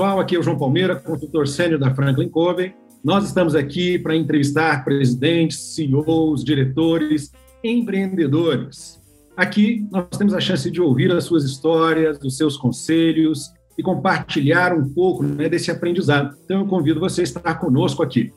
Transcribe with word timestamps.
Pessoal, 0.00 0.18
aqui 0.18 0.34
é 0.34 0.38
o 0.38 0.42
João 0.42 0.56
Palmeira, 0.56 0.96
consultor 0.96 1.46
sênior 1.46 1.78
da 1.78 1.94
Franklin 1.94 2.30
Covey. 2.30 2.74
Nós 3.04 3.26
estamos 3.26 3.54
aqui 3.54 3.98
para 3.98 4.16
entrevistar 4.16 4.82
presidentes, 4.82 5.74
CEOs, 5.74 6.42
diretores, 6.42 7.30
empreendedores. 7.62 8.98
Aqui 9.36 9.86
nós 9.92 10.08
temos 10.16 10.32
a 10.32 10.40
chance 10.40 10.70
de 10.70 10.80
ouvir 10.80 11.12
as 11.12 11.24
suas 11.24 11.44
histórias, 11.44 12.18
os 12.24 12.34
seus 12.34 12.56
conselhos 12.56 13.52
e 13.76 13.82
compartilhar 13.82 14.72
um 14.72 14.88
pouco 14.88 15.22
né, 15.22 15.50
desse 15.50 15.70
aprendizado. 15.70 16.34
Então 16.46 16.60
eu 16.60 16.66
convido 16.66 16.98
você 16.98 17.20
a 17.20 17.24
estar 17.24 17.54
conosco 17.56 18.02
aqui. 18.02 18.32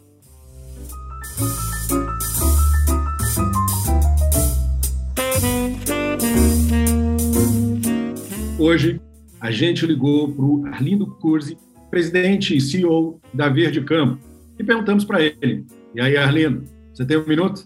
Hoje 8.59 8.99
a 9.43 9.52
gente 9.52 9.85
ligou 9.85 10.29
para 10.31 10.45
o 10.45 10.65
Arlindo 10.67 11.05
Curzi, 11.05 11.57
presidente 11.91 12.55
e 12.55 12.62
CEO 12.62 13.20
da 13.34 13.49
Verde 13.49 13.81
Campo, 13.81 14.18
e 14.57 14.63
perguntamos 14.63 15.04
para 15.04 15.21
ele: 15.21 15.65
E 15.93 15.99
aí, 15.99 16.15
Arlindo, 16.15 16.63
você 16.93 17.05
tem 17.05 17.18
um 17.18 17.27
minuto? 17.27 17.65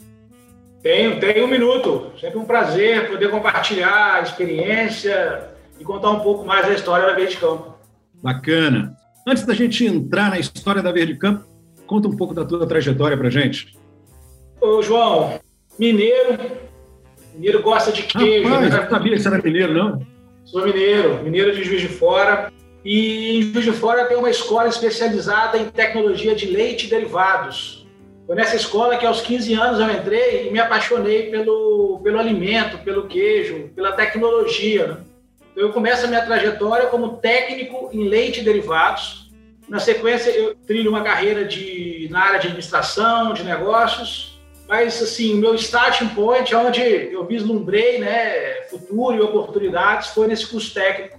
Tenho, 0.82 1.20
tenho 1.20 1.46
um 1.46 1.48
minuto. 1.48 2.12
Sempre 2.20 2.40
um 2.40 2.46
prazer 2.46 3.12
poder 3.12 3.30
compartilhar 3.30 4.16
a 4.16 4.22
experiência 4.22 5.52
e 5.80 5.84
contar 5.84 6.10
um 6.10 6.22
pouco 6.22 6.44
mais 6.44 6.66
da 6.66 6.74
história 6.74 7.06
da 7.06 7.14
Verde 7.14 7.38
Campo. 7.38 7.76
Bacana. 8.24 8.98
Antes 9.28 9.46
da 9.46 9.54
gente 9.54 9.86
entrar 9.86 10.32
na 10.32 10.40
história 10.40 10.82
da 10.82 10.92
Verde 10.92 11.14
Campo, 11.16 11.46
conta 11.86 12.08
um 12.08 12.18
pouco 12.18 12.34
da 12.34 12.44
tua 12.44 12.66
trajetória 12.66 13.16
para 13.16 13.30
gente. 13.30 13.78
Ô, 14.60 14.82
João, 14.82 15.40
mineiro, 15.78 16.40
mineiro 17.36 17.62
gosta 17.62 17.92
de 17.92 18.02
queijo. 18.02 18.50
Rapaz, 18.50 18.74
né? 18.74 18.90
sabia 18.90 19.14
que 19.16 19.20
você 19.20 19.28
era 19.28 19.44
mineiro, 19.44 19.74
não? 19.76 20.17
Sou 20.48 20.64
mineiro, 20.64 21.22
mineiro 21.24 21.54
de 21.54 21.62
Juiz 21.62 21.82
de 21.82 21.90
Fora. 21.90 22.54
E 22.84 23.38
em 23.38 23.42
Juiz 23.52 23.66
de 23.66 23.74
Fora 23.74 24.06
tem 24.06 24.16
uma 24.16 24.30
escola 24.30 24.70
especializada 24.70 25.58
em 25.58 25.66
tecnologia 25.66 26.34
de 26.34 26.46
leite 26.46 26.88
e 26.88 26.90
derivados. 26.90 27.86
Foi 28.26 28.34
nessa 28.34 28.56
escola 28.56 28.96
que 28.96 29.06
aos 29.06 29.20
15 29.20 29.54
anos 29.56 29.80
eu 29.80 29.92
entrei 29.92 30.48
e 30.48 30.52
me 30.52 30.58
apaixonei 30.58 31.30
pelo, 31.30 32.00
pelo 32.02 32.18
alimento, 32.18 32.78
pelo 32.78 33.08
queijo, 33.08 33.70
pela 33.76 33.92
tecnologia. 33.92 34.88
Né? 34.88 34.98
Então 35.52 35.64
eu 35.66 35.74
começo 35.74 36.06
a 36.06 36.08
minha 36.08 36.26
trajetória 36.26 36.88
como 36.88 37.18
técnico 37.18 37.90
em 37.92 38.08
leite 38.08 38.40
e 38.40 38.44
derivados. 38.44 39.30
Na 39.68 39.80
sequência 39.80 40.30
eu 40.30 40.56
trilho 40.56 40.90
uma 40.90 41.04
carreira 41.04 41.44
de, 41.44 42.08
na 42.10 42.22
área 42.22 42.40
de 42.40 42.48
administração, 42.48 43.34
de 43.34 43.44
negócios, 43.44 44.37
mas, 44.68 45.02
assim, 45.02 45.34
o 45.34 45.38
meu 45.38 45.56
starting 45.56 46.10
point, 46.10 46.54
onde 46.54 46.82
eu 46.82 47.26
vislumbrei 47.26 48.00
né, 48.00 48.64
futuro 48.70 49.16
e 49.16 49.22
oportunidades, 49.22 50.10
foi 50.10 50.28
nesse 50.28 50.46
curso 50.46 50.74
técnico. 50.74 51.18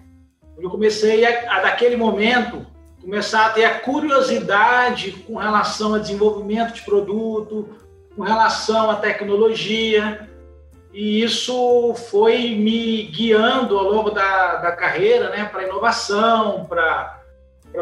Eu 0.58 0.68
comecei, 0.68 1.24
a, 1.24 1.56
a, 1.56 1.60
daquele 1.60 1.96
momento, 1.96 2.66
começar 3.00 3.46
a 3.46 3.50
ter 3.50 3.64
a 3.64 3.78
curiosidade 3.78 5.12
com 5.26 5.36
relação 5.36 5.94
a 5.94 5.98
desenvolvimento 5.98 6.74
de 6.74 6.82
produto, 6.82 7.70
com 8.14 8.22
relação 8.22 8.90
à 8.90 8.96
tecnologia, 8.96 10.28
e 10.92 11.22
isso 11.22 11.94
foi 12.10 12.50
me 12.50 13.04
guiando 13.04 13.78
ao 13.78 13.84
longo 13.84 14.10
da, 14.10 14.56
da 14.56 14.72
carreira 14.72 15.30
né, 15.30 15.44
para 15.44 15.64
inovação, 15.64 16.66
para 16.66 17.22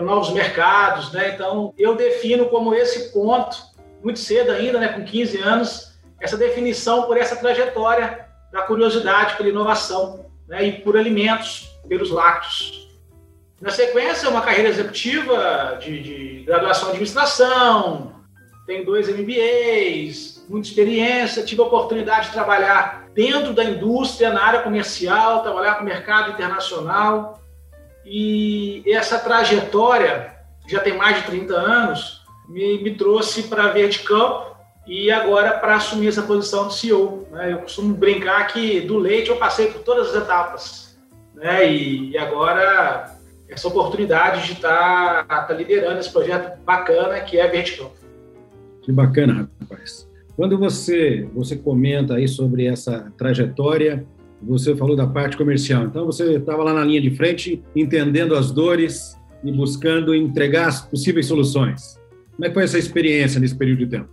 novos 0.03 0.31
mercados. 0.31 1.13
Né? 1.13 1.33
Então, 1.35 1.73
eu 1.79 1.97
defino 1.97 2.47
como 2.47 2.75
esse 2.75 3.13
ponto 3.13 3.57
muito 4.03 4.19
cedo 4.19 4.53
ainda, 4.53 4.79
né, 4.79 4.89
com 4.89 5.05
15 5.05 5.39
anos, 5.39 5.99
essa 6.21 6.37
definição 6.37 7.03
por 7.03 7.17
essa 7.17 7.37
trajetória 7.37 8.27
da 8.53 8.63
curiosidade 8.63 9.37
pela 9.37 9.49
inovação 9.49 10.27
né, 10.49 10.65
e 10.65 10.73
por 10.81 10.97
alimentos, 10.97 11.69
pelos 11.89 12.11
lácteos. 12.11 12.87
Na 13.61 13.71
sequência, 13.71 14.29
uma 14.29 14.43
carreira 14.43 14.69
executiva 14.69 15.79
de, 15.81 16.03
de 16.03 16.45
graduação 16.45 16.89
em 16.89 16.91
administração, 16.91 18.17
tenho 18.67 18.85
dois 18.85 19.09
MBAs, 19.09 20.45
muita 20.49 20.69
experiência, 20.69 21.45
tive 21.45 21.63
a 21.63 21.65
oportunidade 21.65 22.27
de 22.27 22.33
trabalhar 22.33 23.09
dentro 23.15 23.55
da 23.55 23.65
indústria, 23.65 24.31
na 24.31 24.43
área 24.43 24.61
comercial, 24.61 25.43
trabalhar 25.43 25.77
com 25.77 25.83
o 25.83 25.87
mercado 25.87 26.33
internacional. 26.33 27.41
E 28.05 28.83
essa 28.87 29.19
trajetória, 29.19 30.35
já 30.69 30.81
tem 30.81 30.97
mais 30.97 31.17
de 31.17 31.23
30 31.23 31.55
anos, 31.55 32.16
me, 32.49 32.83
me 32.83 32.95
trouxe 32.95 33.45
para 33.45 33.69
Verde 33.69 34.01
Campo 34.01 34.57
e 34.87 35.11
agora 35.11 35.53
para 35.59 35.77
assumir 35.77 36.09
essa 36.09 36.23
posição 36.23 36.69
de 36.69 36.75
CEO. 36.75 37.27
Né? 37.31 37.53
Eu 37.53 37.59
costumo 37.59 37.95
brincar 37.95 38.47
que 38.49 38.81
do 38.81 38.99
leite 38.99 39.31
eu 39.31 39.37
passei 39.37 39.67
por 39.71 39.83
todas 39.83 40.09
as 40.09 40.23
etapas. 40.23 40.99
Né? 41.35 41.71
E, 41.71 42.11
e 42.11 42.19
agora 42.19 43.17
essa 43.49 43.69
oportunidade 43.69 44.47
de 44.47 44.53
estar 44.53 45.25
tá, 45.27 45.43
tá 45.43 45.55
liderando 45.55 45.99
esse 45.99 46.13
projeto 46.13 46.59
bacana 46.65 47.21
que 47.21 47.39
é 47.39 47.49
Verde 47.49 47.73
Campo. 47.73 47.95
Que 48.83 48.93
bacana, 48.93 49.49
rapaz. 49.61 50.09
Quando 50.37 50.59
você, 50.59 51.29
você 51.35 51.57
comenta 51.57 52.15
aí 52.15 52.29
sobre 52.29 52.67
essa 52.67 53.13
trajetória, 53.17 54.07
você 54.43 54.77
falou 54.77 54.95
da 54.95 55.07
parte 55.07 55.37
comercial. 55.37 55.85
Então, 55.85 56.05
você 56.05 56.37
estava 56.37 56.63
lá 56.63 56.75
na 56.75 56.85
linha 56.85 57.01
de 57.01 57.11
frente, 57.11 57.63
entendendo 57.75 58.35
as 58.35 58.51
dores 58.51 59.19
e 59.43 59.51
buscando 59.51 60.15
entregar 60.15 60.69
as 60.69 60.83
possíveis 60.83 61.27
soluções. 61.27 61.99
Como 62.37 62.45
é 62.45 62.49
que 62.49 62.55
foi 62.55 62.65
essa 62.65 62.79
experiência 62.79 63.41
nesse 63.41 63.57
período 63.57 63.79
de 63.79 63.87
tempo? 63.87 64.09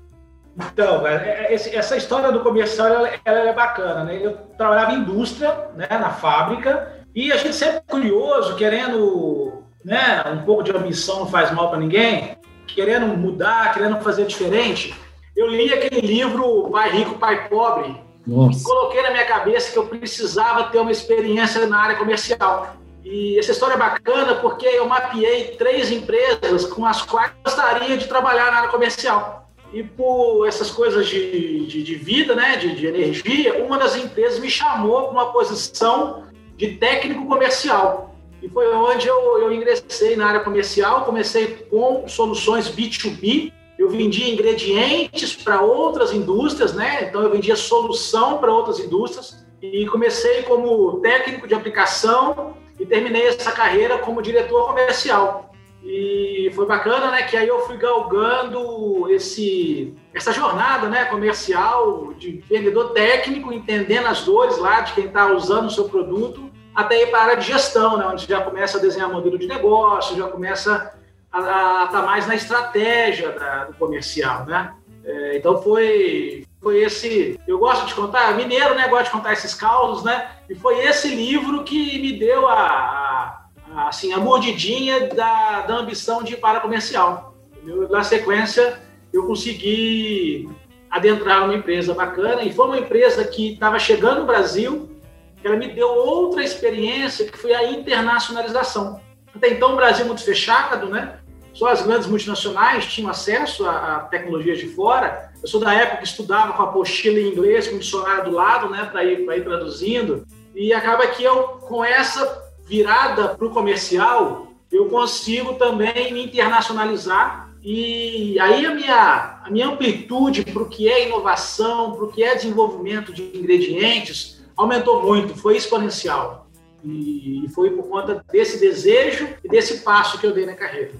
Então, 0.58 1.06
é, 1.06 1.48
é, 1.50 1.54
essa 1.54 1.98
história 1.98 2.32
do 2.32 2.40
comercial 2.40 2.88
ela, 2.88 3.10
ela 3.26 3.40
é 3.50 3.54
bacana, 3.54 4.04
né? 4.04 4.20
Eu 4.22 4.34
trabalhava 4.58 4.94
em 4.94 5.00
indústria, 5.00 5.54
né, 5.76 5.88
na 5.90 6.12
fábrica, 6.12 6.94
e 7.16 7.32
a 7.32 7.38
gente 7.38 7.56
sempre 7.56 7.82
curioso, 7.88 8.56
querendo, 8.56 9.64
né, 9.84 10.24
um 10.32 10.44
pouco 10.44 10.64
de 10.64 10.72
ambição 10.72 11.20
não 11.20 11.28
faz 11.28 11.52
mal 11.52 11.70
para 11.70 11.80
ninguém, 11.80 12.38
querendo 12.68 13.08
mudar, 13.18 13.74
querendo 13.74 14.00
fazer 14.02 14.26
diferente. 14.26 14.96
Eu 15.36 15.48
li 15.48 15.74
aquele 15.74 16.02
livro 16.02 16.70
Pai 16.72 16.92
Rico, 16.92 17.18
Pai 17.18 17.50
Pobre, 17.50 17.96
Nossa. 18.26 18.60
e 18.60 18.64
coloquei 18.64 19.02
na 19.02 19.12
minha 19.12 19.26
cabeça 19.26 19.72
que 19.72 19.78
eu 19.78 19.88
precisava 19.88 20.66
ter 20.66 20.80
uma 20.80 20.92
experiência 20.92 21.66
na 21.66 21.80
área 21.80 21.96
comercial. 21.96 22.78
E 23.04 23.38
essa 23.38 23.52
história 23.52 23.74
é 23.74 23.78
bacana 23.78 24.36
porque 24.36 24.66
eu 24.66 24.88
mapeei 24.88 25.56
três 25.58 25.92
empresas 25.92 26.66
com 26.66 26.86
as 26.86 27.02
quais 27.02 27.32
gostaria 27.44 27.98
de 27.98 28.08
trabalhar 28.08 28.52
na 28.52 28.60
área 28.60 28.70
comercial. 28.70 29.50
E 29.74 29.84
por 29.84 30.48
essas 30.48 30.72
coisas 30.72 31.08
de, 31.08 31.66
de, 31.66 31.84
de 31.84 31.96
vida, 31.96 32.36
né, 32.36 32.56
de, 32.56 32.76
de, 32.76 32.86
energia, 32.86 33.64
uma 33.64 33.78
das 33.78 33.96
empresas 33.96 34.40
me 34.40 34.50
chamou 34.50 35.04
para 35.04 35.12
uma 35.12 35.34
posição 35.34 36.24
de 36.56 36.76
técnico 36.76 37.26
comercial. 37.26 38.16
E 38.42 38.48
foi 38.48 38.74
onde 38.74 39.08
eu, 39.08 39.40
eu 39.40 39.52
ingressei 39.52 40.16
na 40.16 40.28
área 40.28 40.40
comercial. 40.42 41.06
Comecei 41.06 41.48
com 41.70 42.08
soluções 42.08 42.70
B2B. 42.70 43.52
Eu 43.80 43.90
vendia 43.90 44.32
ingredientes 44.32 45.36
para 45.36 45.62
outras 45.62 46.14
indústrias, 46.14 46.74
né? 46.74 47.08
Então 47.10 47.22
eu 47.24 47.32
vendia 47.32 47.56
solução 47.56 48.38
para 48.38 48.54
outras 48.54 48.80
indústrias. 48.80 49.44
E 49.62 49.86
comecei 49.88 50.44
como 50.44 51.00
técnico 51.00 51.48
de 51.48 51.56
aplicação 51.56 52.56
e 52.80 52.86
terminei 52.86 53.28
essa 53.28 53.52
carreira 53.52 53.98
como 54.00 54.22
diretor 54.22 54.68
comercial. 54.68 55.54
E 55.84 56.50
foi 56.56 56.66
bacana, 56.66 57.12
né? 57.12 57.24
Que 57.24 57.36
aí 57.36 57.48
eu 57.48 57.60
fui 57.66 57.76
galgando 57.78 59.10
esse, 59.12 59.94
essa 60.14 60.32
jornada 60.32 60.88
né, 60.88 61.06
comercial 61.06 62.14
de 62.14 62.44
vendedor 62.50 62.92
técnico, 62.92 63.52
entendendo 63.52 64.08
as 64.08 64.22
dores 64.22 64.58
lá 64.58 64.80
de 64.82 64.94
quem 64.94 65.06
está 65.06 65.32
usando 65.34 65.68
o 65.68 65.72
seu 65.72 65.90
produto, 65.90 66.50
até 66.74 67.04
ir 67.04 67.08
para 67.08 67.20
a 67.20 67.24
área 67.24 67.38
de 67.38 67.48
gestão, 67.48 67.98
né, 67.98 68.08
onde 68.08 68.26
já 68.26 68.42
começa 68.42 68.78
a 68.78 68.82
desenhar 68.82 69.12
modelo 69.12 69.38
de 69.38 69.46
negócio, 69.46 70.16
já 70.16 70.28
começa 70.28 70.94
a 71.32 71.40
estar 71.40 71.88
tá 71.92 72.02
mais 72.02 72.26
na 72.28 72.36
estratégia 72.36 73.32
da, 73.32 73.66
do 73.66 73.74
comercial, 73.74 74.46
né? 74.46 74.74
É, 75.04 75.38
então 75.38 75.62
foi 75.62 76.46
foi 76.64 76.82
esse. 76.82 77.38
Eu 77.46 77.60
gosto 77.60 77.86
de 77.86 77.94
contar, 77.94 78.36
mineiro, 78.38 78.74
né? 78.74 78.88
Gosto 78.88 79.06
de 79.06 79.12
contar 79.12 79.34
esses 79.34 79.54
causos, 79.54 80.02
né? 80.02 80.32
E 80.54 80.56
foi 80.56 80.86
esse 80.86 81.08
livro 81.08 81.64
que 81.64 81.98
me 82.00 82.14
deu 82.14 82.48
a, 82.48 83.48
a, 83.74 83.88
assim, 83.88 84.14
a 84.14 84.20
mordidinha 84.20 85.10
da, 85.10 85.62
da 85.62 85.78
ambição 85.78 86.22
de 86.22 86.34
ir 86.34 86.38
para 86.38 86.60
comercial. 86.60 87.34
Entendeu? 87.58 87.90
Na 87.90 88.04
sequência, 88.04 88.80
eu 89.12 89.26
consegui 89.26 90.48
adentrar 90.92 91.42
numa 91.42 91.56
empresa 91.56 91.96
bacana 91.96 92.44
e 92.44 92.54
foi 92.54 92.68
uma 92.68 92.78
empresa 92.78 93.24
que 93.24 93.54
estava 93.54 93.80
chegando 93.80 94.20
no 94.20 94.28
Brasil. 94.28 94.96
Ela 95.44 95.56
me 95.56 95.70
deu 95.70 95.88
outra 95.88 96.44
experiência 96.44 97.26
que 97.26 97.36
foi 97.36 97.56
a 97.56 97.72
internacionalização. 97.72 99.02
Até 99.36 99.50
então, 99.50 99.74
o 99.74 99.76
Brasil 99.76 100.06
muito 100.06 100.24
fechado, 100.24 100.88
né? 100.88 101.18
Só 101.52 101.70
as 101.70 101.82
grandes 101.82 102.08
multinacionais 102.08 102.86
tinham 102.86 103.10
acesso 103.10 103.66
a, 103.66 103.96
a 103.96 104.00
tecnologias 104.02 104.60
de 104.60 104.68
fora. 104.68 105.32
Eu 105.42 105.48
sou 105.48 105.60
da 105.60 105.74
época 105.74 105.98
que 105.98 106.08
estudava 106.08 106.54
com 106.54 106.62
a 106.62 106.66
apostila 106.66 107.20
em 107.20 107.30
inglês, 107.30 107.68
com 107.68 107.78
o 107.78 107.80
dicionário 107.80 108.26
do 108.26 108.32
lado, 108.32 108.70
né, 108.70 108.88
para 108.92 109.04
ir, 109.04 109.28
ir 109.28 109.44
traduzindo. 109.44 110.24
E 110.56 110.74
acaba 110.74 111.08
que 111.08 111.24
eu, 111.24 111.44
com 111.68 111.84
essa 111.84 112.44
virada 112.66 113.30
para 113.30 113.48
o 113.48 113.50
comercial, 113.50 114.48
eu 114.72 114.86
consigo 114.86 115.54
também 115.56 116.14
me 116.14 116.26
internacionalizar. 116.26 117.52
E 117.64 118.38
aí 118.40 118.66
a 118.66 118.74
minha, 118.74 119.42
a 119.46 119.50
minha 119.50 119.68
amplitude 119.68 120.44
para 120.44 120.62
o 120.62 120.70
que 120.70 120.90
é 120.90 121.08
inovação, 121.08 121.94
para 121.94 122.06
o 122.06 122.12
que 122.12 122.24
é 122.24 122.36
desenvolvimento 122.36 123.14
de 123.14 123.24
ingredientes, 123.38 124.44
aumentou 124.56 125.02
muito, 125.02 125.36
foi 125.36 125.58
exponencial. 125.58 126.48
E 126.84 127.46
foi 127.56 127.70
por 127.70 127.88
conta 127.88 128.24
desse 128.32 128.60
desejo 128.60 129.28
e 129.44 129.48
desse 129.48 129.80
passo 129.84 130.20
que 130.20 130.26
eu 130.26 130.34
dei 130.34 130.46
na 130.46 130.54
carreira. 130.54 130.92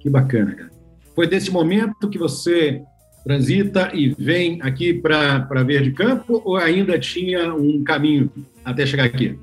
Que 0.00 0.08
bacana, 0.08 0.54
cara. 0.54 0.70
Foi 1.14 1.26
desse 1.26 1.50
momento 1.50 2.08
que 2.08 2.18
você 2.18 2.82
transita 3.22 3.90
e 3.94 4.14
vem 4.18 4.60
aqui 4.62 4.94
para 4.94 5.62
Verde 5.64 5.92
Campo 5.92 6.40
ou 6.44 6.56
ainda 6.56 6.98
tinha 6.98 7.54
um 7.54 7.84
caminho 7.84 8.30
até 8.64 8.86
chegar 8.86 9.04
aqui? 9.04 9.38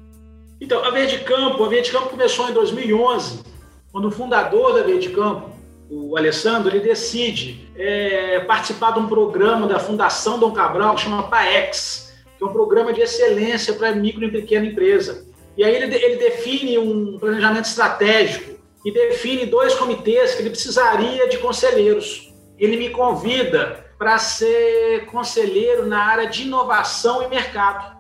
Então, 0.62 0.84
a 0.84 0.92
Verde 0.92 1.20
Campo, 1.20 1.64
a 1.64 1.70
Verde 1.70 1.92
Campo 1.92 2.10
começou 2.10 2.50
em 2.50 2.54
2011, 2.54 3.44
quando 3.92 4.10
o 4.10 4.12
fundador 4.12 4.74
da 4.74 4.84
Verde 4.84 5.10
Campo, 5.10 5.50
o 5.90 6.18
Alessandro, 6.18 6.70
ele 6.70 6.86
decide 6.86 7.68
é, 7.76 8.42
participar 8.42 8.92
de 8.92 9.00
um 9.00 9.08
programa 9.08 9.66
da 9.68 9.80
Fundação 9.80 10.38
Dom 10.38 10.52
Cabral 10.52 10.96
que 10.96 11.02
chama 11.02 11.24
PAEX, 11.24 12.14
que 12.38 12.44
é 12.44 12.48
um 12.48 12.52
programa 12.54 12.94
de 12.94 13.02
excelência 13.02 13.74
para 13.74 13.94
micro 13.94 14.24
e 14.24 14.32
pequena 14.32 14.66
empresa. 14.66 15.26
E 15.58 15.64
aí 15.64 15.76
ele, 15.76 15.96
ele 15.96 16.18
define 16.18 16.78
um 16.78 17.18
planejamento 17.18 17.66
estratégico 17.66 18.60
e 18.86 18.92
define 18.92 19.46
dois 19.46 19.74
comitês 19.76 20.36
que 20.36 20.42
ele 20.42 20.52
precisaria 20.52 21.28
de 21.28 21.38
conselheiros. 21.38 22.34
Ele 22.58 22.78
me 22.78 22.90
convida 22.90 23.86
para 23.98 24.18
ser 24.18 25.06
conselheiro 25.08 25.86
na 25.86 26.02
área 26.04 26.28
de 26.28 26.44
inovação 26.44 27.24
e 27.24 27.28
mercado. 27.28 27.98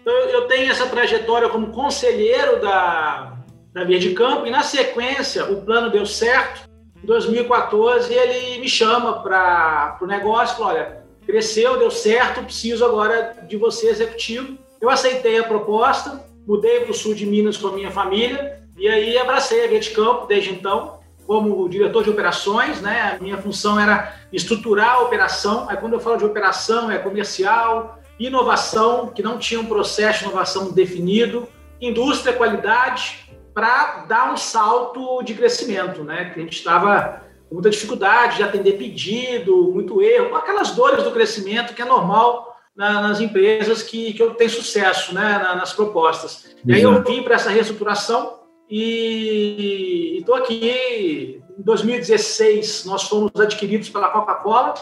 Então, 0.00 0.14
eu 0.14 0.46
tenho 0.46 0.70
essa 0.70 0.86
trajetória 0.86 1.48
como 1.48 1.72
conselheiro 1.72 2.60
da, 2.60 3.36
da 3.72 3.84
Via 3.84 3.98
de 3.98 4.14
Campo 4.14 4.46
e, 4.46 4.50
na 4.50 4.62
sequência, 4.62 5.44
o 5.44 5.62
plano 5.62 5.90
deu 5.90 6.06
certo. 6.06 6.68
Em 7.02 7.06
2014, 7.06 8.12
ele 8.12 8.58
me 8.58 8.68
chama 8.68 9.22
para 9.22 9.98
o 10.00 10.06
negócio 10.06 10.56
falou, 10.56 10.72
olha, 10.72 11.02
cresceu, 11.26 11.78
deu 11.78 11.90
certo, 11.90 12.42
preciso 12.42 12.84
agora 12.84 13.36
de 13.48 13.56
você 13.56 13.88
executivo. 13.88 14.58
Eu 14.80 14.90
aceitei 14.90 15.38
a 15.38 15.44
proposta, 15.44 16.24
mudei 16.46 16.80
para 16.80 16.90
o 16.90 16.94
sul 16.94 17.14
de 17.14 17.26
Minas 17.26 17.56
com 17.56 17.68
a 17.68 17.72
minha 17.72 17.90
família 17.90 18.60
e 18.76 18.88
aí 18.88 19.18
abracei 19.18 19.64
a 19.64 19.68
Via 19.68 19.80
de 19.80 19.90
Campo 19.90 20.26
desde 20.26 20.50
então, 20.50 20.98
como 21.26 21.68
diretor 21.68 22.02
de 22.02 22.10
operações, 22.10 22.80
né? 22.80 23.16
A 23.16 23.22
minha 23.22 23.38
função 23.38 23.78
era 23.78 24.16
estruturar 24.32 24.94
a 24.94 25.00
operação. 25.02 25.68
Aí 25.68 25.76
quando 25.76 25.92
eu 25.92 26.00
falo 26.00 26.16
de 26.16 26.24
operação, 26.24 26.90
é 26.90 26.98
comercial, 26.98 27.99
inovação, 28.26 29.08
que 29.08 29.22
não 29.22 29.38
tinha 29.38 29.60
um 29.60 29.66
processo 29.66 30.20
de 30.20 30.24
inovação 30.26 30.70
definido, 30.70 31.48
indústria, 31.80 32.36
qualidade, 32.36 33.28
para 33.54 34.04
dar 34.06 34.32
um 34.32 34.36
salto 34.36 35.22
de 35.22 35.34
crescimento, 35.34 36.04
né? 36.04 36.30
Que 36.30 36.40
a 36.40 36.42
gente 36.42 36.56
estava 36.56 37.22
com 37.48 37.54
muita 37.54 37.70
dificuldade 37.70 38.36
de 38.36 38.42
atender 38.42 38.74
pedido, 38.74 39.72
muito 39.72 40.00
erro, 40.00 40.36
aquelas 40.36 40.70
dores 40.72 41.02
do 41.02 41.10
crescimento 41.10 41.74
que 41.74 41.82
é 41.82 41.84
normal 41.84 42.56
nas 42.76 43.20
empresas 43.20 43.82
que, 43.82 44.12
que 44.12 44.30
tenho 44.34 44.50
sucesso 44.50 45.12
né, 45.12 45.38
nas 45.56 45.72
propostas. 45.72 46.54
E 46.64 46.72
aí 46.72 46.82
eu 46.82 47.02
vim 47.02 47.22
para 47.22 47.34
essa 47.34 47.50
reestruturação, 47.50 48.40
e 48.70 50.18
estou 50.20 50.36
aqui. 50.36 51.42
Em 51.58 51.62
2016, 51.62 52.84
nós 52.86 53.02
fomos 53.02 53.32
adquiridos 53.38 53.90
pela 53.90 54.08
Coca-Cola, 54.08 54.74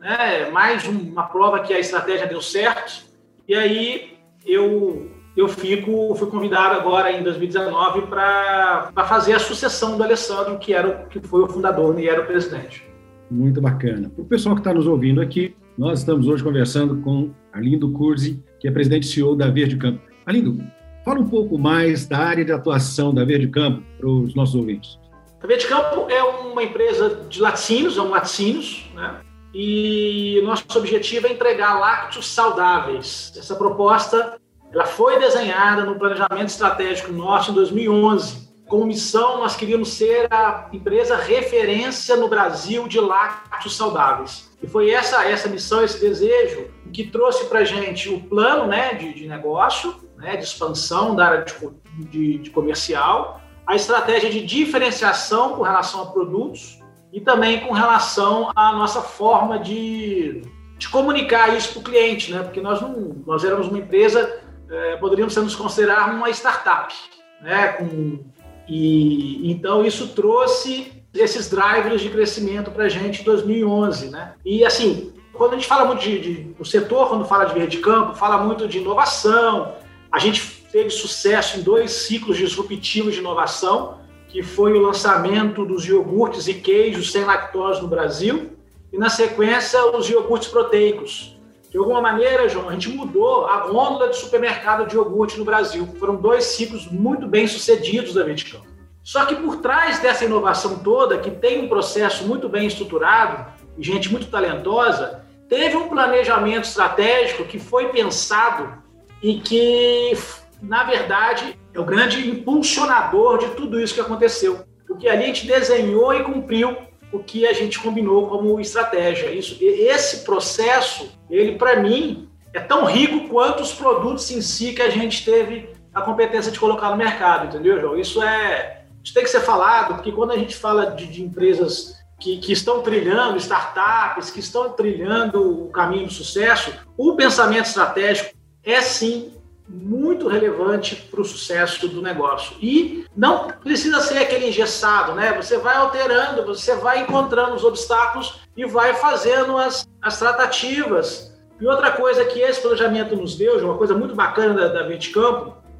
né? 0.00 0.50
mais 0.50 0.86
uma 0.86 1.24
prova 1.24 1.60
que 1.60 1.72
a 1.72 1.78
estratégia 1.78 2.26
deu 2.26 2.40
certo. 2.40 3.04
E 3.46 3.54
aí 3.54 4.14
eu, 4.46 5.10
eu 5.36 5.48
fico, 5.48 6.14
fui 6.14 6.28
convidado 6.28 6.74
agora 6.74 7.12
em 7.12 7.22
2019 7.22 8.06
para 8.06 8.90
fazer 9.06 9.34
a 9.34 9.38
sucessão 9.38 9.96
do 9.96 10.02
Alessandro, 10.02 10.58
que, 10.58 10.72
era, 10.72 11.06
que 11.10 11.20
foi 11.20 11.42
o 11.42 11.48
fundador 11.48 11.98
e 12.00 12.08
era 12.08 12.22
o 12.22 12.26
presidente. 12.26 12.84
Muito 13.30 13.60
bacana. 13.60 14.08
Para 14.08 14.22
o 14.22 14.26
pessoal 14.26 14.54
que 14.54 14.60
está 14.60 14.74
nos 14.74 14.86
ouvindo 14.86 15.20
aqui, 15.20 15.54
nós 15.78 16.00
estamos 16.00 16.26
hoje 16.26 16.42
conversando 16.42 17.00
com 17.02 17.30
Arlindo 17.52 17.92
Curzi, 17.92 18.42
que 18.58 18.66
é 18.66 18.70
presidente 18.70 19.04
e 19.04 19.06
CEO 19.06 19.36
da 19.36 19.48
Verde 19.48 19.76
Campo. 19.76 20.00
Arlindo, 20.26 20.58
Fala 21.04 21.18
um 21.18 21.28
pouco 21.28 21.58
mais 21.58 22.06
da 22.06 22.18
área 22.18 22.44
de 22.44 22.52
atuação 22.52 23.14
da 23.14 23.24
Verde 23.24 23.48
Campo 23.48 23.82
para 23.98 24.08
os 24.08 24.34
nossos 24.34 24.54
ouvintes. 24.54 24.98
A 25.42 25.46
Verde 25.46 25.66
Campo 25.66 26.10
é 26.10 26.22
uma 26.22 26.62
empresa 26.62 27.24
de 27.28 27.40
laticínios, 27.40 27.96
é 27.96 28.02
um 28.02 28.10
laticínios, 28.10 28.90
né? 28.94 29.16
E 29.52 30.40
nosso 30.44 30.64
objetivo 30.76 31.26
é 31.26 31.32
entregar 31.32 31.78
lácteos 31.78 32.28
saudáveis. 32.28 33.32
Essa 33.36 33.54
proposta 33.56 34.38
ela 34.72 34.86
foi 34.86 35.18
desenhada 35.18 35.84
no 35.84 35.98
planejamento 35.98 36.48
estratégico 36.48 37.12
nosso 37.12 37.50
em 37.50 37.54
2011. 37.54 38.50
Como 38.68 38.86
missão, 38.86 39.38
nós 39.38 39.56
queríamos 39.56 39.88
ser 39.88 40.32
a 40.32 40.68
empresa 40.72 41.16
referência 41.16 42.14
no 42.14 42.28
Brasil 42.28 42.86
de 42.86 43.00
lácteos 43.00 43.76
saudáveis. 43.76 44.48
E 44.62 44.68
foi 44.68 44.90
essa, 44.90 45.24
essa 45.24 45.48
missão, 45.48 45.82
esse 45.82 45.98
desejo, 45.98 46.70
que 46.92 47.08
trouxe 47.08 47.46
para 47.46 47.60
a 47.60 47.64
gente 47.64 48.08
o 48.08 48.20
plano 48.20 48.68
né, 48.68 48.94
de, 48.94 49.12
de 49.12 49.26
negócio, 49.26 49.96
né, 50.16 50.36
de 50.36 50.44
expansão 50.44 51.16
da 51.16 51.26
área 51.26 51.44
de, 51.44 52.04
de, 52.04 52.38
de 52.38 52.50
comercial, 52.50 53.40
a 53.66 53.74
estratégia 53.74 54.30
de 54.30 54.44
diferenciação 54.44 55.56
com 55.56 55.62
relação 55.62 56.02
a 56.02 56.06
produtos 56.06 56.79
e 57.12 57.20
também 57.20 57.60
com 57.60 57.72
relação 57.72 58.50
à 58.54 58.72
nossa 58.72 59.00
forma 59.00 59.58
de, 59.58 60.42
de 60.78 60.88
comunicar 60.88 61.56
isso 61.56 61.72
para 61.72 61.80
o 61.80 61.84
cliente, 61.84 62.32
né? 62.32 62.42
Porque 62.42 62.60
nós 62.60 62.80
não, 62.80 63.22
nós 63.26 63.44
éramos 63.44 63.68
uma 63.68 63.78
empresa, 63.78 64.40
é, 64.70 64.96
poderíamos 64.96 65.34
nos 65.36 65.56
considerar 65.56 66.14
uma 66.14 66.30
startup, 66.30 66.94
né? 67.42 67.68
Com, 67.68 68.20
e 68.68 69.50
então 69.50 69.84
isso 69.84 70.08
trouxe 70.08 70.92
esses 71.12 71.50
drivers 71.50 72.00
de 72.00 72.08
crescimento 72.08 72.70
para 72.70 72.84
a 72.84 72.88
gente 72.88 73.22
em 73.22 73.24
2011, 73.24 74.10
né? 74.10 74.34
E 74.44 74.64
assim, 74.64 75.12
quando 75.32 75.54
a 75.54 75.56
gente 75.56 75.66
fala 75.66 75.86
muito 75.86 76.00
de, 76.00 76.18
de, 76.20 76.56
o 76.58 76.64
setor, 76.64 77.08
quando 77.08 77.24
fala 77.24 77.46
de 77.46 77.54
verde 77.54 77.78
campo, 77.78 78.14
fala 78.14 78.38
muito 78.44 78.68
de 78.68 78.78
inovação, 78.78 79.74
a 80.12 80.18
gente 80.18 80.60
teve 80.70 80.90
sucesso 80.90 81.58
em 81.58 81.62
dois 81.62 81.90
ciclos 81.90 82.36
disruptivos 82.36 83.14
de 83.14 83.20
inovação, 83.20 83.99
que 84.30 84.42
foi 84.42 84.72
o 84.72 84.80
lançamento 84.80 85.64
dos 85.64 85.86
iogurtes 85.86 86.46
e 86.46 86.54
queijos 86.54 87.10
sem 87.10 87.24
lactose 87.24 87.82
no 87.82 87.88
Brasil 87.88 88.52
e, 88.92 88.96
na 88.96 89.10
sequência, 89.10 89.84
os 89.86 90.08
iogurtes 90.08 90.48
proteicos. 90.48 91.36
De 91.68 91.76
alguma 91.78 92.00
maneira, 92.00 92.48
João, 92.48 92.68
a 92.68 92.72
gente 92.72 92.88
mudou 92.88 93.46
a 93.46 93.66
gôndola 93.66 94.08
de 94.08 94.16
supermercado 94.16 94.86
de 94.86 94.96
iogurte 94.96 95.38
no 95.38 95.44
Brasil. 95.44 95.86
Foram 95.98 96.16
dois 96.16 96.44
ciclos 96.44 96.86
muito 96.86 97.26
bem 97.26 97.46
sucedidos 97.46 98.14
da 98.14 98.22
Verticão. 98.22 98.60
Só 99.02 99.24
que 99.24 99.34
por 99.34 99.56
trás 99.56 99.98
dessa 99.98 100.24
inovação 100.24 100.78
toda, 100.78 101.18
que 101.18 101.30
tem 101.30 101.64
um 101.64 101.68
processo 101.68 102.24
muito 102.26 102.48
bem 102.48 102.66
estruturado 102.66 103.46
e 103.76 103.82
gente 103.82 104.10
muito 104.10 104.26
talentosa, 104.28 105.24
teve 105.48 105.76
um 105.76 105.88
planejamento 105.88 106.64
estratégico 106.64 107.44
que 107.44 107.58
foi 107.58 107.88
pensado 107.88 108.74
e 109.22 109.40
que, 109.40 110.12
na 110.62 110.84
verdade, 110.84 111.58
é 111.72 111.80
o 111.80 111.84
grande 111.84 112.28
impulsionador 112.28 113.38
de 113.38 113.48
tudo 113.50 113.80
isso 113.80 113.94
que 113.94 114.00
aconteceu. 114.00 114.64
Porque 114.86 115.08
ali 115.08 115.24
a 115.24 115.26
gente 115.26 115.46
desenhou 115.46 116.12
e 116.14 116.22
cumpriu 116.22 116.76
o 117.12 117.18
que 117.18 117.46
a 117.46 117.52
gente 117.52 117.78
combinou 117.78 118.28
como 118.28 118.60
estratégia. 118.60 119.30
Isso, 119.30 119.56
esse 119.60 120.24
processo, 120.24 121.10
ele 121.28 121.56
para 121.56 121.76
mim 121.76 122.28
é 122.52 122.60
tão 122.60 122.84
rico 122.84 123.28
quanto 123.28 123.62
os 123.62 123.72
produtos 123.72 124.30
em 124.30 124.40
si 124.40 124.72
que 124.72 124.82
a 124.82 124.90
gente 124.90 125.24
teve 125.24 125.70
a 125.92 126.02
competência 126.02 126.52
de 126.52 126.58
colocar 126.58 126.90
no 126.90 126.96
mercado, 126.96 127.46
entendeu, 127.46 127.80
João? 127.80 127.96
Isso 127.96 128.22
é, 128.22 128.84
isso 129.02 129.12
tem 129.12 129.24
que 129.24 129.30
ser 129.30 129.40
falado, 129.40 129.94
porque 129.94 130.12
quando 130.12 130.32
a 130.32 130.38
gente 130.38 130.54
fala 130.54 130.86
de, 130.86 131.06
de 131.06 131.22
empresas 131.22 131.96
que, 132.20 132.38
que, 132.38 132.52
estão 132.52 132.82
trilhando, 132.82 133.36
startups 133.38 134.30
que 134.30 134.40
estão 134.40 134.70
trilhando 134.70 135.64
o 135.64 135.70
caminho 135.70 136.06
do 136.06 136.12
sucesso, 136.12 136.72
o 136.96 137.16
pensamento 137.16 137.66
estratégico 137.66 138.36
é 138.62 138.80
sim 138.80 139.32
muito 139.72 140.26
relevante 140.26 140.96
para 140.96 141.20
o 141.20 141.24
sucesso 141.24 141.86
do 141.86 142.02
negócio. 142.02 142.56
E 142.60 143.04
não 143.16 143.48
precisa 143.48 144.00
ser 144.00 144.18
aquele 144.18 144.48
engessado, 144.48 145.14
né? 145.14 145.32
Você 145.34 145.58
vai 145.58 145.76
alterando, 145.76 146.44
você 146.44 146.74
vai 146.74 147.00
encontrando 147.02 147.54
os 147.54 147.62
obstáculos 147.62 148.40
e 148.56 148.64
vai 148.64 148.94
fazendo 148.94 149.56
as, 149.56 149.88
as 150.02 150.18
tratativas. 150.18 151.32
E 151.60 151.66
outra 151.66 151.92
coisa 151.92 152.24
que 152.24 152.40
esse 152.40 152.60
planejamento 152.60 153.14
nos 153.14 153.36
deu, 153.36 153.64
uma 153.64 153.78
coisa 153.78 153.94
muito 153.94 154.14
bacana 154.14 154.54
da, 154.54 154.68
da 154.68 154.88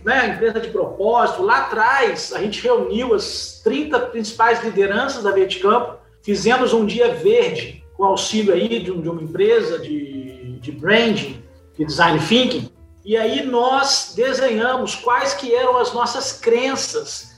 né? 0.05 0.15
A 0.21 0.27
empresa 0.29 0.61
de 0.61 0.69
propósito, 0.69 1.43
lá 1.43 1.63
atrás 1.63 2.33
a 2.33 2.39
gente 2.39 2.63
reuniu 2.63 3.13
as 3.13 3.61
30 3.65 3.99
principais 3.99 4.63
lideranças 4.63 5.25
da 5.25 5.33
Campo, 5.61 5.97
fizemos 6.23 6.73
um 6.73 6.87
dia 6.87 7.13
verde 7.15 7.85
com 7.95 8.05
auxílio 8.05 8.55
aí 8.55 8.69
de, 8.69 8.85
de 8.85 9.09
uma 9.09 9.23
empresa 9.23 9.79
de, 9.79 10.59
de 10.61 10.73
branding, 10.73 11.43
de 11.77 11.85
design 11.85 12.19
thinking, 12.21 12.71
e 13.05 13.17
aí 13.17 13.45
nós 13.45 14.13
desenhamos 14.15 14.95
quais 14.95 15.35
que 15.35 15.55
eram 15.55 15.79
as 15.79 15.93
nossas 15.93 16.33
crenças 16.33 17.31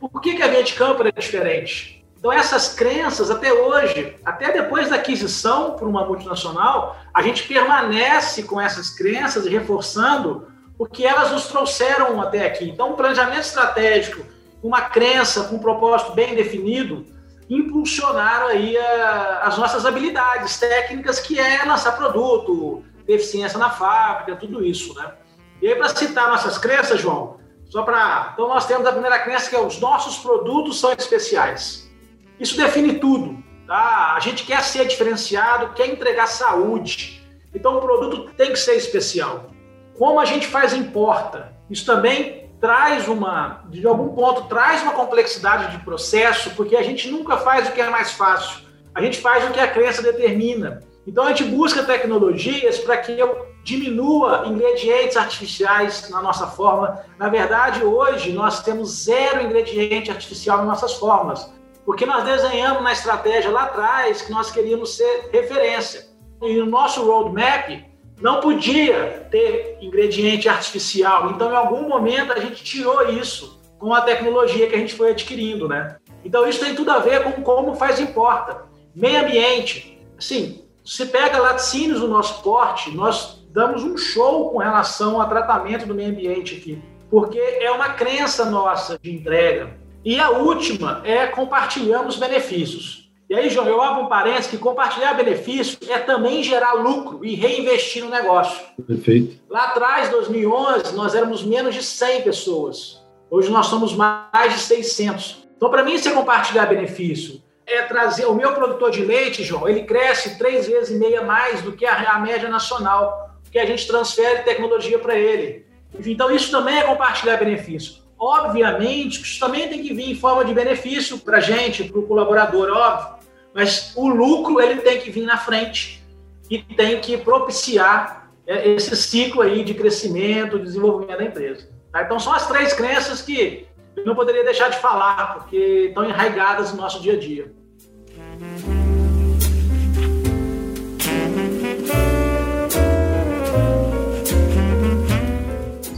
Por 0.00 0.20
que, 0.20 0.34
que 0.34 0.42
a 0.42 0.48
via 0.48 0.62
de 0.62 0.74
campo 0.74 1.02
era 1.02 1.12
diferente? 1.12 2.04
Então, 2.18 2.32
essas 2.32 2.68
crenças, 2.68 3.30
até 3.30 3.52
hoje, 3.52 4.16
até 4.24 4.50
depois 4.50 4.88
da 4.88 4.96
aquisição 4.96 5.72
por 5.72 5.86
uma 5.86 6.06
multinacional, 6.06 6.96
a 7.12 7.20
gente 7.20 7.46
permanece 7.46 8.44
com 8.44 8.58
essas 8.58 8.88
crenças 8.88 9.44
e 9.44 9.50
reforçando 9.50 10.48
o 10.78 10.86
que 10.86 11.04
elas 11.04 11.30
nos 11.32 11.46
trouxeram 11.48 12.20
até 12.20 12.46
aqui. 12.46 12.68
Então, 12.68 12.92
um 12.92 12.96
planejamento 12.96 13.42
estratégico, 13.42 14.24
uma 14.62 14.80
crença 14.80 15.44
com 15.44 15.56
um 15.56 15.58
propósito 15.58 16.12
bem 16.12 16.34
definido, 16.34 17.04
impulsionaram 17.48 18.46
aí 18.46 18.74
a, 18.78 19.42
as 19.44 19.58
nossas 19.58 19.84
habilidades 19.84 20.58
técnicas, 20.58 21.20
que 21.20 21.38
é 21.38 21.62
lançar 21.64 21.92
produto, 21.92 22.82
deficiência 23.06 23.58
na 23.58 23.70
fábrica, 23.70 24.36
tudo 24.36 24.64
isso, 24.64 24.94
né? 24.94 25.12
E 25.60 25.68
aí, 25.68 25.74
para 25.74 25.88
citar 25.88 26.28
nossas 26.28 26.58
crenças, 26.58 27.00
João, 27.00 27.38
só 27.68 27.82
para. 27.82 28.30
Então, 28.34 28.48
nós 28.48 28.66
temos 28.66 28.86
a 28.86 28.92
primeira 28.92 29.18
crença 29.20 29.48
que 29.48 29.56
é 29.56 29.60
os 29.60 29.80
nossos 29.80 30.18
produtos 30.18 30.80
são 30.80 30.92
especiais. 30.92 31.90
Isso 32.38 32.56
define 32.56 32.98
tudo. 32.98 33.42
Tá? 33.66 34.14
A 34.14 34.20
gente 34.20 34.44
quer 34.44 34.62
ser 34.62 34.86
diferenciado, 34.86 35.72
quer 35.74 35.88
entregar 35.88 36.26
saúde. 36.26 37.22
Então 37.54 37.78
o 37.78 37.80
produto 37.80 38.32
tem 38.36 38.52
que 38.52 38.58
ser 38.58 38.74
especial. 38.74 39.50
Como 39.96 40.20
a 40.20 40.24
gente 40.24 40.46
faz 40.46 40.74
importa. 40.74 41.54
Isso 41.70 41.86
também 41.86 42.50
traz 42.60 43.08
uma, 43.08 43.64
de 43.68 43.86
algum 43.86 44.14
ponto, 44.14 44.44
traz 44.48 44.82
uma 44.82 44.92
complexidade 44.92 45.76
de 45.76 45.84
processo, 45.84 46.50
porque 46.50 46.76
a 46.76 46.82
gente 46.82 47.10
nunca 47.10 47.36
faz 47.38 47.68
o 47.68 47.72
que 47.72 47.80
é 47.80 47.88
mais 47.88 48.12
fácil. 48.12 48.64
A 48.94 49.00
gente 49.00 49.20
faz 49.20 49.48
o 49.48 49.52
que 49.52 49.60
a 49.60 49.68
crença 49.68 50.02
determina. 50.02 50.82
Então 51.06 51.24
a 51.24 51.28
gente 51.28 51.44
busca 51.44 51.82
tecnologias 51.82 52.78
para 52.78 52.96
que 52.96 53.12
eu 53.12 53.46
diminua 53.62 54.44
ingredientes 54.46 55.16
artificiais 55.16 56.08
na 56.10 56.20
nossa 56.20 56.46
forma. 56.46 57.00
Na 57.18 57.28
verdade, 57.28 57.82
hoje 57.82 58.32
nós 58.32 58.62
temos 58.62 59.04
zero 59.04 59.42
ingrediente 59.42 60.10
artificial 60.10 60.62
em 60.62 60.66
nossas 60.66 60.94
formas. 60.94 61.52
Porque 61.84 62.06
nós 62.06 62.24
desenhamos 62.24 62.82
na 62.82 62.92
estratégia 62.92 63.50
lá 63.50 63.64
atrás 63.64 64.22
que 64.22 64.32
nós 64.32 64.50
queríamos 64.50 64.96
ser 64.96 65.28
referência. 65.32 66.06
E 66.42 66.58
o 66.58 66.66
nosso 66.66 67.04
roadmap 67.04 67.84
não 68.20 68.40
podia 68.40 69.26
ter 69.30 69.78
ingrediente 69.80 70.48
artificial. 70.48 71.30
Então, 71.30 71.52
em 71.52 71.56
algum 71.56 71.88
momento, 71.88 72.32
a 72.32 72.40
gente 72.40 72.62
tirou 72.62 73.10
isso 73.10 73.60
com 73.78 73.92
a 73.92 74.00
tecnologia 74.00 74.66
que 74.66 74.74
a 74.74 74.78
gente 74.78 74.94
foi 74.94 75.10
adquirindo, 75.10 75.68
né? 75.68 75.96
Então, 76.24 76.46
isso 76.46 76.60
tem 76.60 76.74
tudo 76.74 76.90
a 76.90 76.98
ver 76.98 77.22
com 77.22 77.42
como 77.42 77.74
faz 77.74 78.00
importa. 78.00 78.64
Meio 78.94 79.20
ambiente. 79.20 79.98
Assim, 80.16 80.63
se 80.84 81.06
pega 81.06 81.38
laticínios 81.38 82.00
no 82.00 82.08
nosso 82.08 82.42
porte, 82.42 82.94
nós 82.94 83.42
damos 83.50 83.82
um 83.82 83.96
show 83.96 84.50
com 84.50 84.58
relação 84.58 85.20
ao 85.20 85.28
tratamento 85.28 85.86
do 85.86 85.94
meio 85.94 86.10
ambiente 86.10 86.56
aqui. 86.56 86.82
Porque 87.10 87.38
é 87.38 87.70
uma 87.70 87.90
crença 87.90 88.44
nossa 88.44 88.98
de 89.00 89.14
entrega. 89.14 89.78
E 90.04 90.20
a 90.20 90.30
última 90.30 91.00
é 91.04 91.26
compartilhamos 91.26 92.16
benefícios. 92.16 93.10
E 93.30 93.34
aí, 93.34 93.48
João, 93.48 93.66
eu 93.66 93.80
abro 93.80 94.04
um 94.04 94.08
parênteses 94.08 94.50
que 94.50 94.58
compartilhar 94.58 95.14
benefícios 95.14 95.78
é 95.88 95.98
também 95.98 96.42
gerar 96.42 96.74
lucro 96.74 97.24
e 97.24 97.34
reinvestir 97.34 98.04
no 98.04 98.10
negócio. 98.10 98.60
Perfeito. 98.86 99.40
Lá 99.48 99.64
atrás, 99.64 100.10
2011, 100.10 100.94
nós 100.94 101.14
éramos 101.14 101.42
menos 101.42 101.74
de 101.74 101.82
100 101.82 102.22
pessoas. 102.22 103.02
Hoje 103.30 103.50
nós 103.50 103.66
somos 103.66 103.94
mais 103.94 104.52
de 104.52 104.58
600. 104.58 105.48
Então, 105.56 105.70
para 105.70 105.82
mim, 105.82 105.96
ser 105.96 106.12
compartilhar 106.12 106.66
benefício 106.66 107.40
é 107.66 107.82
trazer 107.82 108.26
o 108.26 108.34
meu 108.34 108.52
produtor 108.52 108.90
de 108.90 109.04
leite, 109.04 109.42
João, 109.42 109.68
ele 109.68 109.84
cresce 109.84 110.38
três 110.38 110.66
vezes 110.66 110.90
e 110.90 110.98
meia 110.98 111.22
mais 111.22 111.62
do 111.62 111.72
que 111.72 111.86
a, 111.86 112.12
a 112.12 112.18
média 112.18 112.48
nacional, 112.48 113.30
porque 113.42 113.58
a 113.58 113.66
gente 113.66 113.86
transfere 113.86 114.42
tecnologia 114.42 114.98
para 114.98 115.16
ele. 115.16 115.64
Então, 116.04 116.30
isso 116.30 116.50
também 116.50 116.78
é 116.78 116.82
compartilhar 116.82 117.36
benefício. 117.36 118.02
Obviamente, 118.18 119.22
isso 119.22 119.38
também 119.38 119.68
tem 119.68 119.82
que 119.82 119.92
vir 119.92 120.10
em 120.10 120.14
forma 120.14 120.44
de 120.44 120.54
benefício 120.54 121.18
para 121.18 121.38
a 121.38 121.40
gente, 121.40 121.84
para 121.84 121.98
o 121.98 122.06
colaborador, 122.06 122.70
óbvio. 122.70 123.14
Mas 123.54 123.92
o 123.96 124.08
lucro 124.08 124.60
ele 124.60 124.80
tem 124.80 125.00
que 125.00 125.10
vir 125.10 125.24
na 125.24 125.36
frente 125.36 126.02
e 126.50 126.58
tem 126.58 127.00
que 127.00 127.16
propiciar 127.16 128.30
é, 128.46 128.68
esse 128.70 128.96
ciclo 128.96 129.42
aí 129.42 129.64
de 129.64 129.74
crescimento, 129.74 130.58
desenvolvimento 130.58 131.18
da 131.18 131.24
empresa. 131.24 131.68
Tá? 131.92 132.02
Então 132.02 132.18
são 132.18 132.32
as 132.32 132.46
três 132.48 132.72
crenças 132.72 133.22
que 133.22 133.66
não 134.04 134.14
poderia 134.14 134.44
deixar 134.44 134.68
de 134.68 134.78
falar, 134.78 135.34
porque 135.34 135.86
estão 135.88 136.04
enraigadas 136.04 136.72
no 136.72 136.78
nosso 136.80 137.00
dia 137.02 137.14
a 137.14 137.18
dia. 137.18 137.52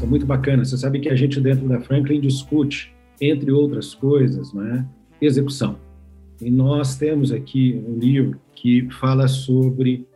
é 0.06 0.08
muito 0.08 0.24
bacana. 0.24 0.64
Você 0.64 0.78
sabe 0.78 1.00
que 1.00 1.08
a 1.08 1.16
gente 1.16 1.40
dentro 1.40 1.68
da 1.68 1.80
Franklin 1.80 2.20
discute, 2.20 2.94
entre 3.20 3.50
outras 3.50 3.94
coisas, 3.94 4.52
né, 4.52 4.86
execução. 5.20 5.76
E 6.40 6.50
nós 6.50 6.96
temos 6.96 7.32
aqui 7.32 7.82
um 7.86 7.98
livro 7.98 8.40
que 8.54 8.88
fala 8.90 9.26
sobre 9.26 10.06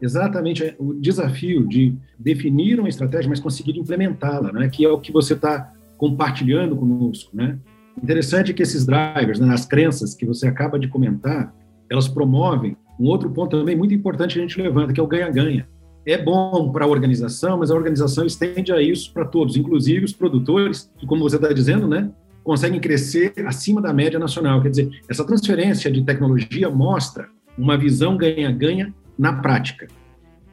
exatamente 0.00 0.74
o 0.78 0.92
desafio 0.92 1.66
de 1.66 1.94
definir 2.18 2.78
uma 2.78 2.88
estratégia, 2.88 3.28
mas 3.28 3.40
conseguir 3.40 3.78
implementá-la, 3.78 4.52
né, 4.52 4.68
que 4.68 4.84
é 4.84 4.88
o 4.88 5.00
que 5.00 5.10
você 5.10 5.34
está 5.34 5.72
compartilhando 5.98 6.74
conosco, 6.74 7.36
né? 7.36 7.58
Interessante 8.02 8.54
que 8.54 8.62
esses 8.62 8.86
drivers, 8.86 9.38
né, 9.40 9.52
as 9.52 9.66
crenças 9.66 10.14
que 10.14 10.24
você 10.24 10.48
acaba 10.48 10.78
de 10.78 10.88
comentar, 10.88 11.52
elas 11.90 12.08
promovem 12.08 12.76
um 12.98 13.06
outro 13.06 13.28
ponto 13.30 13.58
também 13.58 13.76
muito 13.76 13.92
importante 13.92 14.34
que 14.34 14.38
a 14.38 14.42
gente 14.42 14.62
levanta, 14.62 14.92
que 14.92 15.00
é 15.00 15.02
o 15.02 15.06
ganha-ganha 15.06 15.66
é 16.10 16.16
bom 16.16 16.72
para 16.72 16.86
a 16.86 16.88
organização, 16.88 17.58
mas 17.58 17.70
a 17.70 17.74
organização 17.74 18.24
estende 18.24 18.72
a 18.72 18.80
isso 18.80 19.12
para 19.12 19.26
todos, 19.26 19.56
inclusive 19.56 20.04
os 20.04 20.12
produtores, 20.12 20.90
que, 20.96 21.06
como 21.06 21.22
você 21.22 21.36
está 21.36 21.52
dizendo, 21.52 21.86
né, 21.86 22.10
conseguem 22.42 22.80
crescer 22.80 23.34
acima 23.46 23.82
da 23.82 23.92
média 23.92 24.18
nacional. 24.18 24.62
Quer 24.62 24.70
dizer, 24.70 24.90
essa 25.08 25.24
transferência 25.24 25.90
de 25.90 26.02
tecnologia 26.02 26.70
mostra 26.70 27.28
uma 27.58 27.76
visão 27.76 28.16
ganha-ganha 28.16 28.94
na 29.18 29.34
prática. 29.34 29.86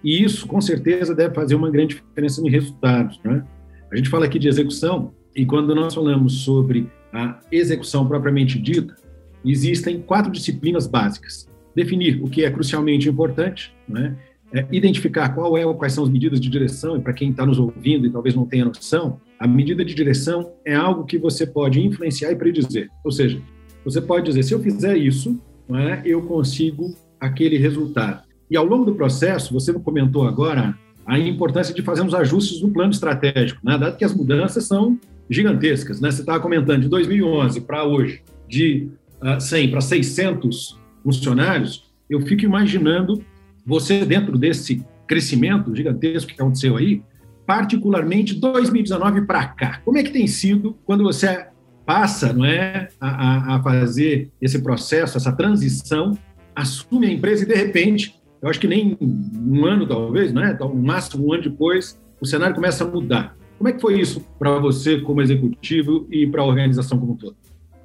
E 0.04 0.22
isso, 0.22 0.46
com 0.46 0.60
certeza, 0.60 1.16
deve 1.16 1.34
fazer 1.34 1.56
uma 1.56 1.70
grande 1.70 1.96
diferença 1.96 2.42
em 2.42 2.50
resultados. 2.50 3.20
Né? 3.24 3.42
A 3.90 3.96
gente 3.96 4.10
fala 4.10 4.25
aqui 4.25 4.38
de 4.38 4.50
execução, 4.50 5.14
e 5.36 5.46
quando 5.46 5.75
nós 5.75 5.94
falamos 5.94 6.42
sobre 6.42 6.89
a 7.12 7.39
execução 7.51 8.08
propriamente 8.08 8.60
dita, 8.60 8.96
existem 9.44 10.01
quatro 10.01 10.32
disciplinas 10.32 10.88
básicas. 10.88 11.48
Definir 11.75 12.22
o 12.24 12.30
que 12.30 12.46
é 12.46 12.51
crucialmente 12.51 13.10
importante, 13.10 13.74
né? 13.88 14.15
é, 14.54 14.65
identificar 14.72 15.30
qual 15.30 15.58
é, 15.58 15.74
quais 15.74 15.94
são 15.94 16.04
as 16.04 16.10
medidas 16.10 16.39
de 16.39 16.50
direção, 16.50 16.98
e 16.98 17.01
para 17.01 17.13
quem 17.13 17.32
está 17.32 17.46
nos 17.46 17.60
ouvindo 17.60 18.08
e 18.08 18.10
talvez 18.10 18.34
não 18.34 18.46
tenha 18.46 18.65
noção, 18.65 19.20
a 19.38 19.46
medida 19.46 19.84
de 19.84 19.94
direção 19.94 20.54
é 20.63 20.74
algo 20.74 21.04
que 21.04 21.18
você 21.18 21.46
pode 21.46 21.82
influenciar 21.82 22.32
e 22.32 22.36
predizer. 22.36 22.89
Ou 23.04 23.12
seja, 23.12 23.42
você 23.84 24.01
pode 24.01 24.25
dizer, 24.25 24.44
se 24.44 24.54
eu 24.54 24.60
fizer 24.62 24.96
isso, 24.96 25.39
é, 25.70 26.01
eu 26.06 26.22
consigo 26.22 26.96
aquele 27.20 27.58
resultado. 27.58 28.24
E 28.50 28.56
ao 28.56 28.65
longo 28.65 28.86
do 28.86 28.96
processo, 28.96 29.54
você 29.54 29.74
comentou 29.74 30.27
agora 30.27 30.77
a 31.05 31.19
importância 31.19 31.74
de 31.74 31.81
fazermos 31.81 32.13
ajustes 32.13 32.62
no 32.62 32.69
plano 32.69 32.91
estratégico, 32.91 33.59
né? 33.63 33.77
dado 33.77 33.97
que 33.97 34.05
as 34.05 34.13
mudanças 34.13 34.65
são 34.65 35.00
gigantescas. 35.29 36.01
Né? 36.01 36.09
Você 36.09 36.21
estava 36.21 36.39
comentando 36.39 36.81
de 36.81 36.89
2011 36.89 37.62
para 37.62 37.83
hoje, 37.83 38.21
de 38.47 38.89
uh, 39.21 39.39
100 39.39 39.71
para 39.71 39.81
600 39.81 40.79
funcionários, 41.03 41.85
eu 42.09 42.21
fico 42.21 42.43
imaginando 42.43 43.24
você, 43.65 44.05
dentro 44.05 44.38
desse 44.38 44.83
crescimento 45.07 45.75
gigantesco 45.75 46.33
que 46.33 46.41
aconteceu 46.41 46.77
aí, 46.77 47.01
particularmente 47.45 48.33
2019 48.33 49.21
para 49.25 49.47
cá, 49.47 49.81
como 49.85 49.97
é 49.97 50.03
que 50.03 50.12
tem 50.12 50.25
sido 50.25 50.75
quando 50.85 51.03
você 51.03 51.47
passa 51.85 52.33
não 52.33 52.43
é, 52.43 52.89
a, 53.00 53.55
a, 53.55 53.63
fazer 53.63 54.31
esse 54.41 54.59
processo, 54.59 55.17
essa 55.17 55.31
transição, 55.31 56.17
assume 56.55 57.07
a 57.07 57.12
empresa 57.12 57.43
e, 57.43 57.47
de 57.47 57.53
repente, 57.53 58.15
eu 58.46 58.50
acho 58.52 58.60
que 58.60 58.68
nem 58.68 58.96
um 59.02 59.66
ano, 59.66 59.88
talvez, 59.88 60.32
não 60.32 60.44
é? 60.44 60.54
no 60.54 60.75
máximo 60.75 61.28
um 61.28 61.34
ano 61.34 61.42
depois, 61.42 62.00
o 62.22 62.28
cenário 62.28 62.54
começa 62.54 62.84
a 62.84 62.88
mudar. 62.88 63.36
Como 63.58 63.68
é 63.68 63.74
que 63.74 63.82
foi 63.82 64.00
isso 64.00 64.24
para 64.38 64.60
você 64.60 65.02
como 65.02 65.20
executivo 65.20 66.06
e 66.12 66.28
para 66.28 66.44
a 66.44 66.46
organização 66.46 67.00
como 67.00 67.14
um 67.14 67.18
todo? 67.18 67.36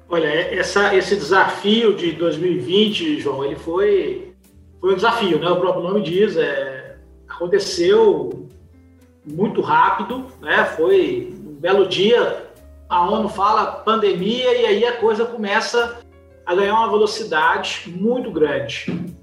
Olha, 0.07 0.27
essa, 0.27 0.95
esse 0.95 1.15
desafio 1.15 1.95
de 1.95 2.11
2020, 2.11 3.19
João, 3.19 3.43
ele 3.43 3.55
foi 3.55 4.35
foi 4.79 4.93
um 4.93 4.95
desafio, 4.95 5.39
né? 5.39 5.49
O 5.49 5.59
próprio 5.59 5.81
nome 5.81 6.03
diz, 6.03 6.37
é, 6.37 6.97
aconteceu 7.27 8.47
muito 9.25 9.61
rápido, 9.61 10.27
né? 10.41 10.65
Foi 10.77 11.33
um 11.43 11.53
belo 11.53 11.87
dia, 11.87 12.45
a 12.87 13.09
ONU 13.09 13.29
fala 13.29 13.65
pandemia 13.65 14.61
e 14.61 14.65
aí 14.67 14.85
a 14.85 14.97
coisa 14.97 15.25
começa 15.25 16.01
a 16.45 16.53
ganhar 16.53 16.75
uma 16.75 16.91
velocidade 16.91 17.91
muito 17.95 18.29
grande. 18.29 19.20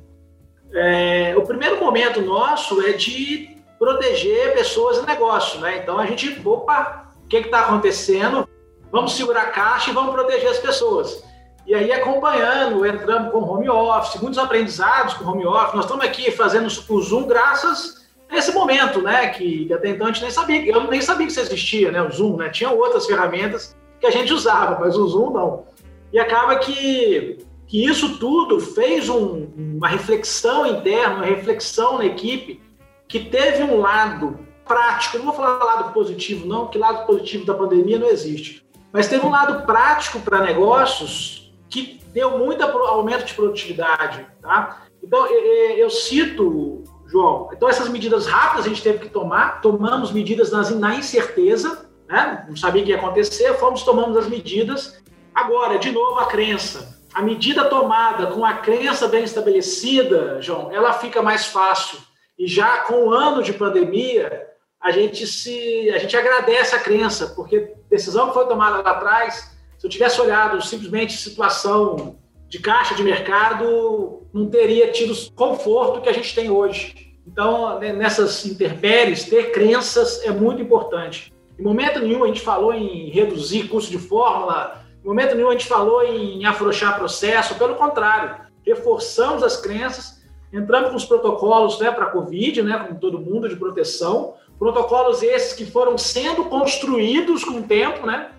É, 0.73 1.35
o 1.37 1.43
primeiro 1.43 1.81
momento 1.81 2.21
nosso 2.21 2.83
é 2.83 2.93
de 2.93 3.57
proteger 3.79 4.55
pessoas 4.55 4.99
e 4.99 5.07
negócio, 5.07 5.61
né? 5.61 5.79
Então 5.79 5.99
a 5.99 6.07
gente, 6.07 6.41
opa, 6.45 7.13
o 7.25 7.29
que 7.29 7.39
está 7.39 7.61
acontecendo? 7.61 8.49
Vamos 8.91 9.13
segurar 9.13 9.43
a 9.43 9.51
caixa 9.51 9.91
e 9.91 9.95
vamos 9.95 10.13
proteger 10.15 10.51
as 10.51 10.59
pessoas. 10.59 11.23
E 11.67 11.75
aí, 11.75 11.93
acompanhando, 11.93 12.87
entrando 12.87 13.31
com 13.31 13.41
home 13.41 13.69
office, 13.69 14.21
muitos 14.23 14.39
aprendizados 14.39 15.13
com 15.15 15.27
home 15.27 15.45
office. 15.45 15.75
Nós 15.75 15.85
estamos 15.85 16.05
aqui 16.05 16.31
fazendo 16.31 16.67
o 16.67 17.03
Zoom 17.03 17.27
graças 17.27 18.09
a 18.31 18.37
esse 18.39 18.53
momento, 18.53 19.03
né? 19.03 19.29
Que 19.29 19.71
até 19.73 19.91
então 19.91 20.07
a 20.07 20.11
gente 20.11 20.23
nem 20.23 20.31
sabia, 20.31 20.67
eu 20.67 20.85
nem 20.85 21.03
sabia 21.03 21.27
que 21.27 21.33
isso 21.33 21.41
existia, 21.41 21.93
né? 21.93 22.01
O 22.03 22.11
Zoom, 22.11 22.39
né? 22.39 22.49
Tinha 22.49 22.71
outras 22.71 23.07
ferramentas 23.07 23.77
que 24.01 24.07
a 24.07 24.11
gente 24.11 24.33
usava, 24.33 24.79
mas 24.81 24.97
o 24.97 25.07
Zoom 25.09 25.31
não. 25.31 25.67
E 26.11 26.19
acaba 26.19 26.57
que, 26.57 27.45
que 27.69 27.85
isso 27.85 28.19
tudo 28.19 28.59
fez 28.59 29.11
um, 29.11 29.47
uma 29.57 29.87
reflexão 29.87 30.67
interna, 30.67 31.17
uma 31.17 31.27
reflexão 31.27 31.99
na 31.99 32.07
equipe, 32.07 32.61
que 33.07 33.21
teve 33.21 33.63
um 33.63 33.79
lado 33.79 34.39
prático, 34.65 35.19
não 35.19 35.27
vou 35.27 35.35
falar 35.35 35.63
lado 35.63 35.93
positivo, 35.93 36.47
não, 36.47 36.63
porque 36.63 36.79
lado 36.79 37.07
positivo 37.07 37.45
da 37.45 37.55
pandemia 37.55 37.99
não 37.99 38.09
existe, 38.09 38.67
mas 38.91 39.07
teve 39.07 39.25
um 39.25 39.31
lado 39.31 39.67
prático 39.67 40.19
para 40.21 40.41
negócios 40.41 41.53
que 41.69 42.01
deu 42.13 42.39
muito 42.39 42.63
aumento 42.63 43.27
de 43.27 43.35
produtividade. 43.35 44.27
Tá? 44.41 44.85
Então, 45.03 45.27
eu 45.27 45.91
cito, 45.91 46.85
João, 47.07 47.51
então 47.53 47.69
essas 47.69 47.89
medidas 47.89 48.27
rápidas 48.27 48.65
a 48.65 48.69
gente 48.69 48.83
teve 48.83 48.99
que 48.99 49.09
tomar, 49.11 49.61
tomamos 49.61 50.11
medidas 50.11 50.51
na 50.51 50.95
incerteza, 50.95 51.87
né? 52.09 52.47
não 52.49 52.57
sabia 52.57 52.83
o 52.83 52.85
que 52.85 52.91
ia 52.93 52.97
acontecer, 52.97 53.55
fomos 53.59 53.83
tomamos 53.83 54.17
as 54.17 54.27
medidas. 54.27 55.03
Agora, 55.35 55.79
de 55.79 55.93
novo, 55.93 56.19
a 56.19 56.27
crença. 56.27 56.98
A 57.13 57.23
medida 57.23 57.65
tomada 57.65 58.27
com 58.27 58.45
a 58.45 58.55
crença 58.55 59.09
bem 59.09 59.25
estabelecida, 59.25 60.41
João, 60.41 60.71
ela 60.71 60.93
fica 60.93 61.23
mais 61.23 61.47
fácil. 61.47 61.99
E 62.39 62.47
já 62.47 62.79
com 62.83 63.07
o 63.07 63.13
ano 63.13 63.43
de 63.43 63.53
pandemia, 63.53 64.47
a 64.81 64.91
gente 64.91 65.27
se 65.27 65.91
a 65.91 65.99
gente 65.99 66.17
agradece 66.17 66.75
a 66.75 66.79
crença, 66.79 67.29
porque 67.35 67.73
decisão 67.91 68.29
que 68.29 68.35
foi 68.35 68.47
tomada 68.47 68.83
lá 68.83 68.91
atrás, 68.91 69.57
se 69.77 69.87
eu 69.87 69.91
tivesse 69.91 70.21
olhado 70.21 70.65
simplesmente 70.65 71.17
situação 71.17 72.17
de 72.49 72.59
caixa 72.59 72.95
de 72.95 73.03
mercado, 73.03 74.27
não 74.33 74.49
teria 74.49 74.91
tido 74.91 75.13
o 75.13 75.33
conforto 75.33 76.01
que 76.01 76.09
a 76.09 76.13
gente 76.13 76.35
tem 76.35 76.51
hoje. 76.51 77.17
Então, 77.27 77.79
né, 77.79 77.93
nessas 77.93 78.47
intempéries, 78.47 79.25
ter 79.25 79.51
crenças 79.51 80.25
é 80.25 80.31
muito 80.31 80.63
importante. 80.63 81.33
Em 81.59 81.63
momento 81.63 82.01
nenhum 82.01 82.25
a 82.25 82.29
gente 82.29 82.41
falou 82.41 82.73
em 82.73 83.11
reduzir 83.11 83.69
custo 83.69 83.91
de 83.91 83.99
fórmula, 83.99 84.87
momento 85.09 85.35
nenhum 85.35 85.49
a 85.49 85.53
gente 85.53 85.67
falou 85.67 86.03
em 86.03 86.45
afrouxar 86.45 86.97
processo, 86.99 87.55
pelo 87.55 87.75
contrário, 87.77 88.37
reforçamos 88.65 89.43
as 89.43 89.57
crenças, 89.57 90.23
entramos 90.53 90.91
com 90.91 90.97
os 90.97 91.05
protocolos 91.05 91.79
né, 91.79 91.91
para 91.91 92.05
a 92.05 92.11
Covid, 92.11 92.63
né, 92.63 92.97
todo 93.01 93.19
mundo, 93.19 93.49
de 93.49 93.57
proteção, 93.57 94.35
protocolos 94.59 95.23
esses 95.23 95.53
que 95.53 95.65
foram 95.65 95.97
sendo 95.97 96.45
construídos 96.45 97.45
com 97.45 97.61
o 97.61 97.63
tempo, 97.63 98.07
né? 98.07 98.31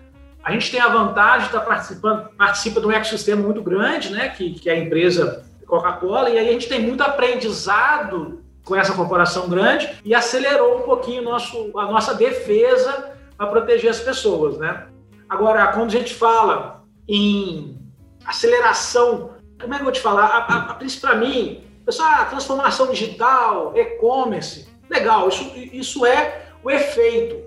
A 0.42 0.52
gente 0.52 0.70
tem 0.70 0.80
a 0.80 0.88
vantagem 0.88 1.40
de 1.40 1.46
estar 1.46 1.60
participando, 1.60 2.30
participa 2.36 2.80
de 2.80 2.86
um 2.86 2.92
ecossistema 2.92 3.42
muito 3.42 3.62
grande, 3.62 4.10
né? 4.10 4.28
Que, 4.28 4.52
que 4.52 4.68
é 4.70 4.74
a 4.74 4.78
empresa 4.78 5.44
Coca-Cola, 5.66 6.30
e 6.30 6.38
aí 6.38 6.48
a 6.48 6.52
gente 6.52 6.68
tem 6.68 6.80
muito 6.80 7.02
aprendizado 7.02 8.42
com 8.64 8.76
essa 8.76 8.92
corporação 8.92 9.48
grande 9.48 9.88
e 10.04 10.14
acelerou 10.14 10.78
um 10.78 10.82
pouquinho 10.82 11.22
nosso, 11.22 11.70
a 11.76 11.86
nossa 11.86 12.14
defesa 12.14 13.12
para 13.36 13.46
proteger 13.46 13.90
as 13.90 14.00
pessoas, 14.00 14.58
né? 14.58 14.86
Agora, 15.30 15.68
quando 15.68 15.90
a 15.90 15.98
gente 15.98 16.12
fala 16.12 16.82
em 17.08 17.78
aceleração, 18.26 19.30
como 19.60 19.72
é 19.72 19.76
que 19.76 19.82
eu 19.82 19.84
vou 19.84 19.92
te 19.92 20.00
falar? 20.00 20.26
A, 20.26 20.72
a, 20.72 20.74
para 20.74 21.14
mim, 21.14 21.62
pessoal, 21.86 22.10
a 22.14 22.24
transformação 22.24 22.90
digital, 22.90 23.72
e-commerce, 23.76 24.66
legal, 24.88 25.28
isso, 25.28 25.52
isso 25.54 26.04
é 26.04 26.46
o 26.64 26.70
efeito, 26.70 27.44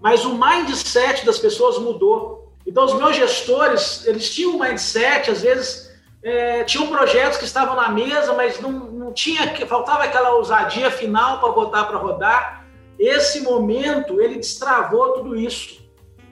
mas 0.00 0.24
o 0.24 0.34
mindset 0.34 1.26
das 1.26 1.38
pessoas 1.38 1.76
mudou. 1.76 2.54
Então, 2.66 2.86
os 2.86 2.94
meus 2.94 3.14
gestores, 3.14 4.06
eles 4.06 4.34
tinham 4.34 4.56
um 4.56 4.58
mindset, 4.58 5.30
às 5.30 5.42
vezes 5.42 5.94
é, 6.22 6.64
tinham 6.64 6.86
projetos 6.86 7.36
que 7.36 7.44
estavam 7.44 7.76
na 7.76 7.90
mesa, 7.90 8.32
mas 8.32 8.58
não, 8.60 8.70
não 8.72 9.12
tinha, 9.12 9.54
faltava 9.66 10.04
aquela 10.04 10.32
ousadia 10.36 10.90
final 10.90 11.38
para 11.38 11.52
botar 11.52 11.84
para 11.84 11.98
rodar. 11.98 12.64
Esse 12.98 13.42
momento, 13.42 14.22
ele 14.22 14.36
destravou 14.36 15.12
tudo 15.12 15.36
isso. 15.36 15.85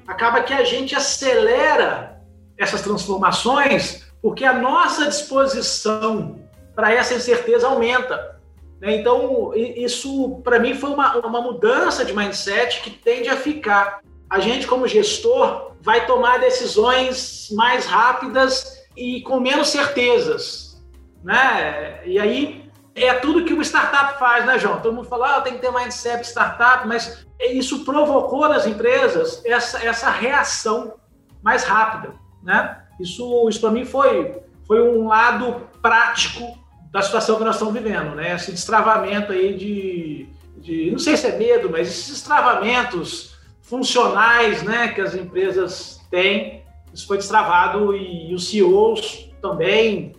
Acaba 0.06 0.42
que 0.42 0.52
a 0.52 0.64
gente 0.64 0.94
acelera 0.94 2.20
essas 2.56 2.82
transformações 2.82 4.04
porque 4.24 4.44
a 4.44 4.54
nossa 4.54 5.06
disposição 5.06 6.40
para 6.74 6.90
essa 6.90 7.14
incerteza 7.14 7.66
aumenta. 7.66 8.40
Né? 8.80 8.96
Então, 8.96 9.52
isso, 9.54 10.40
para 10.42 10.58
mim, 10.58 10.74
foi 10.74 10.90
uma, 10.90 11.18
uma 11.18 11.42
mudança 11.42 12.06
de 12.06 12.16
mindset 12.16 12.80
que 12.80 12.90
tende 12.90 13.28
a 13.28 13.36
ficar. 13.36 14.00
A 14.30 14.40
gente, 14.40 14.66
como 14.66 14.88
gestor, 14.88 15.72
vai 15.82 16.06
tomar 16.06 16.38
decisões 16.38 17.48
mais 17.52 17.84
rápidas 17.84 18.82
e 18.96 19.20
com 19.20 19.38
menos 19.40 19.68
certezas, 19.68 20.82
né? 21.22 22.00
E 22.06 22.18
aí 22.18 22.63
é 22.94 23.14
tudo 23.14 23.44
que 23.44 23.52
uma 23.52 23.62
startup 23.62 24.18
faz, 24.18 24.46
né, 24.46 24.58
João? 24.58 24.80
Todo 24.80 24.94
mundo 24.94 25.08
fala, 25.08 25.36
ah, 25.36 25.40
tem 25.40 25.54
que 25.54 25.60
ter 25.60 25.72
mindset 25.72 26.24
startup, 26.26 26.86
mas 26.86 27.26
isso 27.40 27.84
provocou 27.84 28.48
nas 28.48 28.66
empresas 28.66 29.42
essa, 29.44 29.84
essa 29.84 30.10
reação 30.10 30.94
mais 31.42 31.64
rápida, 31.64 32.14
né? 32.42 32.82
Isso, 33.00 33.48
isso 33.48 33.60
para 33.60 33.70
mim 33.70 33.84
foi, 33.84 34.40
foi 34.66 34.80
um 34.80 35.08
lado 35.08 35.68
prático 35.82 36.56
da 36.92 37.02
situação 37.02 37.36
que 37.36 37.44
nós 37.44 37.56
estamos 37.56 37.74
vivendo, 37.74 38.14
né? 38.14 38.34
Esse 38.34 38.52
destravamento 38.52 39.32
aí 39.32 39.56
de, 39.56 40.28
de 40.58 40.90
não 40.92 40.98
sei 40.98 41.16
se 41.16 41.26
é 41.26 41.36
medo, 41.36 41.68
mas 41.68 41.88
esses 41.88 42.08
destravamentos 42.08 43.34
funcionais, 43.60 44.62
né, 44.62 44.88
que 44.88 45.00
as 45.00 45.14
empresas 45.14 46.00
têm 46.10 46.64
isso 46.94 47.08
foi 47.08 47.16
destravado 47.16 47.94
e, 47.96 48.30
e 48.30 48.34
os 48.34 48.48
CEOs 48.48 49.28
também 49.42 50.13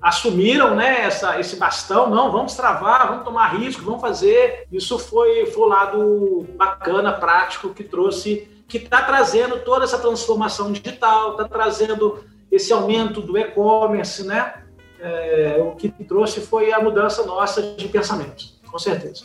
assumiram 0.00 0.74
né, 0.74 1.02
essa, 1.02 1.40
esse 1.40 1.56
bastão, 1.56 2.08
não, 2.08 2.30
vamos 2.30 2.54
travar, 2.54 3.08
vamos 3.08 3.24
tomar 3.24 3.56
risco, 3.56 3.82
vamos 3.82 4.00
fazer. 4.00 4.66
Isso 4.70 4.98
foi, 4.98 5.46
foi 5.46 5.64
o 5.64 5.68
lado 5.68 6.46
bacana, 6.56 7.12
prático, 7.12 7.70
que 7.70 7.82
trouxe, 7.82 8.48
que 8.68 8.78
está 8.78 9.02
trazendo 9.02 9.58
toda 9.60 9.84
essa 9.84 9.98
transformação 9.98 10.70
digital, 10.72 11.32
está 11.32 11.48
trazendo 11.48 12.24
esse 12.50 12.72
aumento 12.72 13.20
do 13.20 13.36
e-commerce, 13.36 14.26
né? 14.26 14.54
É, 15.00 15.58
o 15.60 15.76
que 15.76 15.90
trouxe 15.90 16.40
foi 16.40 16.72
a 16.72 16.80
mudança 16.80 17.24
nossa 17.26 17.74
de 17.76 17.86
pensamento, 17.88 18.44
com 18.70 18.78
certeza. 18.78 19.24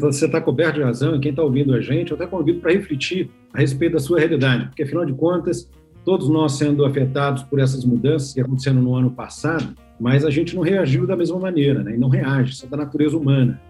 Você 0.00 0.26
está 0.26 0.38
coberto 0.38 0.74
de 0.74 0.82
razão 0.82 1.16
e 1.16 1.20
quem 1.20 1.30
está 1.30 1.42
ouvindo 1.42 1.74
a 1.74 1.80
gente, 1.80 2.10
eu 2.10 2.16
até 2.16 2.26
convido 2.26 2.60
para 2.60 2.72
refletir 2.72 3.30
a 3.54 3.60
respeito 3.60 3.94
da 3.94 3.98
sua 3.98 4.18
realidade, 4.18 4.66
porque 4.66 4.82
afinal 4.82 5.06
de 5.06 5.14
contas, 5.14 5.70
todos 6.06 6.28
nós 6.28 6.52
sendo 6.52 6.84
afetados 6.84 7.42
por 7.42 7.58
essas 7.58 7.84
mudanças 7.84 8.32
que 8.32 8.40
aconteceram 8.40 8.80
no 8.80 8.94
ano 8.94 9.10
passado, 9.10 9.74
mas 9.98 10.24
a 10.24 10.30
gente 10.30 10.54
não 10.54 10.62
reagiu 10.62 11.04
da 11.04 11.16
mesma 11.16 11.36
maneira, 11.36 11.82
né? 11.82 11.96
E 11.96 11.98
não 11.98 12.08
reage, 12.08 12.52
isso 12.52 12.64
é 12.64 12.68
da 12.68 12.76
natureza 12.76 13.18
humana. 13.18 13.60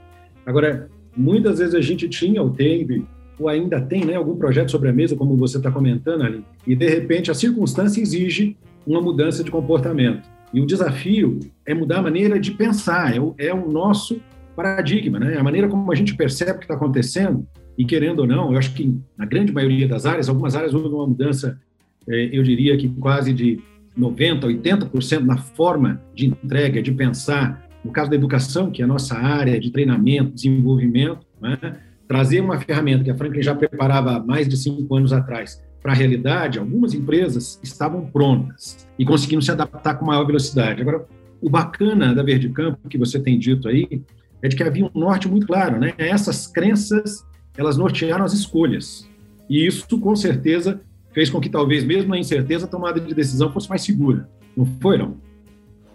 Agora, 0.44 0.90
muitas 1.16 1.60
vezes 1.60 1.74
a 1.74 1.80
gente 1.80 2.06
tinha 2.10 2.42
ou 2.42 2.50
teve, 2.50 3.06
ou 3.38 3.48
ainda 3.48 3.80
tem, 3.80 4.04
né, 4.04 4.16
algum 4.16 4.36
projeto 4.36 4.70
sobre 4.70 4.90
a 4.90 4.92
mesa, 4.92 5.16
como 5.16 5.34
você 5.34 5.56
está 5.56 5.70
comentando 5.70 6.24
ali, 6.24 6.44
e 6.66 6.76
de 6.76 6.86
repente 6.86 7.30
a 7.30 7.34
circunstância 7.34 8.02
exige 8.02 8.54
uma 8.86 9.00
mudança 9.00 9.42
de 9.42 9.50
comportamento. 9.50 10.28
E 10.52 10.60
o 10.60 10.66
desafio 10.66 11.40
é 11.64 11.72
mudar 11.72 11.98
a 11.98 12.02
maneira 12.02 12.38
de 12.38 12.50
pensar, 12.50 13.16
é 13.16 13.20
o, 13.20 13.34
é 13.38 13.52
o 13.52 13.66
nosso 13.66 14.20
paradigma, 14.54 15.18
né? 15.18 15.38
A 15.38 15.42
maneira 15.42 15.68
como 15.68 15.90
a 15.90 15.94
gente 15.94 16.14
percebe 16.14 16.52
o 16.52 16.58
que 16.58 16.64
está 16.64 16.74
acontecendo, 16.74 17.46
e 17.78 17.84
querendo 17.84 18.20
ou 18.20 18.26
não, 18.26 18.52
eu 18.52 18.58
acho 18.58 18.74
que 18.74 18.94
na 19.16 19.24
grande 19.24 19.52
maioria 19.52 19.88
das 19.88 20.04
áreas, 20.04 20.28
algumas 20.28 20.54
áreas 20.54 20.74
houve 20.74 20.88
uma 20.88 21.06
mudança, 21.06 21.58
eu 22.06 22.42
diria 22.42 22.76
que 22.76 22.88
quase 22.88 23.32
de 23.32 23.60
90%, 23.98 24.60
80% 24.62 25.20
na 25.20 25.38
forma 25.38 26.00
de 26.14 26.26
entrega, 26.26 26.82
de 26.82 26.92
pensar. 26.92 27.66
No 27.84 27.92
caso 27.92 28.10
da 28.10 28.16
educação, 28.16 28.70
que 28.70 28.82
é 28.82 28.84
a 28.84 28.88
nossa 28.88 29.16
área 29.16 29.58
de 29.60 29.70
treinamento, 29.70 30.32
desenvolvimento, 30.32 31.24
né? 31.40 31.76
trazer 32.08 32.40
uma 32.40 32.58
ferramenta 32.58 33.04
que 33.04 33.10
a 33.10 33.16
Franklin 33.16 33.42
já 33.42 33.54
preparava 33.54 34.16
há 34.16 34.20
mais 34.20 34.48
de 34.48 34.56
cinco 34.56 34.94
anos 34.94 35.12
atrás 35.12 35.62
para 35.82 35.92
a 35.92 35.94
realidade, 35.94 36.58
algumas 36.58 36.94
empresas 36.94 37.60
estavam 37.62 38.06
prontas 38.06 38.88
e 38.98 39.04
conseguindo 39.04 39.42
se 39.42 39.52
adaptar 39.52 39.94
com 39.94 40.04
maior 40.04 40.24
velocidade. 40.26 40.82
Agora, 40.82 41.06
o 41.40 41.48
bacana 41.48 42.12
da 42.12 42.24
Verde 42.24 42.48
Campo, 42.48 42.88
que 42.88 42.98
você 42.98 43.20
tem 43.20 43.38
dito 43.38 43.68
aí, 43.68 44.02
é 44.42 44.48
de 44.48 44.56
que 44.56 44.64
havia 44.64 44.84
um 44.84 44.90
norte 44.98 45.28
muito 45.28 45.46
claro, 45.46 45.78
né? 45.78 45.94
Essas 45.96 46.46
crenças, 46.46 47.24
elas 47.56 47.76
nortearam 47.76 48.24
as 48.24 48.32
escolhas. 48.32 49.08
E 49.48 49.64
isso, 49.64 49.86
com 50.00 50.16
certeza, 50.16 50.80
fez 51.16 51.30
com 51.30 51.40
que 51.40 51.48
talvez, 51.48 51.82
mesmo 51.82 52.10
na 52.10 52.18
incerteza, 52.18 52.66
a 52.66 52.68
tomada 52.68 53.00
de 53.00 53.14
decisão 53.14 53.50
fosse 53.50 53.70
mais 53.70 53.82
segura. 53.82 54.28
Não 54.54 54.66
foi, 54.82 54.98
não? 54.98 55.16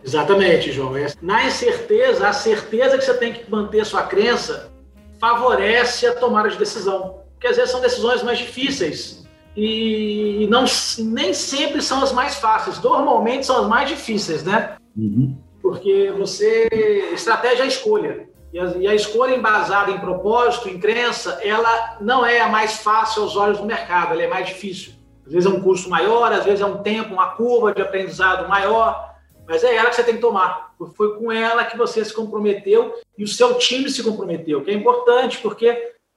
Exatamente, 0.04 0.72
João. 0.72 0.98
É, 0.98 1.14
na 1.22 1.46
incerteza, 1.46 2.28
a 2.28 2.34
certeza 2.34 2.98
que 2.98 3.06
você 3.06 3.14
tem 3.14 3.32
que 3.32 3.52
manter 3.52 3.86
sua 3.86 4.02
crença 4.02 4.72
favorece 5.20 6.08
a 6.08 6.16
tomada 6.16 6.50
de 6.50 6.58
decisão. 6.58 7.20
Porque 7.34 7.46
às 7.46 7.56
vezes 7.56 7.70
são 7.70 7.80
decisões 7.80 8.24
mais 8.24 8.40
difíceis 8.40 9.24
e 9.56 10.48
não, 10.50 10.66
nem 10.98 11.36
sempre 11.36 11.84
são 11.84 12.02
as 12.02 12.12
mais 12.12 12.38
fáceis. 12.38 12.82
Normalmente 12.82 13.46
são 13.46 13.62
as 13.62 13.68
mais 13.68 13.88
difíceis, 13.88 14.44
né? 14.44 14.76
Uhum. 14.98 15.38
Porque 15.62 16.12
você. 16.18 16.68
Estratégia 17.14 17.62
é 17.62 17.68
escolha. 17.68 18.28
E 18.52 18.60
a, 18.60 18.66
e 18.80 18.88
a, 18.88 18.96
escolha 18.96 19.36
embasada 19.36 19.92
em 19.92 20.00
propósito, 20.00 20.68
em 20.68 20.80
crença, 20.80 21.40
ela 21.44 21.98
não 22.02 22.26
é 22.26 22.42
a 22.42 22.50
mais 22.50 22.78
fácil 22.78 23.22
aos 23.22 23.36
olhos 23.36 23.60
do 23.60 23.68
mercado, 23.68 24.14
ela 24.14 24.24
é 24.24 24.28
mais 24.28 24.48
difícil. 24.48 25.00
Às 25.32 25.36
vezes 25.36 25.50
é 25.50 25.56
um 25.56 25.62
custo 25.62 25.89
maior, 25.89 26.30
às 26.34 26.44
vezes 26.44 26.60
é 26.60 26.65
um 26.65 26.80
tempo, 26.80 27.13
uma 27.13 27.30
curva 27.30 27.74
de 27.74 27.82
aprendizado 27.82 28.50
maior, 28.50 29.15
mas 29.48 29.63
é 29.63 29.74
ela 29.74 29.89
que 29.89 29.96
você 29.96 30.04
tem 30.04 30.15
que 30.15 30.20
tomar. 30.20 30.74
Foi 30.94 31.17
com 31.17 31.32
ela 31.32 31.63
que 31.63 31.78
você 31.78 32.04
se 32.04 32.13
comprometeu 32.13 32.94
e 33.17 33.24
o 33.24 33.28
seu 33.28 33.54
time 33.58 33.89
se 33.89 34.04
comprometeu, 34.04 34.62
que 34.62 34.70
é 34.70 34.74
importante, 34.74 35.38
porque 35.38 35.67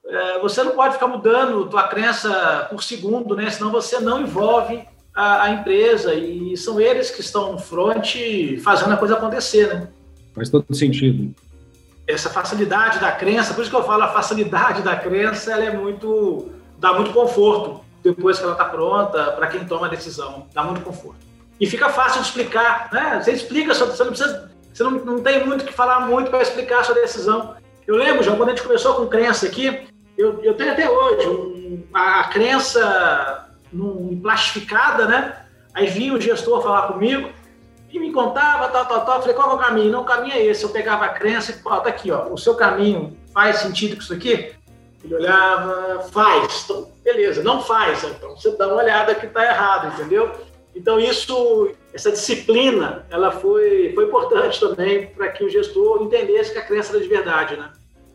é, 0.05 0.39
você 0.41 0.65
não 0.65 0.73
pode 0.73 0.95
ficar 0.95 1.07
mudando 1.07 1.69
tua 1.69 1.85
crença 1.87 2.67
por 2.69 2.83
segundo, 2.83 3.37
né? 3.37 3.49
senão 3.51 3.71
você 3.71 4.01
não 4.01 4.21
envolve 4.21 4.83
a, 5.15 5.45
a, 5.45 5.51
empresa 5.51 6.13
e 6.13 6.57
são 6.57 6.81
eles 6.81 7.13
que 7.13 7.21
estão 7.21 7.53
no 7.53 7.59
front 7.59 8.17
fazendo 8.65 8.95
a 8.95 8.97
coisa 8.97 9.15
acontecer, 9.15 9.73
né? 9.73 9.89
Faz 10.35 10.51
todo 10.51 10.75
sentido. 10.75 11.33
Essa 12.05 12.29
facilidade 12.29 12.99
da 12.99 13.13
crença, 13.13 13.55
por 13.55 13.61
isso 13.61 13.71
que 13.71 13.77
eu 13.77 13.85
falo, 13.85 14.03
a 14.03 14.09
facilidade 14.09 14.83
da 14.83 14.97
crença, 14.97 15.53
ela 15.53 15.65
é 15.67 15.71
muito, 15.71 16.51
dá 16.81 16.95
muito 16.95 17.13
conforto 17.13 17.84
depois 18.05 18.39
que 18.39 18.45
ela 18.45 18.53
está 18.53 18.67
pronta 18.67 19.33
para 19.33 19.47
quem 19.47 19.65
toma 19.65 19.87
a 19.87 19.91
decisão, 19.91 20.47
dá 20.53 20.63
muito 20.63 20.83
conforto. 20.83 21.25
E 21.59 21.67
fica 21.67 21.89
fácil 21.89 22.21
de 22.21 22.29
explicar, 22.29 22.91
né? 22.93 23.21
Você 23.21 23.33
explica, 23.33 23.73
você 23.73 24.05
não 24.05 24.11
precisa, 24.11 24.51
você 24.73 24.83
não, 24.85 24.91
não 24.91 25.21
tem 25.21 25.45
muito 25.47 25.65
que 25.65 25.73
falar 25.73 26.01
muito 26.01 26.31
para 26.31 26.43
explicar 26.43 26.81
a 26.81 26.85
sua 26.85 26.95
decisão. 26.97 27.57
Eu 27.87 27.97
lembro, 27.97 28.23
João, 28.23 28.37
quando 28.37 28.51
a 28.51 28.53
gente 28.55 28.65
começou 28.65 28.95
com 28.95 29.07
crença 29.07 29.47
aqui, 29.47 29.87
eu, 30.19 30.43
eu 30.43 30.55
tenho 30.55 30.73
até 30.73 30.89
hoje 30.89 31.29
um, 31.29 31.83
a, 31.95 32.25
crença 32.25 33.49
num, 33.73 34.21
plastificada, 34.21 35.07
né? 35.07 35.37
Aí 35.73 35.87
vinha 35.87 36.13
o 36.13 36.21
gestor 36.21 36.63
falar 36.63 36.89
comigo 36.89 37.31
e 37.91 37.99
me 37.99 38.13
contava, 38.13 38.69
tal, 38.69 38.85
tal, 38.85 39.05
tal. 39.05 39.21
Falei, 39.21 39.35
qual 39.35 39.51
é 39.53 39.55
o 39.55 39.59
caminho? 39.59 39.91
Não, 39.91 40.03
o 40.03 40.05
caminho 40.05 40.35
é 40.35 40.45
esse. 40.45 40.63
Eu 40.63 40.71
pegava 40.71 41.07
a 41.07 41.09
crença 41.09 41.53
e, 41.53 41.61
ó, 41.65 41.81
tá 41.81 41.89
aqui, 41.89 42.11
ó, 42.11 42.29
o 42.29 42.37
seu 42.37 42.55
caminho 42.55 43.17
faz 43.33 43.57
sentido 43.57 43.97
com 43.97 44.03
isso 44.03 44.13
aqui? 44.13 44.53
Ele 45.05 45.15
olhava, 45.15 46.03
faz. 46.11 46.65
Então, 46.65 46.89
beleza, 47.05 47.43
não 47.43 47.61
faz. 47.61 48.03
Então 48.05 48.35
você 48.35 48.51
dá 48.57 48.69
uma 48.69 48.83
olhada 48.83 49.15
que 49.15 49.27
está 49.27 49.45
errado, 49.45 49.95
entendeu? 49.95 50.33
Então 50.75 50.99
isso, 50.99 51.71
essa 51.93 52.11
disciplina, 52.11 53.05
ela 53.11 53.31
foi, 53.31 53.93
foi 53.95 54.07
importante 54.07 54.59
também 54.59 55.07
para 55.07 55.29
que 55.29 55.45
o 55.45 55.49
gestor 55.49 56.03
entendesse 56.03 56.53
que 56.53 56.59
a 56.59 56.65
crença 56.65 56.93
era 56.93 57.03
de 57.03 57.09
verdade, 57.09 57.57
né? 57.57 57.71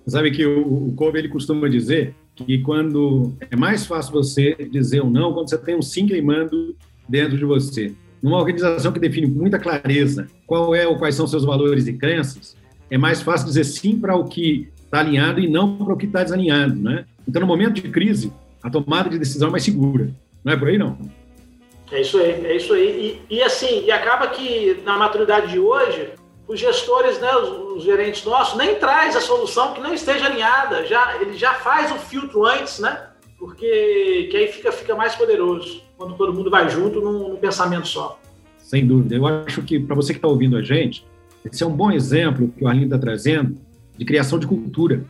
Sabe 0.07 0.31
que 0.31 0.45
o, 0.45 0.91
Kobe 0.95 1.19
ele 1.19 1.29
costuma 1.29 1.69
dizer 1.69 2.15
que 2.35 2.57
quando 2.59 3.33
é 3.51 3.55
mais 3.55 3.85
fácil 3.85 4.11
você 4.11 4.55
dizer 4.55 5.01
um 5.01 5.09
não 5.09 5.33
quando 5.33 5.49
você 5.49 5.57
tem 5.57 5.75
um 5.75 5.81
sim 5.81 6.07
queimando 6.07 6.75
dentro 7.07 7.37
de 7.37 7.45
você. 7.45 7.93
Numa 8.21 8.37
organização 8.37 8.91
que 8.91 8.99
define 8.99 9.31
com 9.31 9.39
muita 9.39 9.59
clareza 9.59 10.27
qual 10.45 10.73
é 10.73 10.87
ou 10.87 10.97
quais 10.97 11.15
são 11.15 11.27
seus 11.27 11.45
valores 11.45 11.87
e 11.87 11.93
crenças, 11.93 12.57
é 12.89 12.97
mais 12.97 13.21
fácil 13.21 13.47
dizer 13.47 13.63
sim 13.63 13.99
para 13.99 14.15
o 14.15 14.25
que 14.25 14.69
está 14.89 14.99
alinhado 14.99 15.39
e 15.39 15.47
não 15.47 15.77
para 15.77 15.93
o 15.93 15.97
que 15.97 16.07
está 16.07 16.23
desalinhado, 16.23 16.75
né? 16.75 17.05
Então, 17.27 17.39
no 17.39 17.47
momento 17.47 17.75
de 17.75 17.83
crise, 17.83 18.33
a 18.61 18.69
tomada 18.69 19.07
de 19.07 19.19
decisão 19.19 19.49
é 19.49 19.51
mais 19.51 19.63
segura. 19.63 20.09
Não 20.43 20.51
é 20.51 20.57
por 20.57 20.67
aí, 20.67 20.77
não? 20.77 20.97
É 21.91 22.01
isso 22.01 22.17
aí, 22.17 22.45
é 22.45 22.55
isso 22.55 22.73
aí. 22.73 23.21
E, 23.29 23.35
e 23.35 23.43
assim, 23.43 23.85
e 23.85 23.91
acaba 23.91 24.27
que 24.27 24.81
na 24.83 24.97
maturidade 24.97 25.51
de 25.51 25.59
hoje, 25.59 26.09
os 26.47 26.59
gestores, 26.59 27.19
né, 27.19 27.35
os, 27.35 27.77
os, 27.77 27.83
gerentes 27.83 28.25
nossos, 28.25 28.57
nem 28.57 28.75
traz 28.75 29.15
a 29.15 29.21
solução 29.21 29.73
que 29.73 29.81
não 29.81 29.93
esteja 29.93 30.25
alinhada. 30.25 30.85
Já, 30.87 31.21
ele 31.21 31.37
já 31.37 31.53
faz 31.53 31.91
o 31.91 31.95
filtro 31.95 32.45
antes, 32.45 32.79
né? 32.79 33.07
Porque 33.37 34.27
que 34.29 34.37
aí 34.37 34.47
fica, 34.47 34.71
fica 34.71 34.95
mais 34.95 35.15
poderoso 35.15 35.83
quando 35.97 36.15
todo 36.15 36.33
mundo 36.33 36.49
vai 36.49 36.67
junto 36.67 36.99
num, 36.99 37.29
num 37.29 37.35
pensamento 37.37 37.87
só. 37.87 38.19
Sem 38.57 38.85
dúvida. 38.85 39.15
Eu 39.15 39.25
acho 39.25 39.61
que 39.61 39.79
para 39.79 39.95
você 39.95 40.13
que 40.13 40.17
está 40.17 40.27
ouvindo 40.27 40.57
a 40.57 40.61
gente, 40.61 41.05
esse 41.45 41.63
é 41.63 41.65
um 41.65 41.71
bom 41.71 41.91
exemplo 41.91 42.51
que 42.57 42.63
o 42.63 42.67
Arlindo 42.67 42.85
está 42.85 42.97
trazendo 42.97 43.55
de 43.99 44.05
criação 44.05 44.39
de 44.39 44.47
cultura, 44.47 45.03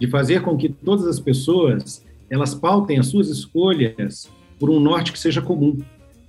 de 0.00 0.06
fazer 0.06 0.40
com 0.40 0.56
que 0.56 0.68
todas 0.68 1.04
as 1.06 1.18
pessoas 1.18 2.06
elas 2.30 2.54
pautem 2.54 2.98
as 2.98 3.08
suas 3.08 3.28
escolhas 3.28 4.30
por 4.58 4.70
um 4.70 4.78
norte 4.78 5.12
que 5.12 5.18
seja 5.18 5.42
comum. 5.42 5.76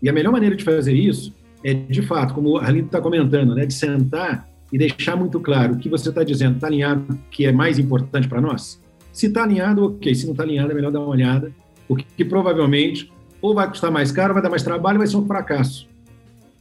E 0.01 0.09
a 0.09 0.13
melhor 0.13 0.31
maneira 0.31 0.55
de 0.55 0.63
fazer 0.63 0.93
isso 0.93 1.31
é, 1.63 1.75
de 1.75 2.01
fato, 2.01 2.33
como 2.33 2.49
o 2.49 2.57
Arlindo 2.57 2.87
está 2.87 2.99
comentando, 2.99 3.53
né, 3.53 3.67
de 3.67 3.73
sentar 3.73 4.47
e 4.73 4.77
deixar 4.79 5.15
muito 5.15 5.39
claro 5.39 5.75
o 5.75 5.77
que 5.77 5.89
você 5.89 6.09
está 6.09 6.23
dizendo, 6.23 6.55
está 6.55 6.67
alinhado, 6.67 7.17
que 7.29 7.45
é 7.45 7.51
mais 7.51 7.77
importante 7.77 8.27
para 8.27 8.41
nós? 8.41 8.81
Se 9.13 9.27
está 9.27 9.43
alinhado, 9.43 9.85
ok. 9.85 10.13
Se 10.13 10.25
não 10.25 10.31
está 10.31 10.43
alinhado, 10.43 10.71
é 10.71 10.75
melhor 10.75 10.91
dar 10.91 10.99
uma 10.99 11.09
olhada, 11.09 11.51
porque 11.87 12.25
provavelmente 12.25 13.11
ou 13.39 13.53
vai 13.53 13.67
custar 13.67 13.91
mais 13.91 14.11
caro, 14.11 14.33
vai 14.33 14.41
dar 14.41 14.49
mais 14.49 14.63
trabalho, 14.63 14.97
vai 14.97 15.07
ser 15.07 15.17
um 15.17 15.27
fracasso. 15.27 15.87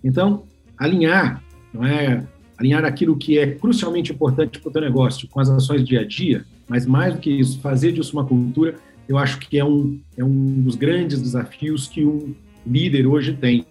Então, 0.05 0.45
alinhar, 0.79 1.42
não 1.73 1.85
é 1.85 2.23
alinhar 2.59 2.85
aquilo 2.85 3.16
que 3.16 3.38
é 3.38 3.47
crucialmente 3.53 4.12
importante 4.12 4.59
para 4.59 4.69
o 4.69 4.73
teu 4.73 4.81
negócio 4.83 5.29
com 5.29 5.40
as 5.40 5.49
ações 5.49 5.83
do 5.83 5.87
dia 5.87 6.01
a 6.01 6.05
dia, 6.05 6.45
mas 6.69 6.87
mais 6.87 7.14
do 7.14 7.21
que 7.21 7.31
isso, 7.31 7.61
fazer 7.61 7.92
disso 7.92 8.12
uma 8.12 8.25
cultura, 8.25 8.77
eu 9.09 9.19
acho 9.19 9.38
que 9.38 9.59
é 9.59 9.64
um, 9.64 10.01
é 10.16 10.25
um 10.25 10.62
dos 10.62 10.75
grandes 10.75 11.21
desafios 11.21 11.87
que 11.87 12.05
um 12.05 12.35
líder 12.66 13.07
hoje 13.07 13.33
tem. 13.35 13.64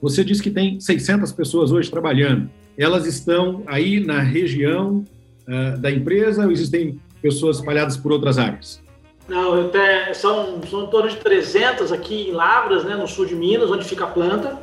Você 0.00 0.24
disse 0.24 0.42
que 0.42 0.50
tem 0.50 0.80
600 0.80 1.32
pessoas 1.32 1.70
hoje 1.70 1.90
trabalhando 1.90 2.50
elas 2.76 3.06
estão 3.06 3.62
aí 3.66 4.00
na 4.00 4.20
região 4.20 5.04
uh, 5.48 5.78
da 5.78 5.90
empresa 5.90 6.44
ou 6.44 6.52
existem 6.52 7.00
pessoas 7.22 7.58
espalhadas 7.58 7.96
por 7.96 8.12
outras 8.12 8.38
áreas? 8.38 8.82
Não, 9.28 9.66
até, 9.66 10.12
são, 10.14 10.60
são 10.70 10.84
em 10.84 10.86
torno 10.88 11.08
de 11.08 11.16
300 11.16 11.90
aqui 11.90 12.28
em 12.28 12.32
Lavras, 12.32 12.84
né, 12.84 12.94
no 12.94 13.08
sul 13.08 13.26
de 13.26 13.34
Minas, 13.34 13.70
onde 13.70 13.84
fica 13.84 14.04
a 14.04 14.08
planta, 14.08 14.56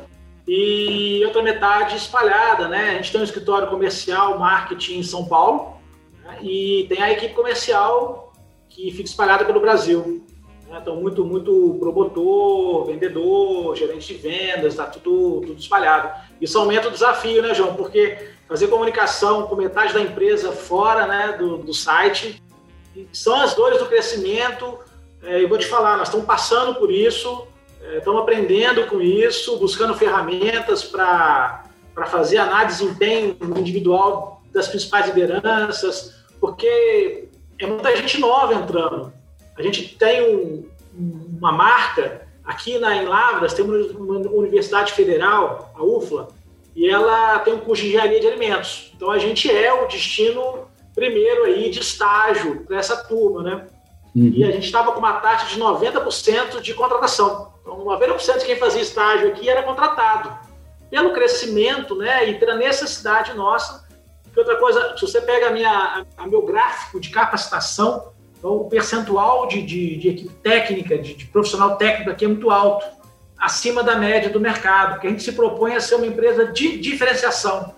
e 0.46 1.22
outra 1.24 1.42
metade 1.42 1.96
espalhada. 1.96 2.68
Né? 2.68 2.90
A 2.90 2.94
gente 2.94 3.12
tem 3.12 3.20
um 3.20 3.24
escritório 3.24 3.68
comercial, 3.68 4.38
marketing 4.38 4.98
em 4.98 5.02
São 5.02 5.24
Paulo, 5.24 5.76
né, 6.22 6.38
e 6.42 6.86
tem 6.88 7.02
a 7.02 7.12
equipe 7.12 7.34
comercial 7.34 8.32
que 8.68 8.90
fica 8.90 9.08
espalhada 9.08 9.44
pelo 9.44 9.60
Brasil. 9.60 10.24
Né? 10.68 10.78
Então, 10.80 10.96
muito, 10.96 11.24
muito 11.24 11.76
promotor, 11.78 12.86
vendedor, 12.86 13.76
gerente 13.76 14.14
de 14.14 14.20
vendas, 14.20 14.74
está 14.74 14.86
tudo, 14.86 15.46
tudo 15.46 15.58
espalhado. 15.58 16.10
Isso 16.40 16.58
aumenta 16.58 16.88
o 16.88 16.90
desafio, 16.90 17.42
né, 17.42 17.54
João? 17.54 17.74
Porque 17.74 18.30
fazer 18.48 18.68
comunicação 18.68 19.46
com 19.46 19.56
metade 19.56 19.94
da 19.94 20.00
empresa 20.00 20.52
fora 20.52 21.06
né, 21.06 21.36
do, 21.38 21.58
do 21.58 21.72
site 21.72 22.42
são 23.12 23.40
as 23.40 23.54
dores 23.54 23.78
do 23.78 23.86
crescimento. 23.86 24.78
É, 25.22 25.42
eu 25.42 25.48
vou 25.48 25.58
te 25.58 25.66
falar, 25.66 25.96
nós 25.96 26.08
estamos 26.08 26.26
passando 26.26 26.74
por 26.74 26.90
isso, 26.90 27.46
estamos 27.92 28.22
aprendendo 28.22 28.86
com 28.86 29.00
isso, 29.00 29.58
buscando 29.58 29.94
ferramentas 29.94 30.84
para 30.84 31.64
fazer 32.06 32.38
análise 32.38 32.78
de 32.78 32.84
desempenho 32.84 33.36
individual 33.56 34.42
das 34.52 34.68
principais 34.68 35.06
lideranças, 35.06 36.14
porque 36.40 37.28
é 37.58 37.66
muita 37.66 37.96
gente 37.96 38.18
nova 38.18 38.54
entrando. 38.54 39.12
A 39.56 39.62
gente 39.62 39.96
tem 39.96 40.34
um, 40.34 40.68
uma 41.38 41.52
marca 41.52 42.26
aqui 42.44 42.78
na, 42.78 42.96
em 42.96 43.06
Lavras, 43.06 43.54
tem 43.54 43.64
uma 43.64 44.18
universidade 44.30 44.92
federal, 44.92 45.72
a 45.74 45.82
UFLA, 45.82 46.28
e 46.74 46.88
ela 46.88 47.38
tem 47.40 47.54
um 47.54 47.60
curso 47.60 47.82
de 47.82 47.88
engenharia 47.88 48.20
de 48.20 48.26
alimentos. 48.26 48.92
Então 48.96 49.10
a 49.10 49.18
gente 49.18 49.50
é 49.50 49.72
o 49.72 49.86
destino 49.86 50.68
primeiro 50.94 51.44
aí 51.44 51.70
de 51.70 51.80
estágio 51.80 52.64
para 52.64 52.78
essa 52.78 52.96
turma, 53.04 53.42
né? 53.42 53.66
Uhum. 54.14 54.32
E 54.34 54.44
a 54.44 54.50
gente 54.50 54.64
estava 54.64 54.92
com 54.92 54.98
uma 54.98 55.14
taxa 55.14 55.46
de 55.46 55.60
90% 55.60 56.60
de 56.60 56.74
contratação. 56.74 57.53
Então 57.64 57.82
90% 57.84 58.40
de 58.40 58.44
quem 58.44 58.56
fazia 58.56 58.82
estágio 58.82 59.28
aqui 59.28 59.48
era 59.48 59.62
contratado. 59.62 60.36
Pelo 60.90 61.14
crescimento, 61.14 61.96
né, 61.96 62.28
e 62.28 62.38
pela 62.38 62.54
necessidade 62.54 63.32
nossa. 63.32 63.88
Que 64.32 64.38
outra 64.38 64.56
coisa, 64.56 64.94
se 64.96 65.00
você 65.00 65.20
pega 65.20 65.48
a 65.48 65.50
minha, 65.50 66.04
a 66.16 66.26
meu 66.26 66.42
gráfico 66.42 67.00
de 67.00 67.08
capacitação, 67.08 68.12
então, 68.44 68.56
o 68.56 68.68
percentual 68.68 69.48
de, 69.48 69.62
de, 69.62 69.96
de 69.96 70.08
equipe 70.10 70.34
técnica, 70.42 70.98
de, 70.98 71.14
de, 71.14 71.24
profissional 71.24 71.78
técnico 71.78 72.10
aqui 72.10 72.26
é 72.26 72.28
muito 72.28 72.50
alto, 72.50 72.84
acima 73.38 73.82
da 73.82 73.96
média 73.96 74.28
do 74.28 74.38
mercado, 74.38 74.92
porque 74.92 75.06
a 75.06 75.10
gente 75.10 75.22
se 75.22 75.32
propõe 75.32 75.74
a 75.74 75.80
ser 75.80 75.94
uma 75.94 76.04
empresa 76.04 76.52
de 76.52 76.76
diferenciação. 76.76 77.74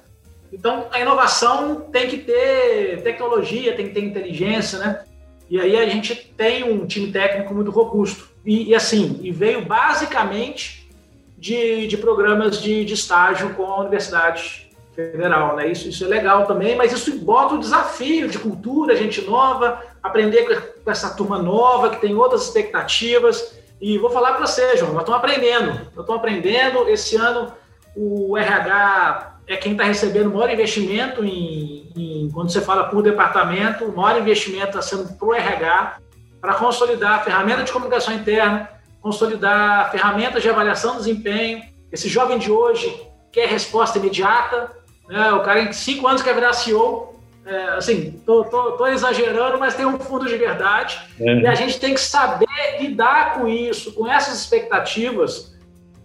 Então, 0.52 0.88
a 0.90 0.98
inovação 0.98 1.82
tem 1.92 2.08
que 2.08 2.18
ter 2.18 3.00
tecnologia, 3.04 3.76
tem 3.76 3.86
que 3.86 3.94
ter 3.94 4.02
inteligência, 4.02 4.80
né? 4.80 5.04
E 5.48 5.60
aí 5.60 5.76
a 5.76 5.88
gente 5.88 6.16
tem 6.36 6.64
um 6.64 6.84
time 6.84 7.12
técnico 7.12 7.54
muito 7.54 7.70
robusto. 7.70 8.28
E, 8.46 8.70
e 8.70 8.74
assim, 8.74 9.18
e 9.22 9.32
veio 9.32 9.66
basicamente 9.66 10.88
de, 11.36 11.88
de 11.88 11.96
programas 11.96 12.62
de, 12.62 12.84
de 12.84 12.94
estágio 12.94 13.52
com 13.54 13.64
a 13.64 13.80
universidade 13.80 14.70
federal, 14.94 15.56
né? 15.56 15.66
Isso, 15.66 15.88
isso 15.88 16.04
é 16.04 16.08
legal 16.08 16.46
também, 16.46 16.76
mas 16.76 16.92
isso 16.92 17.18
bota 17.18 17.54
o 17.54 17.58
desafio 17.58 18.28
de 18.28 18.38
cultura, 18.38 18.96
gente 18.96 19.20
nova, 19.20 19.82
aprender 20.02 20.78
com 20.82 20.90
essa 20.90 21.10
turma 21.14 21.38
nova 21.38 21.90
que 21.90 22.00
tem 22.00 22.14
outras 22.14 22.44
expectativas. 22.44 23.58
E 23.80 23.98
vou 23.98 24.08
falar 24.08 24.32
para 24.32 24.46
você, 24.46 24.76
João, 24.76 24.92
nós 24.92 25.02
estamos 25.02 25.18
aprendendo, 25.18 25.66
nós 25.66 26.00
estamos 26.00 26.16
aprendendo. 26.16 26.88
Esse 26.88 27.16
ano 27.16 27.52
o 27.94 28.36
RH 28.38 29.38
é 29.46 29.56
quem 29.56 29.72
está 29.72 29.84
recebendo 29.84 30.28
o 30.28 30.34
maior 30.34 30.50
investimento 30.50 31.24
em, 31.24 31.90
em, 31.96 32.30
quando 32.32 32.50
você 32.50 32.60
fala 32.60 32.84
por 32.84 33.02
departamento, 33.02 33.84
o 33.84 33.96
maior 33.96 34.20
investimento 34.20 34.68
está 34.68 34.82
sendo 34.82 35.12
para 35.12 35.28
o 35.28 35.34
RH 35.34 35.98
para 36.40 36.54
consolidar 36.54 37.20
a 37.20 37.22
ferramenta 37.22 37.62
de 37.62 37.72
comunicação 37.72 38.14
interna, 38.14 38.68
consolidar 39.00 39.90
ferramentas 39.90 40.42
de 40.42 40.48
avaliação 40.48 40.92
de 40.92 40.98
desempenho. 40.98 41.62
Esse 41.92 42.08
jovem 42.08 42.38
de 42.38 42.50
hoje 42.50 43.06
quer 43.32 43.48
resposta 43.48 43.98
imediata, 43.98 44.70
né? 45.08 45.32
O 45.32 45.42
cara 45.42 45.60
em 45.60 45.72
cinco 45.72 46.06
anos 46.06 46.22
quer 46.22 46.34
virar 46.34 46.52
CEO. 46.52 47.14
É, 47.44 47.68
assim, 47.76 48.20
tô, 48.26 48.42
tô, 48.44 48.72
tô, 48.72 48.88
exagerando, 48.88 49.56
mas 49.56 49.74
tem 49.74 49.86
um 49.86 49.98
fundo 50.00 50.26
de 50.26 50.36
verdade. 50.36 51.00
É. 51.20 51.42
E 51.42 51.46
a 51.46 51.54
gente 51.54 51.78
tem 51.78 51.94
que 51.94 52.00
saber 52.00 52.46
lidar 52.80 53.34
com 53.34 53.46
isso, 53.46 53.92
com 53.92 54.04
essas 54.10 54.40
expectativas, 54.40 55.54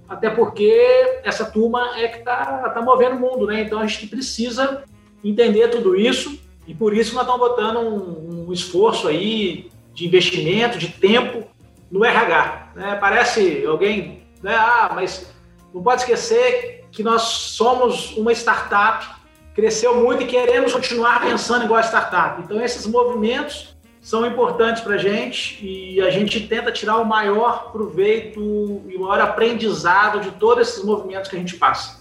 até 0.07 0.29
porque 0.29 1.19
essa 1.23 1.45
turma 1.45 1.97
é 1.97 2.07
que 2.09 2.19
está 2.19 2.69
tá 2.69 2.81
movendo 2.81 3.15
o 3.15 3.19
mundo, 3.19 3.47
né? 3.47 3.61
Então 3.61 3.79
a 3.79 3.87
gente 3.87 4.05
precisa 4.05 4.83
entender 5.23 5.69
tudo 5.69 5.95
isso 5.95 6.39
e 6.67 6.75
por 6.75 6.95
isso 6.95 7.15
nós 7.15 7.23
estamos 7.23 7.47
botando 7.47 7.77
um, 7.77 8.47
um 8.47 8.53
esforço 8.53 9.07
aí 9.07 9.70
de 9.93 10.05
investimento, 10.05 10.77
de 10.77 10.87
tempo 10.87 11.47
no 11.91 12.05
RH. 12.05 12.71
Né? 12.75 12.95
Parece 12.95 13.65
alguém, 13.65 14.23
né? 14.41 14.55
Ah, 14.55 14.91
mas 14.93 15.31
não 15.73 15.83
pode 15.83 16.01
esquecer 16.01 16.85
que 16.91 17.03
nós 17.03 17.21
somos 17.21 18.15
uma 18.17 18.31
startup, 18.31 19.07
cresceu 19.53 19.95
muito 19.95 20.23
e 20.23 20.27
queremos 20.27 20.73
continuar 20.73 21.21
pensando 21.21 21.65
igual 21.65 21.79
a 21.79 21.83
startup. 21.83 22.41
Então, 22.41 22.61
esses 22.61 22.85
movimentos 22.85 23.75
são 24.01 24.25
importantes 24.25 24.81
para 24.81 24.95
a 24.95 24.97
gente 24.97 25.63
e 25.65 26.01
a 26.01 26.09
gente 26.09 26.47
tenta 26.47 26.71
tirar 26.71 26.97
o 26.97 27.05
maior 27.05 27.71
proveito 27.71 28.39
e 28.87 28.95
o 28.95 29.01
maior 29.01 29.21
aprendizado 29.21 30.19
de 30.19 30.31
todos 30.31 30.69
esses 30.69 30.83
movimentos 30.83 31.29
que 31.29 31.35
a 31.35 31.39
gente 31.39 31.55
passa. 31.55 32.00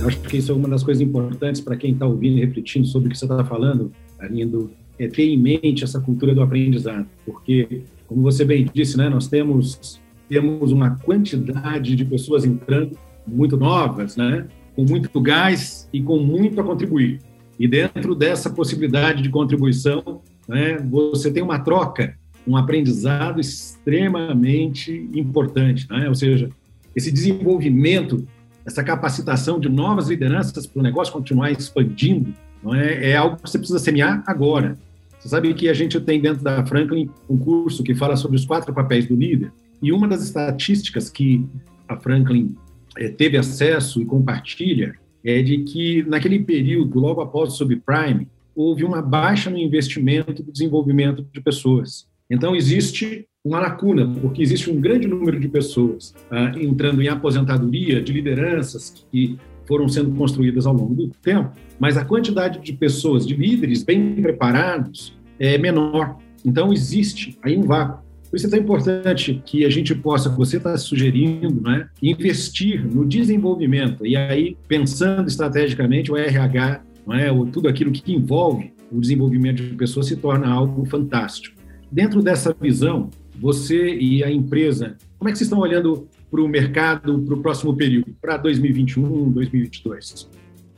Eu 0.00 0.08
acho 0.08 0.18
que 0.22 0.38
isso 0.38 0.50
é 0.50 0.54
uma 0.54 0.68
das 0.68 0.82
coisas 0.82 1.02
importantes 1.02 1.60
para 1.60 1.76
quem 1.76 1.92
está 1.92 2.06
ouvindo 2.06 2.38
e 2.38 2.40
refletindo 2.40 2.86
sobre 2.86 3.08
o 3.08 3.10
que 3.10 3.18
você 3.18 3.26
está 3.26 3.44
falando, 3.44 3.92
Arindo, 4.18 4.70
é 4.98 5.06
ter 5.06 5.24
em 5.24 5.36
mente 5.36 5.84
essa 5.84 6.00
cultura 6.00 6.34
do 6.34 6.40
aprendizado, 6.40 7.06
porque, 7.26 7.82
como 8.06 8.22
você 8.22 8.42
bem 8.42 8.66
disse, 8.72 8.96
né, 8.96 9.10
nós 9.10 9.28
temos, 9.28 10.00
temos 10.26 10.72
uma 10.72 10.96
quantidade 10.96 11.94
de 11.94 12.04
pessoas 12.06 12.46
entrando 12.46 12.96
muito 13.26 13.58
novas, 13.58 14.16
né, 14.16 14.46
com 14.74 14.84
muito 14.84 15.20
gás 15.20 15.86
e 15.92 16.00
com 16.00 16.18
muito 16.18 16.58
a 16.58 16.64
contribuir. 16.64 17.20
E 17.58 17.68
dentro 17.68 18.14
dessa 18.14 18.48
possibilidade 18.48 19.22
de 19.22 19.28
contribuição, 19.28 20.22
né, 20.48 20.78
você 20.78 21.30
tem 21.30 21.42
uma 21.42 21.58
troca, 21.58 22.16
um 22.46 22.56
aprendizado 22.56 23.38
extremamente 23.38 25.10
importante, 25.14 25.86
né? 25.90 26.08
ou 26.08 26.14
seja, 26.14 26.48
esse 26.96 27.12
desenvolvimento 27.12 28.26
essa 28.70 28.84
capacitação 28.84 29.58
de 29.58 29.68
novas 29.68 30.08
lideranças 30.08 30.66
para 30.66 30.80
o 30.80 30.82
negócio 30.82 31.12
continuar 31.12 31.50
expandindo, 31.50 32.32
não 32.62 32.74
é, 32.74 33.10
é 33.10 33.16
algo 33.16 33.36
que 33.36 33.48
você 33.48 33.58
precisa 33.58 33.78
semear 33.78 34.22
agora. 34.26 34.78
Você 35.18 35.28
sabe 35.28 35.52
que 35.54 35.68
a 35.68 35.74
gente 35.74 36.00
tem 36.00 36.20
dentro 36.20 36.42
da 36.42 36.64
Franklin 36.64 37.10
um 37.28 37.36
curso 37.36 37.82
que 37.82 37.94
fala 37.94 38.16
sobre 38.16 38.36
os 38.36 38.46
quatro 38.46 38.72
papéis 38.72 39.06
do 39.06 39.16
líder, 39.16 39.52
e 39.82 39.92
uma 39.92 40.06
das 40.06 40.22
estatísticas 40.22 41.10
que 41.10 41.44
a 41.88 41.96
Franklin 41.96 42.54
é, 42.96 43.08
teve 43.08 43.36
acesso 43.36 44.00
e 44.00 44.04
compartilha 44.04 44.94
é 45.24 45.42
de 45.42 45.58
que 45.58 46.02
naquele 46.04 46.38
período, 46.38 46.98
logo 46.98 47.20
após 47.20 47.52
o 47.52 47.56
subprime, 47.56 48.28
houve 48.54 48.84
uma 48.84 49.02
baixa 49.02 49.50
no 49.50 49.58
investimento 49.58 50.42
do 50.42 50.52
desenvolvimento 50.52 51.26
de 51.32 51.40
pessoas. 51.40 52.06
Então, 52.30 52.54
existe 52.54 53.26
uma 53.44 53.58
lacuna, 53.58 54.06
porque 54.20 54.42
existe 54.42 54.70
um 54.70 54.80
grande 54.80 55.08
número 55.08 55.40
de 55.40 55.48
pessoas 55.48 56.14
ah, 56.30 56.52
entrando 56.56 57.02
em 57.02 57.08
aposentadoria, 57.08 58.02
de 58.02 58.12
lideranças 58.12 59.06
que 59.10 59.38
foram 59.66 59.88
sendo 59.88 60.10
construídas 60.12 60.66
ao 60.66 60.74
longo 60.74 60.94
do 60.94 61.08
tempo, 61.22 61.52
mas 61.78 61.96
a 61.96 62.04
quantidade 62.04 62.60
de 62.60 62.72
pessoas, 62.72 63.26
de 63.26 63.34
líderes 63.34 63.82
bem 63.82 64.14
preparados, 64.16 65.18
é 65.38 65.56
menor. 65.56 66.18
Então, 66.44 66.72
existe 66.72 67.38
aí 67.42 67.56
um 67.56 67.62
vácuo. 67.62 68.02
Por 68.28 68.36
isso 68.36 68.46
é 68.46 68.50
tão 68.50 68.58
importante 68.58 69.42
que 69.44 69.64
a 69.64 69.70
gente 69.70 69.94
possa, 69.94 70.28
você 70.28 70.58
está 70.58 70.76
sugerindo, 70.76 71.62
né, 71.62 71.88
investir 72.02 72.84
no 72.84 73.06
desenvolvimento, 73.06 74.06
e 74.06 74.16
aí, 74.16 74.56
pensando 74.68 75.28
estrategicamente, 75.28 76.12
o 76.12 76.16
RH, 76.16 76.82
não 77.06 77.14
é, 77.14 77.32
ou 77.32 77.46
tudo 77.46 77.68
aquilo 77.68 77.90
que 77.90 78.12
envolve 78.12 78.72
o 78.92 79.00
desenvolvimento 79.00 79.62
de 79.62 79.74
pessoas 79.74 80.06
se 80.06 80.16
torna 80.16 80.48
algo 80.48 80.84
fantástico. 80.84 81.56
Dentro 81.90 82.22
dessa 82.22 82.54
visão, 82.60 83.10
você 83.40 83.94
e 83.94 84.22
a 84.22 84.30
empresa, 84.30 84.96
como 85.18 85.28
é 85.28 85.32
que 85.32 85.38
vocês 85.38 85.48
estão 85.48 85.58
olhando 85.58 86.06
para 86.30 86.40
o 86.40 86.48
mercado 86.48 87.18
para 87.20 87.34
o 87.34 87.40
próximo 87.40 87.74
período, 87.76 88.14
para 88.20 88.36
2021, 88.36 89.30
2022? 89.30 90.28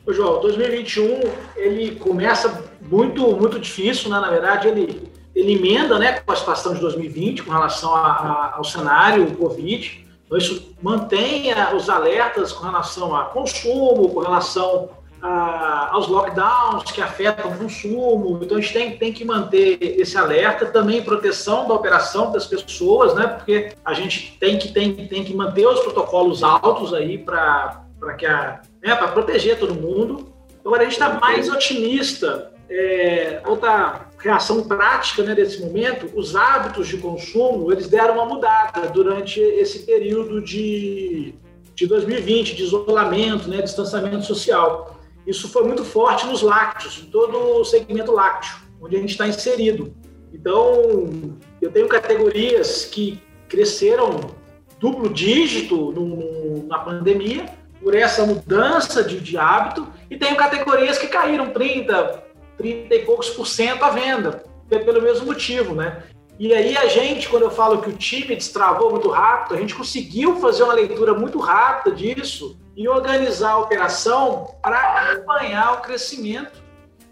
Ô, 0.06 0.12
João, 0.12 0.40
2021 0.40 1.20
ele 1.56 1.96
começa 1.96 2.64
muito 2.80 3.36
muito 3.36 3.58
difícil, 3.58 4.10
né? 4.10 4.20
Na 4.20 4.30
verdade, 4.30 4.68
ele, 4.68 5.02
ele 5.34 5.54
emenda, 5.54 5.98
né, 5.98 6.20
com 6.20 6.32
a 6.32 6.36
situação 6.36 6.74
de 6.74 6.80
2020 6.80 7.42
com 7.42 7.50
relação 7.50 7.94
a, 7.94 8.06
a, 8.06 8.56
ao 8.56 8.64
cenário 8.64 9.26
Covid. 9.36 10.06
Então, 10.24 10.38
isso 10.38 10.74
mantém 10.80 11.52
os 11.76 11.90
alertas 11.90 12.52
com 12.52 12.64
relação 12.64 13.14
a 13.14 13.24
consumo, 13.24 14.08
com 14.08 14.20
relação 14.20 14.88
aos 15.22 16.08
lockdowns 16.08 16.90
que 16.90 17.00
afetam 17.00 17.52
o 17.52 17.56
consumo. 17.56 18.40
Então, 18.42 18.58
a 18.58 18.60
gente 18.60 18.72
tem, 18.72 18.96
tem 18.96 19.12
que 19.12 19.24
manter 19.24 19.78
esse 19.80 20.18
alerta, 20.18 20.66
também 20.66 21.02
proteção 21.02 21.68
da 21.68 21.74
operação 21.74 22.32
das 22.32 22.46
pessoas, 22.46 23.14
né? 23.14 23.28
Porque 23.28 23.72
a 23.84 23.94
gente 23.94 24.36
tem 24.40 24.58
que, 24.58 24.72
tem, 24.72 24.92
tem 25.06 25.22
que 25.24 25.34
manter 25.34 25.66
os 25.66 25.80
protocolos 25.80 26.42
altos 26.42 26.92
aí 26.92 27.18
para 27.18 27.84
que 28.18 28.26
a 28.26 28.60
né, 28.82 28.96
para 28.96 29.08
proteger 29.08 29.58
todo 29.58 29.74
mundo. 29.74 30.32
Agora, 30.64 30.82
a 30.82 30.84
gente 30.84 30.94
está 30.94 31.20
mais 31.20 31.48
otimista. 31.48 32.50
É, 32.68 33.42
outra 33.46 34.06
reação 34.18 34.64
prática 34.64 35.22
né, 35.22 35.34
desse 35.34 35.60
momento, 35.60 36.10
os 36.14 36.34
hábitos 36.34 36.88
de 36.88 36.96
consumo, 36.96 37.70
eles 37.70 37.86
deram 37.86 38.14
uma 38.14 38.24
mudada 38.24 38.88
durante 38.88 39.38
esse 39.38 39.80
período 39.80 40.40
de, 40.40 41.34
de 41.74 41.86
2020, 41.86 42.56
de 42.56 42.62
isolamento, 42.62 43.48
né, 43.48 43.60
distanciamento 43.60 44.24
social. 44.24 45.01
Isso 45.26 45.48
foi 45.48 45.64
muito 45.64 45.84
forte 45.84 46.26
nos 46.26 46.42
lácteos, 46.42 47.00
em 47.02 47.10
todo 47.10 47.60
o 47.60 47.64
segmento 47.64 48.12
lácteo, 48.12 48.56
onde 48.80 48.96
a 48.96 49.00
gente 49.00 49.10
está 49.10 49.26
inserido. 49.26 49.94
Então, 50.32 51.36
eu 51.60 51.70
tenho 51.70 51.86
categorias 51.88 52.84
que 52.84 53.22
cresceram 53.48 54.34
duplo 54.80 55.08
dígito 55.08 55.92
no, 55.92 56.66
na 56.66 56.78
pandemia 56.78 57.46
por 57.80 57.94
essa 57.94 58.24
mudança 58.26 59.02
de, 59.04 59.20
de, 59.20 59.36
hábito 59.36 59.86
e 60.10 60.16
tenho 60.16 60.36
categorias 60.36 60.98
que 60.98 61.06
caíram 61.06 61.50
30, 61.50 62.24
30 62.56 62.94
e 62.94 62.98
poucos 63.04 63.30
por 63.30 63.46
cento 63.46 63.84
à 63.84 63.90
venda, 63.90 64.42
pelo 64.68 65.02
mesmo 65.02 65.26
motivo, 65.26 65.74
né? 65.74 66.02
E 66.38 66.52
aí 66.52 66.76
a 66.76 66.86
gente, 66.86 67.28
quando 67.28 67.42
eu 67.42 67.50
falo 67.50 67.82
que 67.82 67.90
o 67.90 67.96
time 67.96 68.34
destravou 68.34 68.90
muito 68.90 69.08
rápido, 69.10 69.54
a 69.54 69.60
gente 69.60 69.74
conseguiu 69.74 70.36
fazer 70.36 70.62
uma 70.62 70.72
leitura 70.72 71.14
muito 71.14 71.38
rápida 71.38 71.94
disso 71.94 72.58
e 72.76 72.88
organizar 72.88 73.52
a 73.52 73.58
operação 73.58 74.54
para 74.62 75.12
acompanhar 75.12 75.74
o 75.74 75.80
crescimento 75.82 76.62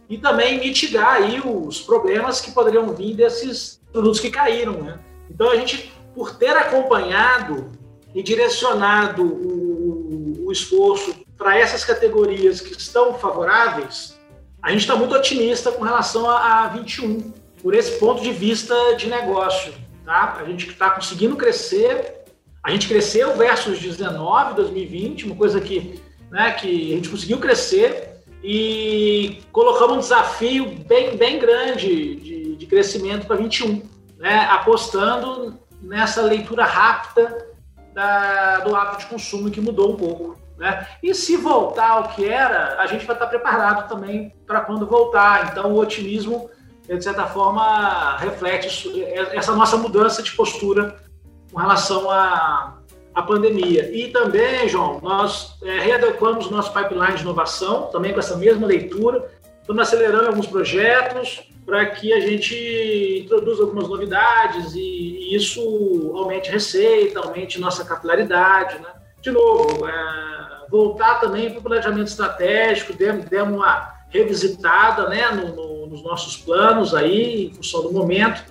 e 0.09 0.19
também 0.19 0.59
mitigar 0.59 1.15
aí 1.15 1.41
os 1.41 1.81
problemas 1.81 2.41
que 2.41 2.51
poderiam 2.51 2.89
vir 2.95 3.15
desses 3.15 3.81
produtos 3.93 4.21
que 4.21 4.31
caíram, 4.31 4.83
né? 4.83 4.99
Então 5.31 5.51
a 5.51 5.57
gente, 5.57 5.93
por 6.15 6.37
ter 6.37 6.57
acompanhado 6.57 7.71
e 8.15 8.23
direcionado 8.23 9.23
o, 9.23 10.47
o 10.47 10.53
esforço 10.53 11.15
para 11.37 11.57
essas 11.59 11.85
categorias 11.85 12.61
que 12.61 12.73
estão 12.73 13.15
favoráveis, 13.15 14.19
a 14.63 14.71
gente 14.73 14.81
está 14.81 14.97
muito 14.97 15.15
otimista 15.15 15.71
com 15.73 15.85
relação 15.85 16.29
a, 16.29 16.65
a 16.65 16.69
21, 16.69 17.33
por 17.63 17.75
esse 17.75 17.99
ponto 17.99 18.23
de 18.23 18.33
vista 18.33 18.75
de 18.97 19.09
negócio. 19.09 19.73
Tá? 20.05 20.37
A 20.41 20.45
gente 20.45 20.69
está 20.69 20.91
conseguindo 20.91 21.37
crescer 21.37 22.20
a 22.63 22.71
gente 22.71 22.89
cresceu 22.89 23.37
versus 23.37 23.79
19, 23.79 24.55
2020, 24.55 25.27
uma 25.27 25.37
coisa 25.37 25.61
que, 25.61 26.01
né, 26.31 26.53
que 26.53 26.93
a 26.93 26.97
gente 26.97 27.09
conseguiu 27.09 27.39
crescer 27.39 28.23
e 28.43 29.43
colocamos 29.51 29.97
um 29.97 30.01
desafio 30.01 30.67
bem, 30.87 31.17
bem 31.17 31.39
grande 31.39 32.17
de, 32.17 32.57
de 32.57 32.67
crescimento 32.67 33.27
para 33.27 33.37
21, 33.37 33.83
né, 34.19 34.47
apostando 34.51 35.59
nessa 35.81 36.21
leitura 36.23 36.65
rápida 36.65 37.49
da, 37.95 38.61
do 38.61 38.77
hábito 38.77 39.01
de 39.01 39.07
consumo 39.07 39.51
que 39.51 39.61
mudou 39.61 39.93
um 39.93 39.97
pouco. 39.97 40.39
Né? 40.59 40.87
E 41.03 41.15
se 41.15 41.39
voltar 41.39 41.91
ao 41.93 42.09
que 42.09 42.27
era, 42.27 42.79
a 42.79 42.87
gente 42.87 43.07
vai 43.07 43.17
estar 43.17 43.27
preparado 43.27 43.89
também 43.89 44.35
para 44.47 44.61
quando 44.61 44.87
voltar. 44.87 45.51
Então, 45.51 45.73
o 45.73 45.79
otimismo, 45.79 46.51
de 46.87 47.03
certa 47.03 47.27
forma, 47.27 48.19
reflete 48.19 49.03
essa 49.33 49.55
nossa 49.55 49.79
mudança 49.79 50.23
de 50.23 50.33
postura 50.33 51.10
com 51.53 51.59
relação 51.59 52.11
à, 52.11 52.79
à 53.15 53.23
pandemia. 53.23 53.91
E 53.93 54.09
também, 54.09 54.69
João, 54.69 55.01
nós 55.03 55.57
é, 55.63 55.81
readequamos 55.81 56.47
o 56.47 56.51
nosso 56.51 56.73
pipeline 56.73 57.15
de 57.15 57.23
inovação, 57.23 57.87
também 57.87 58.13
com 58.13 58.21
essa 58.21 58.37
mesma 58.37 58.67
leitura. 58.67 59.29
Estamos 59.61 59.83
acelerando 59.83 60.29
alguns 60.29 60.47
projetos 60.47 61.43
para 61.67 61.87
que 61.87 62.13
a 62.13 62.21
gente 62.21 63.23
introduza 63.25 63.63
algumas 63.63 63.89
novidades 63.89 64.75
e, 64.75 64.81
e 64.81 65.37
isso 65.37 66.13
aumente 66.17 66.51
receita, 66.51 67.21
aumente 67.21 67.61
nossa 67.61 67.85
capilaridade. 67.85 68.79
Né? 68.79 68.89
De 69.21 69.31
novo, 69.31 69.87
é, 69.87 70.67
voltar 70.71 71.21
também 71.21 71.51
para 71.51 71.59
o 71.59 71.63
planejamento 71.63 72.09
estratégico, 72.09 72.93
demos, 72.93 73.27
uma 73.53 74.01
revisitada 74.09 75.09
né, 75.09 75.31
no, 75.31 75.55
no, 75.55 75.87
nos 75.87 76.03
nossos 76.03 76.37
planos 76.37 76.95
aí, 76.95 77.47
em 77.47 77.55
função 77.55 77.83
do 77.83 77.93
momento 77.93 78.45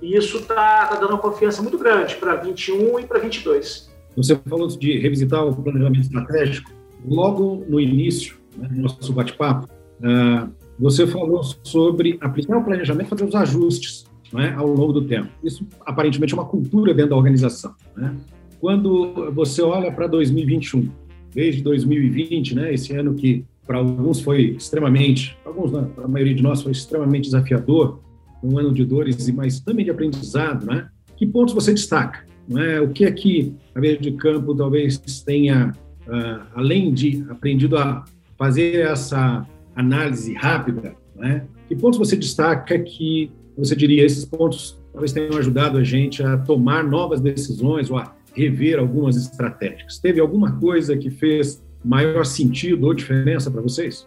e 0.00 0.16
isso 0.16 0.38
está 0.38 0.86
tá 0.86 0.96
dando 0.96 1.10
uma 1.10 1.18
confiança 1.18 1.62
muito 1.62 1.78
grande 1.78 2.16
para 2.16 2.36
21 2.36 3.00
e 3.00 3.06
para 3.06 3.18
22. 3.18 3.90
Você 4.16 4.36
falou 4.48 4.66
de 4.68 4.98
revisitar 4.98 5.46
o 5.46 5.54
planejamento 5.54 6.02
estratégico. 6.02 6.70
Logo 7.06 7.64
no 7.68 7.78
início 7.78 8.36
né, 8.56 8.68
do 8.68 8.80
nosso 8.80 9.12
bate-papo, 9.12 9.68
uh, 10.00 10.50
você 10.78 11.06
falou 11.06 11.42
sobre 11.62 12.18
aplicar 12.20 12.58
o 12.58 12.64
planejamento 12.64 13.06
e 13.06 13.10
fazer 13.10 13.24
os 13.24 13.34
ajustes 13.34 14.06
né, 14.32 14.54
ao 14.56 14.66
longo 14.66 14.92
do 14.92 15.02
tempo. 15.02 15.28
Isso 15.44 15.66
aparentemente 15.84 16.32
é 16.32 16.36
uma 16.36 16.46
cultura 16.46 16.92
dentro 16.94 17.10
da 17.10 17.16
organização. 17.16 17.74
Né? 17.96 18.14
Quando 18.60 19.30
você 19.32 19.62
olha 19.62 19.92
para 19.92 20.06
2021, 20.06 20.88
desde 21.34 21.62
2020, 21.62 22.54
né, 22.54 22.74
esse 22.74 22.94
ano 22.94 23.14
que 23.14 23.44
para 23.66 23.78
alguns 23.78 24.20
foi 24.20 24.56
extremamente, 24.56 25.36
para 25.42 25.52
alguns, 25.52 25.70
para 25.70 26.04
a 26.04 26.08
maioria 26.08 26.34
de 26.34 26.42
nós 26.42 26.62
foi 26.62 26.72
extremamente 26.72 27.24
desafiador, 27.24 28.00
um 28.42 28.58
ano 28.58 28.72
de 28.72 28.84
dores, 28.84 29.28
mas 29.30 29.60
também 29.60 29.84
de 29.84 29.90
aprendizado, 29.90 30.66
né? 30.66 30.88
Que 31.16 31.26
pontos 31.26 31.54
você 31.54 31.72
destaca? 31.72 32.24
Não 32.48 32.62
é? 32.62 32.80
O 32.80 32.90
que 32.90 33.04
é 33.04 33.10
que 33.10 33.54
a 33.74 33.80
Verde 33.80 34.10
de 34.10 34.16
Campo 34.16 34.54
talvez 34.54 34.98
tenha, 35.22 35.72
uh, 36.06 36.46
além 36.54 36.92
de 36.92 37.24
aprendido 37.28 37.76
a 37.76 38.04
fazer 38.38 38.86
essa 38.86 39.46
análise 39.74 40.32
rápida, 40.34 40.94
né? 41.14 41.46
que 41.68 41.74
pontos 41.74 41.98
você 41.98 42.16
destaca 42.16 42.78
que 42.78 43.30
você 43.56 43.74
diria 43.74 44.04
esses 44.04 44.24
pontos 44.24 44.78
talvez 44.92 45.12
tenham 45.12 45.36
ajudado 45.36 45.78
a 45.78 45.84
gente 45.84 46.22
a 46.22 46.38
tomar 46.38 46.84
novas 46.84 47.20
decisões 47.20 47.90
ou 47.90 47.98
a 47.98 48.14
rever 48.34 48.78
algumas 48.78 49.16
estratégias? 49.16 49.98
Teve 49.98 50.20
alguma 50.20 50.52
coisa 50.58 50.96
que 50.96 51.10
fez 51.10 51.62
maior 51.84 52.24
sentido 52.24 52.86
ou 52.86 52.94
diferença 52.94 53.50
para 53.50 53.60
vocês? 53.60 54.06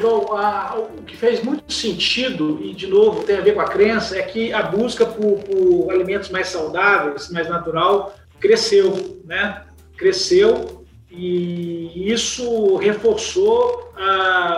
João, 0.00 0.36
a, 0.36 0.76
o 0.78 1.02
que 1.02 1.16
fez 1.16 1.42
muito 1.42 1.72
sentido, 1.72 2.58
e 2.62 2.72
de 2.72 2.86
novo 2.86 3.22
tem 3.24 3.36
a 3.36 3.40
ver 3.40 3.54
com 3.54 3.60
a 3.60 3.68
crença, 3.68 4.16
é 4.16 4.22
que 4.22 4.52
a 4.52 4.62
busca 4.62 5.06
por, 5.06 5.38
por 5.40 5.90
alimentos 5.90 6.30
mais 6.30 6.48
saudáveis, 6.48 7.30
mais 7.30 7.48
natural, 7.48 8.14
cresceu, 8.40 9.20
né? 9.24 9.64
Cresceu 9.96 10.84
e 11.10 12.12
isso 12.12 12.76
reforçou 12.76 13.92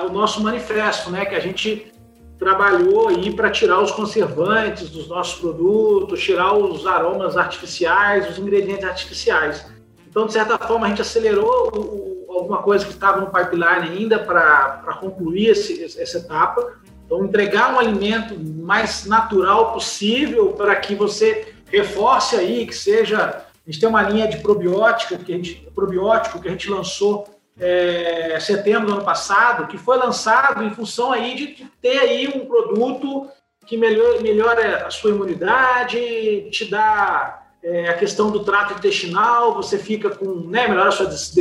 o 0.07 0.13
nosso 0.13 0.43
manifesto, 0.43 1.11
né? 1.11 1.25
Que 1.25 1.35
a 1.35 1.41
gente 1.41 1.91
trabalhou 2.39 3.09
aí 3.09 3.33
para 3.33 3.51
tirar 3.51 3.81
os 3.81 3.91
conservantes 3.91 4.89
dos 4.89 5.09
nossos 5.09 5.39
produtos, 5.39 6.23
tirar 6.23 6.55
os 6.55 6.87
aromas 6.87 7.37
artificiais, 7.37 8.29
os 8.31 8.39
ingredientes 8.39 8.85
artificiais. 8.85 9.67
Então, 10.09 10.27
de 10.27 10.33
certa 10.33 10.59
forma, 10.59 10.87
a 10.87 10.89
gente 10.89 11.03
acelerou 11.03 11.71
o, 11.75 12.10
alguma 12.39 12.63
coisa 12.63 12.85
que 12.85 12.93
estava 12.93 13.21
no 13.21 13.31
pipeline 13.31 13.97
ainda 13.97 14.19
para 14.19 14.97
concluir 15.01 15.49
esse, 15.49 15.83
essa 15.83 16.19
etapa. 16.19 16.75
Então, 17.05 17.25
entregar 17.25 17.75
um 17.75 17.79
alimento 17.79 18.39
mais 18.39 19.05
natural 19.05 19.73
possível 19.73 20.53
para 20.53 20.77
que 20.77 20.95
você 20.95 21.55
reforce 21.67 22.37
aí, 22.37 22.67
que 22.67 22.75
seja. 22.75 23.45
A 23.67 23.71
gente 23.71 23.81
tem 23.81 23.89
uma 23.89 24.03
linha 24.03 24.29
de 24.29 24.39
probiótica 24.39 25.17
que 25.17 25.33
a 25.33 25.37
gente, 25.37 25.69
probiótico 25.75 26.41
que 26.41 26.49
a 26.49 26.51
gente 26.51 26.71
lançou 26.71 27.29
é, 27.59 28.39
setembro 28.41 28.87
do 28.87 28.93
ano 28.95 29.05
passado, 29.05 29.67
que 29.67 29.77
foi 29.77 29.99
lançado 29.99 30.63
em 30.65 30.71
função 30.71 31.13
aí 31.13 31.35
de, 31.35 31.55
de 31.55 31.65
ter 31.81 31.99
aí 31.99 32.29
um 32.29 32.47
produto 32.47 33.29
que 33.67 33.77
melhora, 33.77 34.21
melhora 34.21 34.87
a 34.87 34.91
sua 34.91 35.11
imunidade, 35.11 36.49
te 36.51 36.65
dá 36.65 37.43
é, 37.63 37.89
a 37.89 37.95
questão 37.95 38.31
do 38.31 38.45
trato 38.45 38.75
intestinal, 38.75 39.55
você 39.55 39.79
fica 39.79 40.11
com, 40.11 40.49
né, 40.49 40.67
melhora 40.67 40.89
as 40.89 40.95
suas, 40.95 41.37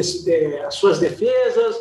as 0.67 0.75
suas 0.75 0.99
defesas, 0.99 1.79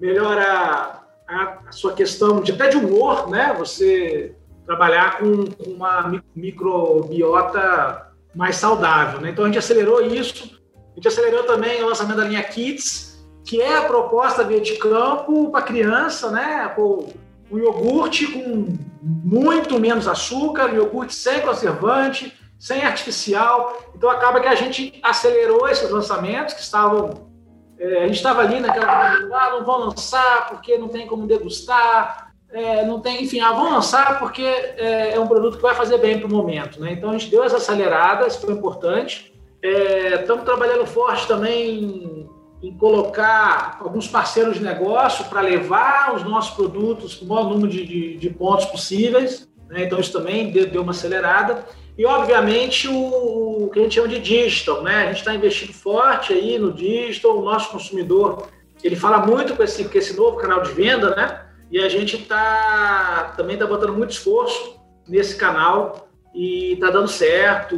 melhora 0.00 1.02
a, 1.28 1.58
a, 1.68 1.72
sua 1.72 1.92
questão 1.92 2.40
de 2.40 2.52
até 2.52 2.68
de 2.68 2.76
humor, 2.76 3.28
né? 3.28 3.54
Você 3.58 4.34
trabalhar 4.64 5.18
com, 5.18 5.46
com 5.46 5.70
uma 5.70 6.22
microbiota 6.34 8.12
mais 8.34 8.56
saudável, 8.56 9.20
né? 9.20 9.30
Então 9.30 9.44
a 9.44 9.48
gente 9.48 9.58
acelerou 9.58 10.00
isso, 10.00 10.60
a 10.92 10.94
gente 10.94 11.08
acelerou 11.08 11.42
também 11.44 11.82
o 11.82 11.88
lançamento 11.88 12.16
da 12.16 12.24
linha 12.24 12.42
Kids, 12.42 13.26
que 13.44 13.60
é 13.60 13.78
a 13.78 13.84
proposta 13.84 14.44
via 14.44 14.60
de 14.60 14.76
campo 14.76 15.50
para 15.50 15.62
criança, 15.62 16.30
né? 16.30 16.68
Pô, 16.74 17.08
um 17.50 17.58
iogurte 17.58 18.28
com 18.28 18.78
muito 19.02 19.80
menos 19.80 20.06
açúcar, 20.06 20.70
um 20.70 20.76
iogurte 20.76 21.14
sem 21.14 21.40
conservante, 21.40 22.32
sem 22.60 22.82
artificial. 22.82 23.74
Então 23.96 24.10
acaba 24.10 24.38
que 24.38 24.46
a 24.46 24.54
gente 24.54 25.00
acelerou 25.02 25.66
esses 25.66 25.90
lançamentos 25.90 26.52
que 26.52 26.60
estavam. 26.60 27.30
É, 27.78 28.04
a 28.04 28.06
gente 28.06 28.16
estava 28.16 28.42
ali 28.42 28.60
naquela. 28.60 29.14
Ah, 29.32 29.50
não 29.52 29.64
vão 29.64 29.86
lançar 29.86 30.50
porque 30.50 30.76
não 30.76 30.88
tem 30.88 31.06
como 31.06 31.26
degustar. 31.26 32.30
É, 32.52 32.84
não 32.84 33.00
tem, 33.00 33.22
enfim, 33.22 33.40
ah, 33.40 33.52
vão 33.52 33.72
lançar 33.72 34.18
porque 34.18 34.42
é, 34.42 35.12
é, 35.14 35.20
um 35.20 35.26
produto 35.26 35.56
que 35.56 35.62
vai 35.62 35.74
fazer 35.74 35.98
bem 35.98 36.18
para 36.18 36.26
o 36.26 36.30
momento. 36.30 36.80
Né? 36.80 36.92
Então 36.92 37.10
a 37.10 37.12
gente 37.12 37.30
deu 37.30 37.42
essa 37.42 37.56
acelerada, 37.56 38.26
isso 38.26 38.40
foi 38.40 38.52
importante. 38.52 39.32
É, 39.62 40.16
estamos 40.16 40.44
trabalhando 40.44 40.84
forte 40.84 41.26
também 41.26 42.28
em, 42.62 42.76
colocar 42.76 43.78
alguns 43.80 44.06
parceiros 44.06 44.56
de 44.56 44.62
negócio 44.62 45.24
para 45.26 45.40
levar 45.40 46.14
os 46.14 46.22
nossos 46.24 46.54
produtos 46.54 47.14
com 47.14 47.24
o 47.24 47.28
maior 47.28 47.48
número 47.48 47.68
de, 47.68 47.86
de, 47.86 48.16
de 48.16 48.30
pontos 48.30 48.66
possíveis. 48.66 49.48
Né? 49.68 49.84
Então 49.84 49.98
isso 49.98 50.12
também 50.12 50.50
deu, 50.50 50.66
deu 50.66 50.82
uma 50.82 50.90
acelerada. 50.90 51.64
E, 52.00 52.06
obviamente, 52.06 52.88
o, 52.88 53.64
o 53.64 53.70
que 53.70 53.78
a 53.78 53.82
gente 53.82 53.96
chama 53.96 54.08
de 54.08 54.18
digital, 54.20 54.82
né? 54.82 55.02
A 55.02 55.06
gente 55.08 55.18
está 55.18 55.34
investindo 55.34 55.74
forte 55.74 56.32
aí 56.32 56.58
no 56.58 56.72
digital, 56.72 57.38
o 57.38 57.44
nosso 57.44 57.70
consumidor, 57.70 58.48
ele 58.82 58.96
fala 58.96 59.26
muito 59.26 59.54
com 59.54 59.62
esse, 59.62 59.84
com 59.84 59.98
esse 59.98 60.16
novo 60.16 60.38
canal 60.38 60.62
de 60.62 60.72
venda, 60.72 61.14
né? 61.14 61.42
E 61.70 61.78
a 61.78 61.90
gente 61.90 62.16
tá, 62.24 63.34
também 63.36 63.52
está 63.52 63.66
botando 63.66 63.92
muito 63.92 64.12
esforço 64.12 64.80
nesse 65.06 65.36
canal 65.36 66.08
e 66.34 66.72
está 66.72 66.90
dando 66.90 67.06
certo. 67.06 67.76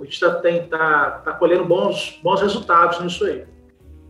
A 0.00 0.04
gente 0.04 0.12
está 0.12 0.30
tá, 0.70 1.10
tá 1.24 1.32
colhendo 1.32 1.64
bons, 1.64 2.20
bons 2.22 2.40
resultados 2.40 3.00
nisso 3.00 3.24
aí. 3.24 3.42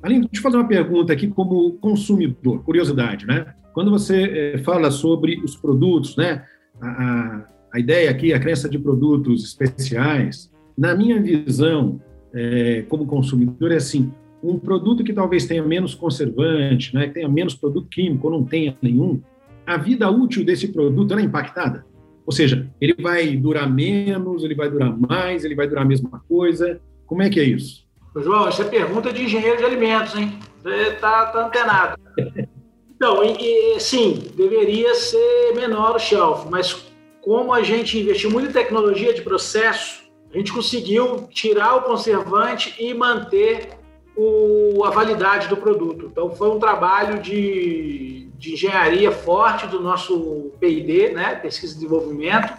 Aline, 0.02 0.28
deixa 0.30 0.40
eu 0.40 0.42
fazer 0.42 0.58
uma 0.58 0.68
pergunta 0.68 1.14
aqui 1.14 1.28
como 1.28 1.78
consumidor, 1.78 2.62
curiosidade, 2.62 3.24
né? 3.26 3.54
Quando 3.72 3.90
você 3.90 4.52
é, 4.54 4.58
fala 4.58 4.90
sobre 4.90 5.42
os 5.42 5.56
produtos, 5.56 6.14
né? 6.14 6.44
A, 6.78 6.88
a, 6.88 7.55
a 7.76 7.78
ideia 7.78 8.10
aqui, 8.10 8.32
a 8.32 8.40
crença 8.40 8.70
de 8.70 8.78
produtos 8.78 9.44
especiais, 9.44 10.50
na 10.76 10.94
minha 10.94 11.20
visão, 11.20 12.00
é, 12.32 12.84
como 12.88 13.06
consumidor, 13.06 13.70
é 13.70 13.76
assim: 13.76 14.10
um 14.42 14.58
produto 14.58 15.04
que 15.04 15.12
talvez 15.12 15.44
tenha 15.44 15.62
menos 15.62 15.94
conservante, 15.94 16.94
né, 16.94 17.08
que 17.08 17.14
tenha 17.14 17.28
menos 17.28 17.54
produto 17.54 17.86
químico 17.90 18.28
ou 18.28 18.32
não 18.32 18.44
tenha 18.44 18.74
nenhum, 18.80 19.20
a 19.66 19.76
vida 19.76 20.10
útil 20.10 20.42
desse 20.42 20.68
produto 20.68 21.12
é 21.12 21.20
impactada. 21.20 21.84
Ou 22.24 22.32
seja, 22.32 22.66
ele 22.80 22.94
vai 22.98 23.36
durar 23.36 23.70
menos, 23.70 24.42
ele 24.42 24.54
vai 24.54 24.70
durar 24.70 24.96
mais, 24.98 25.44
ele 25.44 25.54
vai 25.54 25.68
durar 25.68 25.84
a 25.84 25.86
mesma 25.86 26.22
coisa. 26.26 26.80
Como 27.04 27.22
é 27.22 27.28
que 27.28 27.38
é 27.38 27.44
isso? 27.44 27.86
João, 28.16 28.48
essa 28.48 28.62
é 28.62 28.68
pergunta 28.68 29.12
de 29.12 29.22
engenheiro 29.22 29.58
de 29.58 29.64
alimentos, 29.64 30.16
hein? 30.16 30.32
Você 30.62 30.74
está 30.94 31.26
tá 31.26 31.46
antenado. 31.46 32.00
Então, 32.96 33.22
e, 33.22 33.36
e, 33.76 33.78
sim, 33.78 34.22
deveria 34.34 34.94
ser 34.94 35.52
menor 35.54 35.96
o 35.96 35.98
shelf, 35.98 36.48
mas 36.48 36.86
como 37.26 37.52
a 37.52 37.60
gente 37.60 37.98
investiu 37.98 38.30
muito 38.30 38.50
em 38.50 38.52
tecnologia 38.52 39.12
de 39.12 39.20
processo, 39.20 40.04
a 40.32 40.38
gente 40.38 40.52
conseguiu 40.52 41.26
tirar 41.28 41.74
o 41.74 41.82
conservante 41.82 42.72
e 42.78 42.94
manter 42.94 43.70
o, 44.16 44.84
a 44.84 44.90
validade 44.90 45.48
do 45.48 45.56
produto. 45.56 46.06
Então, 46.06 46.30
foi 46.36 46.48
um 46.48 46.60
trabalho 46.60 47.20
de, 47.20 48.30
de 48.38 48.52
engenharia 48.52 49.10
forte 49.10 49.66
do 49.66 49.80
nosso 49.80 50.52
P&D, 50.60 51.14
né, 51.14 51.34
pesquisa 51.34 51.72
e 51.72 51.74
desenvolvimento, 51.74 52.54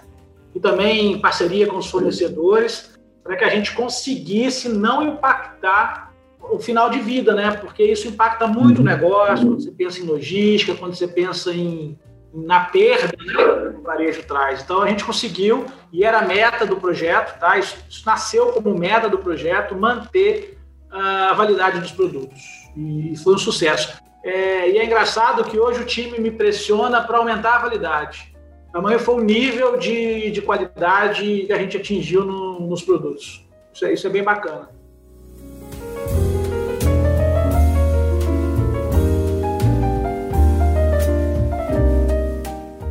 e 0.53 0.59
também 0.59 1.13
em 1.13 1.21
parceria 1.21 1.65
com 1.65 1.77
os 1.77 1.89
fornecedores, 1.89 2.99
para 3.23 3.37
que 3.37 3.45
a 3.45 3.49
gente 3.49 3.73
conseguisse 3.73 4.67
não 4.67 5.01
impactar 5.01 6.13
o 6.41 6.59
final 6.59 6.89
de 6.89 6.99
vida, 6.99 7.33
né? 7.33 7.51
Porque 7.51 7.83
isso 7.83 8.07
impacta 8.09 8.45
muito 8.47 8.79
o 8.79 8.81
uhum. 8.81 8.85
negócio, 8.85 9.47
quando 9.47 9.63
você 9.63 9.71
pensa 9.71 9.99
em 10.01 10.05
logística, 10.05 10.75
quando 10.75 10.93
você 10.93 11.07
pensa 11.07 11.53
em 11.53 11.97
na 12.33 12.61
perda 12.61 13.15
né, 13.17 13.71
que 13.71 13.77
o 13.77 13.81
varejo 13.81 14.23
traz. 14.23 14.61
Então 14.61 14.81
a 14.81 14.87
gente 14.87 15.03
conseguiu, 15.03 15.65
e 15.91 16.03
era 16.03 16.19
a 16.19 16.25
meta 16.25 16.65
do 16.65 16.77
projeto, 16.77 17.39
tá? 17.39 17.57
Isso, 17.57 17.77
isso 17.89 18.03
nasceu 18.05 18.47
como 18.47 18.77
meta 18.77 19.09
do 19.09 19.17
projeto, 19.17 19.75
manter 19.75 20.57
a 20.91 21.33
validade 21.33 21.79
dos 21.79 21.91
produtos. 21.91 22.39
E 22.75 23.15
foi 23.17 23.35
um 23.35 23.37
sucesso. 23.37 24.01
É, 24.23 24.69
e 24.69 24.77
é 24.77 24.85
engraçado 24.85 25.43
que 25.43 25.59
hoje 25.59 25.81
o 25.81 25.85
time 25.85 26.19
me 26.19 26.31
pressiona 26.31 27.01
para 27.01 27.17
aumentar 27.17 27.55
a 27.55 27.59
validade. 27.59 28.35
Tamanho 28.71 28.99
foi 28.99 29.15
o 29.15 29.21
nível 29.21 29.77
de, 29.77 30.29
de 30.31 30.41
qualidade 30.41 31.45
que 31.45 31.53
a 31.53 31.57
gente 31.57 31.77
atingiu 31.77 32.25
no, 32.25 32.59
nos 32.59 32.83
produtos. 32.83 33.47
Isso 33.73 33.85
é, 33.85 33.93
isso 33.93 34.07
é 34.07 34.09
bem 34.09 34.23
bacana. 34.23 34.69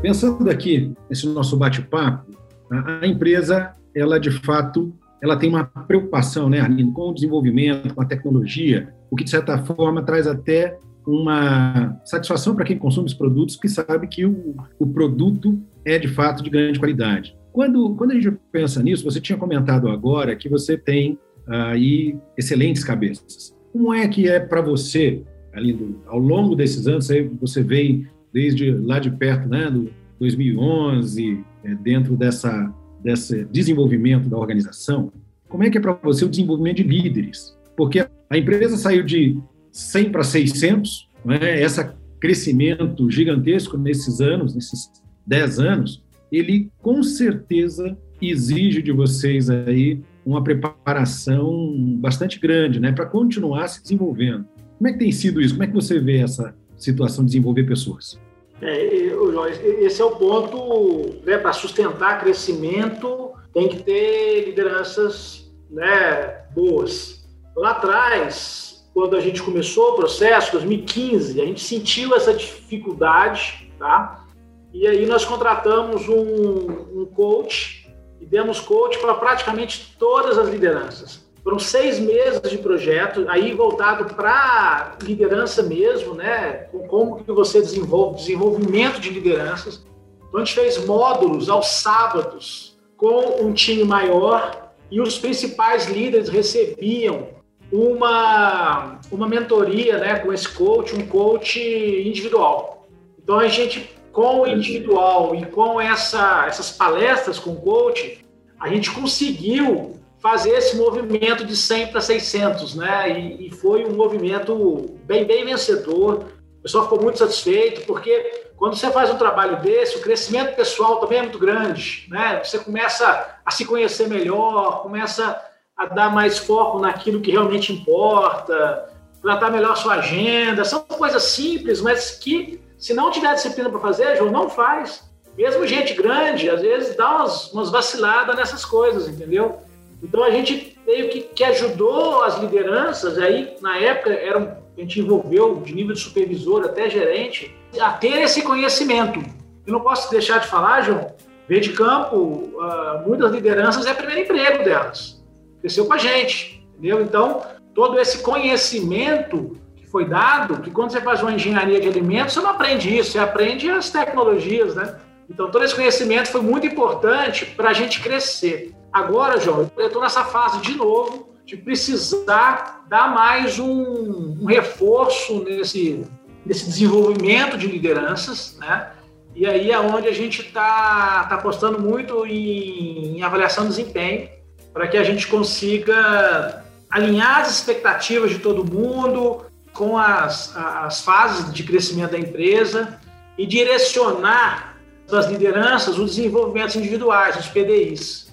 Pensando 0.06 0.48
aqui 0.48 0.92
nesse 1.10 1.26
nosso 1.26 1.56
bate-papo, 1.56 2.30
a 2.70 3.04
empresa, 3.04 3.72
ela 3.92 4.20
de 4.20 4.30
fato, 4.30 4.94
ela 5.20 5.36
tem 5.36 5.48
uma 5.48 5.64
preocupação, 5.64 6.48
né, 6.48 6.60
Arlindo, 6.60 6.92
com 6.92 7.10
o 7.10 7.12
desenvolvimento, 7.12 7.92
com 7.92 8.00
a 8.00 8.04
tecnologia, 8.04 8.94
o 9.10 9.16
que 9.16 9.24
de 9.24 9.30
certa 9.30 9.58
forma 9.58 10.04
traz 10.04 10.28
até 10.28 10.78
uma 11.04 12.00
satisfação 12.04 12.54
para 12.54 12.64
quem 12.64 12.78
consome 12.78 13.08
os 13.08 13.14
produtos, 13.14 13.56
que 13.56 13.68
sabe 13.68 14.06
que 14.06 14.24
o, 14.24 14.54
o 14.78 14.86
produto 14.86 15.60
é 15.84 15.98
de 15.98 16.06
fato 16.06 16.40
de 16.40 16.50
grande 16.50 16.78
qualidade. 16.78 17.36
Quando, 17.52 17.96
quando 17.96 18.12
a 18.12 18.14
gente 18.14 18.30
pensa 18.52 18.80
nisso, 18.84 19.02
você 19.02 19.20
tinha 19.20 19.36
comentado 19.36 19.88
agora 19.88 20.36
que 20.36 20.48
você 20.48 20.78
tem 20.78 21.18
aí 21.48 22.16
excelentes 22.38 22.84
cabeças. 22.84 23.56
Como 23.72 23.92
é 23.92 24.06
que 24.06 24.28
é 24.28 24.38
para 24.38 24.60
você, 24.60 25.24
Arlindo, 25.52 26.00
ao 26.06 26.20
longo 26.20 26.54
desses 26.54 26.86
anos, 26.86 27.08
você 27.40 27.60
vem 27.60 28.06
desde 28.36 28.70
lá 28.70 28.98
de 28.98 29.10
perto, 29.10 29.48
né, 29.48 29.70
do 29.70 29.90
2011, 30.20 31.42
é, 31.64 31.74
dentro 31.74 32.14
dessa 32.18 32.70
desse 33.02 33.46
desenvolvimento 33.46 34.28
da 34.28 34.36
organização. 34.36 35.10
Como 35.48 35.62
é 35.62 35.70
que 35.70 35.78
é 35.78 35.80
para 35.80 35.92
você 35.94 36.24
o 36.24 36.28
desenvolvimento 36.28 36.78
de 36.78 36.82
líderes? 36.82 37.56
Porque 37.74 38.00
a 38.28 38.36
empresa 38.36 38.76
saiu 38.76 39.04
de 39.04 39.38
100 39.70 40.10
para 40.10 40.22
600, 40.22 41.08
né, 41.24 41.62
esse 41.62 41.88
crescimento 42.20 43.10
gigantesco 43.10 43.78
nesses 43.78 44.20
anos, 44.20 44.54
nesses 44.54 44.90
10 45.26 45.58
anos, 45.60 46.04
ele 46.30 46.70
com 46.82 47.02
certeza 47.02 47.96
exige 48.20 48.82
de 48.82 48.92
vocês 48.92 49.48
aí 49.48 50.00
uma 50.26 50.42
preparação 50.42 51.96
bastante 51.98 52.38
grande, 52.38 52.80
né, 52.80 52.92
para 52.92 53.06
continuar 53.06 53.68
se 53.68 53.82
desenvolvendo. 53.82 54.44
Como 54.76 54.88
é 54.88 54.92
que 54.92 54.98
tem 54.98 55.12
sido 55.12 55.40
isso? 55.40 55.54
Como 55.54 55.64
é 55.64 55.66
que 55.68 55.74
você 55.74 55.98
vê 55.98 56.18
essa 56.18 56.54
situação 56.76 57.24
de 57.24 57.30
desenvolver 57.30 57.64
pessoas? 57.64 58.18
É, 58.60 58.84
esse 58.84 60.00
é 60.00 60.04
o 60.04 60.12
ponto 60.12 61.20
né, 61.24 61.36
para 61.36 61.52
sustentar 61.52 62.20
crescimento, 62.20 63.32
tem 63.52 63.68
que 63.68 63.82
ter 63.82 64.46
lideranças 64.46 65.50
né, 65.70 66.44
boas. 66.54 67.26
Lá 67.54 67.72
atrás, 67.72 68.88
quando 68.94 69.14
a 69.14 69.20
gente 69.20 69.42
começou 69.42 69.92
o 69.92 69.96
processo, 69.96 70.52
2015, 70.52 71.40
a 71.40 71.44
gente 71.44 71.62
sentiu 71.62 72.14
essa 72.14 72.32
dificuldade, 72.32 73.70
tá? 73.78 74.24
E 74.72 74.86
aí 74.86 75.04
nós 75.06 75.24
contratamos 75.24 76.08
um, 76.08 77.02
um 77.02 77.06
coach 77.06 77.90
e 78.20 78.24
demos 78.24 78.60
coach 78.60 78.98
para 78.98 79.14
praticamente 79.14 79.94
todas 79.98 80.38
as 80.38 80.48
lideranças. 80.48 81.25
Foram 81.46 81.60
seis 81.60 82.00
meses 82.00 82.40
de 82.50 82.58
projeto, 82.58 83.24
aí 83.28 83.54
voltado 83.54 84.12
para 84.16 84.96
liderança 85.00 85.62
mesmo, 85.62 86.12
né? 86.12 86.66
Como 86.88 87.22
que 87.22 87.30
você 87.30 87.60
desenvolve, 87.60 88.16
desenvolvimento 88.16 88.98
de 88.98 89.10
lideranças. 89.10 89.86
Então 90.26 90.40
a 90.40 90.44
gente 90.44 90.56
fez 90.56 90.84
módulos 90.84 91.48
aos 91.48 91.68
sábados 91.68 92.76
com 92.96 93.44
um 93.44 93.52
time 93.52 93.84
maior 93.84 94.72
e 94.90 95.00
os 95.00 95.20
principais 95.20 95.86
líderes 95.86 96.28
recebiam 96.28 97.28
uma, 97.70 98.98
uma 99.12 99.28
mentoria 99.28 99.98
né, 99.98 100.18
com 100.18 100.32
esse 100.32 100.48
coach, 100.48 100.96
um 100.96 101.06
coach 101.06 101.60
individual. 101.60 102.88
Então 103.22 103.38
a 103.38 103.46
gente, 103.46 103.88
com 104.10 104.40
o 104.40 104.48
individual 104.48 105.32
e 105.36 105.46
com 105.46 105.80
essa, 105.80 106.44
essas 106.48 106.72
palestras 106.72 107.38
com 107.38 107.52
o 107.52 107.60
coach, 107.60 108.18
a 108.58 108.68
gente 108.68 108.90
conseguiu 108.90 109.95
fazer 110.18 110.50
esse 110.50 110.76
movimento 110.76 111.44
de 111.44 111.56
100 111.56 111.88
para 111.88 112.00
600, 112.00 112.74
né? 112.74 113.18
E, 113.18 113.48
e, 113.48 113.50
foi 113.50 113.84
um 113.84 113.94
movimento 113.94 114.98
bem, 115.04 115.24
bem 115.24 115.44
vencedor. 115.44 116.24
O 116.58 116.62
pessoal 116.62 116.84
ficou 116.84 117.02
muito 117.02 117.18
satisfeito, 117.18 117.82
porque 117.86 118.46
quando 118.56 118.74
você 118.74 118.90
faz 118.90 119.10
um 119.10 119.18
trabalho 119.18 119.60
desse, 119.60 119.96
o 119.96 120.00
crescimento 120.00 120.56
pessoal 120.56 120.98
também 120.98 121.18
é 121.18 121.22
muito 121.22 121.38
grande, 121.38 122.06
né? 122.10 122.42
Você 122.42 122.58
começa 122.58 123.38
a 123.44 123.50
se 123.50 123.64
conhecer 123.64 124.08
melhor, 124.08 124.82
começa 124.82 125.40
a 125.76 125.86
dar 125.86 126.10
mais 126.10 126.38
foco 126.38 126.78
naquilo 126.78 127.20
que 127.20 127.30
realmente 127.30 127.72
importa, 127.72 128.90
tratar 129.20 129.50
melhor 129.50 129.76
sua 129.76 129.96
agenda. 129.96 130.64
São 130.64 130.80
coisas 130.80 131.22
simples, 131.24 131.80
mas 131.82 132.12
que, 132.12 132.60
se 132.78 132.94
não 132.94 133.10
tiver 133.10 133.34
disciplina 133.34 133.68
para 133.68 133.78
fazer, 133.78 134.16
João, 134.16 134.32
não 134.32 134.48
faz. 134.48 135.04
Mesmo 135.36 135.66
gente 135.66 135.92
grande, 135.92 136.48
às 136.48 136.62
vezes 136.62 136.96
dá 136.96 137.16
umas, 137.16 137.52
umas 137.52 137.70
vaciladas 137.70 138.34
nessas 138.34 138.64
coisas, 138.64 139.06
entendeu? 139.06 139.60
Então 140.02 140.22
a 140.22 140.30
gente 140.30 140.78
meio 140.86 141.08
que, 141.08 141.20
que 141.22 141.44
ajudou 141.44 142.22
as 142.22 142.38
lideranças, 142.38 143.18
aí 143.18 143.56
na 143.60 143.78
época 143.78 144.10
era 144.12 144.64
a 144.76 144.80
gente 144.80 145.00
envolveu 145.00 145.56
de 145.56 145.74
nível 145.74 145.94
de 145.94 146.00
supervisor 146.00 146.64
até 146.64 146.90
gerente, 146.90 147.56
a 147.80 147.92
ter 147.92 148.22
esse 148.22 148.42
conhecimento. 148.42 149.20
Eu 149.66 149.72
não 149.72 149.80
posso 149.80 150.10
deixar 150.10 150.38
de 150.38 150.48
falar, 150.48 150.82
João, 150.82 151.14
ver 151.48 151.60
de 151.60 151.72
campo, 151.72 152.16
uh, 152.16 153.06
muitas 153.06 153.32
lideranças 153.32 153.86
é 153.86 153.92
o 153.92 153.96
primeiro 153.96 154.20
emprego 154.20 154.62
delas. 154.62 155.24
Cresceu 155.60 155.86
com 155.86 155.94
a 155.94 155.98
gente, 155.98 156.62
entendeu? 156.74 157.00
Então, 157.00 157.42
todo 157.74 157.98
esse 157.98 158.18
conhecimento 158.18 159.56
que 159.76 159.86
foi 159.86 160.04
dado, 160.04 160.60
que 160.60 160.70
quando 160.70 160.90
você 160.92 161.00
faz 161.00 161.22
uma 161.22 161.32
engenharia 161.32 161.80
de 161.80 161.88
alimentos, 161.88 162.34
você 162.34 162.40
não 162.40 162.50
aprende 162.50 162.94
isso, 162.94 163.12
você 163.12 163.18
aprende 163.18 163.70
as 163.70 163.90
tecnologias, 163.90 164.74
né? 164.74 164.98
Então, 165.28 165.50
todo 165.50 165.64
esse 165.64 165.74
conhecimento 165.74 166.28
foi 166.28 166.42
muito 166.42 166.66
importante 166.66 167.46
para 167.46 167.70
a 167.70 167.72
gente 167.72 168.00
crescer. 168.00 168.72
Agora, 168.96 169.38
João, 169.38 169.70
eu 169.76 169.88
estou 169.88 170.00
nessa 170.00 170.24
fase 170.24 170.58
de 170.62 170.74
novo 170.74 171.28
de 171.44 171.54
precisar 171.54 172.86
dar 172.88 173.14
mais 173.14 173.58
um, 173.58 174.38
um 174.40 174.46
reforço 174.46 175.44
nesse, 175.44 176.02
nesse 176.46 176.64
desenvolvimento 176.64 177.58
de 177.58 177.66
lideranças, 177.66 178.56
né? 178.58 178.92
E 179.34 179.46
aí 179.46 179.70
é 179.70 179.78
onde 179.78 180.08
a 180.08 180.14
gente 180.14 180.40
está 180.40 181.24
tá 181.24 181.34
apostando 181.34 181.78
muito 181.78 182.24
em, 182.24 183.18
em 183.18 183.22
avaliação 183.22 183.64
de 183.64 183.76
desempenho, 183.76 184.30
para 184.72 184.88
que 184.88 184.96
a 184.96 185.04
gente 185.04 185.26
consiga 185.26 186.64
alinhar 186.88 187.40
as 187.40 187.50
expectativas 187.50 188.30
de 188.30 188.38
todo 188.38 188.64
mundo 188.64 189.44
com 189.74 189.98
as, 189.98 190.56
as 190.56 191.02
fases 191.02 191.52
de 191.52 191.62
crescimento 191.64 192.12
da 192.12 192.18
empresa 192.18 192.98
e 193.36 193.44
direcionar 193.44 194.78
para 195.06 195.18
as 195.18 195.26
lideranças 195.26 195.98
os 195.98 196.16
desenvolvimentos 196.16 196.74
individuais, 196.76 197.36
os 197.36 197.46
PDIs. 197.46 198.25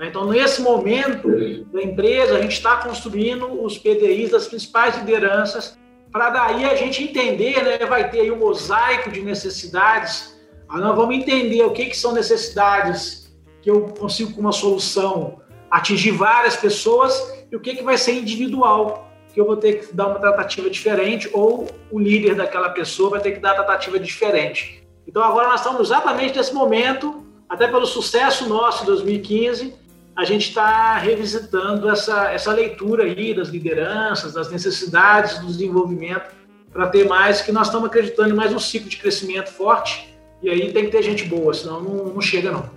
Né? 0.00 0.08
Então, 0.08 0.24
nesse 0.24 0.62
momento 0.62 1.28
da 1.70 1.82
empresa, 1.82 2.38
a 2.38 2.40
gente 2.40 2.54
está 2.54 2.78
construindo 2.78 3.62
os 3.62 3.76
PDIs 3.76 4.30
das 4.30 4.48
principais 4.48 4.96
lideranças, 4.96 5.78
para 6.10 6.30
daí 6.30 6.64
a 6.64 6.74
gente 6.74 7.04
entender, 7.04 7.62
né, 7.62 7.78
vai 7.86 8.10
ter 8.10 8.22
aí 8.22 8.30
um 8.30 8.38
mosaico 8.38 9.10
de 9.10 9.20
necessidades, 9.20 10.40
aí 10.68 10.80
nós 10.80 10.96
vamos 10.96 11.14
entender 11.14 11.62
o 11.62 11.72
que, 11.72 11.86
que 11.86 11.96
são 11.96 12.12
necessidades 12.12 13.30
que 13.60 13.70
eu 13.70 13.82
consigo, 13.82 14.32
com 14.32 14.40
uma 14.40 14.52
solução, 14.52 15.38
atingir 15.70 16.12
várias 16.12 16.56
pessoas, 16.56 17.44
e 17.52 17.54
o 17.54 17.60
que, 17.60 17.76
que 17.76 17.82
vai 17.82 17.98
ser 17.98 18.14
individual, 18.14 19.06
que 19.34 19.40
eu 19.40 19.44
vou 19.44 19.56
ter 19.58 19.80
que 19.80 19.94
dar 19.94 20.08
uma 20.08 20.18
tratativa 20.18 20.70
diferente, 20.70 21.28
ou 21.32 21.68
o 21.90 21.98
líder 21.98 22.34
daquela 22.34 22.70
pessoa 22.70 23.10
vai 23.10 23.20
ter 23.20 23.32
que 23.32 23.38
dar 23.38 23.50
uma 23.50 23.64
tratativa 23.64 24.00
diferente. 24.00 24.82
Então, 25.06 25.22
agora 25.22 25.48
nós 25.48 25.60
estamos 25.60 25.82
exatamente 25.82 26.36
nesse 26.36 26.54
momento, 26.54 27.22
até 27.48 27.68
pelo 27.68 27.84
sucesso 27.84 28.48
nosso 28.48 28.82
em 28.84 28.86
2015, 28.86 29.74
a 30.20 30.24
gente 30.26 30.48
está 30.48 30.98
revisitando 30.98 31.88
essa, 31.88 32.30
essa 32.30 32.52
leitura 32.52 33.04
aí 33.04 33.32
das 33.32 33.48
lideranças, 33.48 34.34
das 34.34 34.50
necessidades 34.50 35.38
do 35.38 35.46
desenvolvimento, 35.46 36.34
para 36.70 36.88
ter 36.88 37.08
mais, 37.08 37.40
que 37.40 37.50
nós 37.50 37.68
estamos 37.68 37.88
acreditando 37.88 38.28
em 38.28 38.36
mais 38.36 38.52
um 38.52 38.58
ciclo 38.58 38.90
de 38.90 38.98
crescimento 38.98 39.48
forte, 39.50 40.14
e 40.42 40.50
aí 40.50 40.72
tem 40.72 40.84
que 40.84 40.90
ter 40.90 41.02
gente 41.02 41.24
boa, 41.24 41.54
senão 41.54 41.82
não, 41.82 42.06
não 42.12 42.20
chega 42.20 42.52
não. 42.52 42.68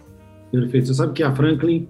Perfeito. 0.53 0.87
Você 0.87 0.93
sabe 0.93 1.11
que 1.11 1.21
a 1.21 1.35
Franklin, 1.35 1.85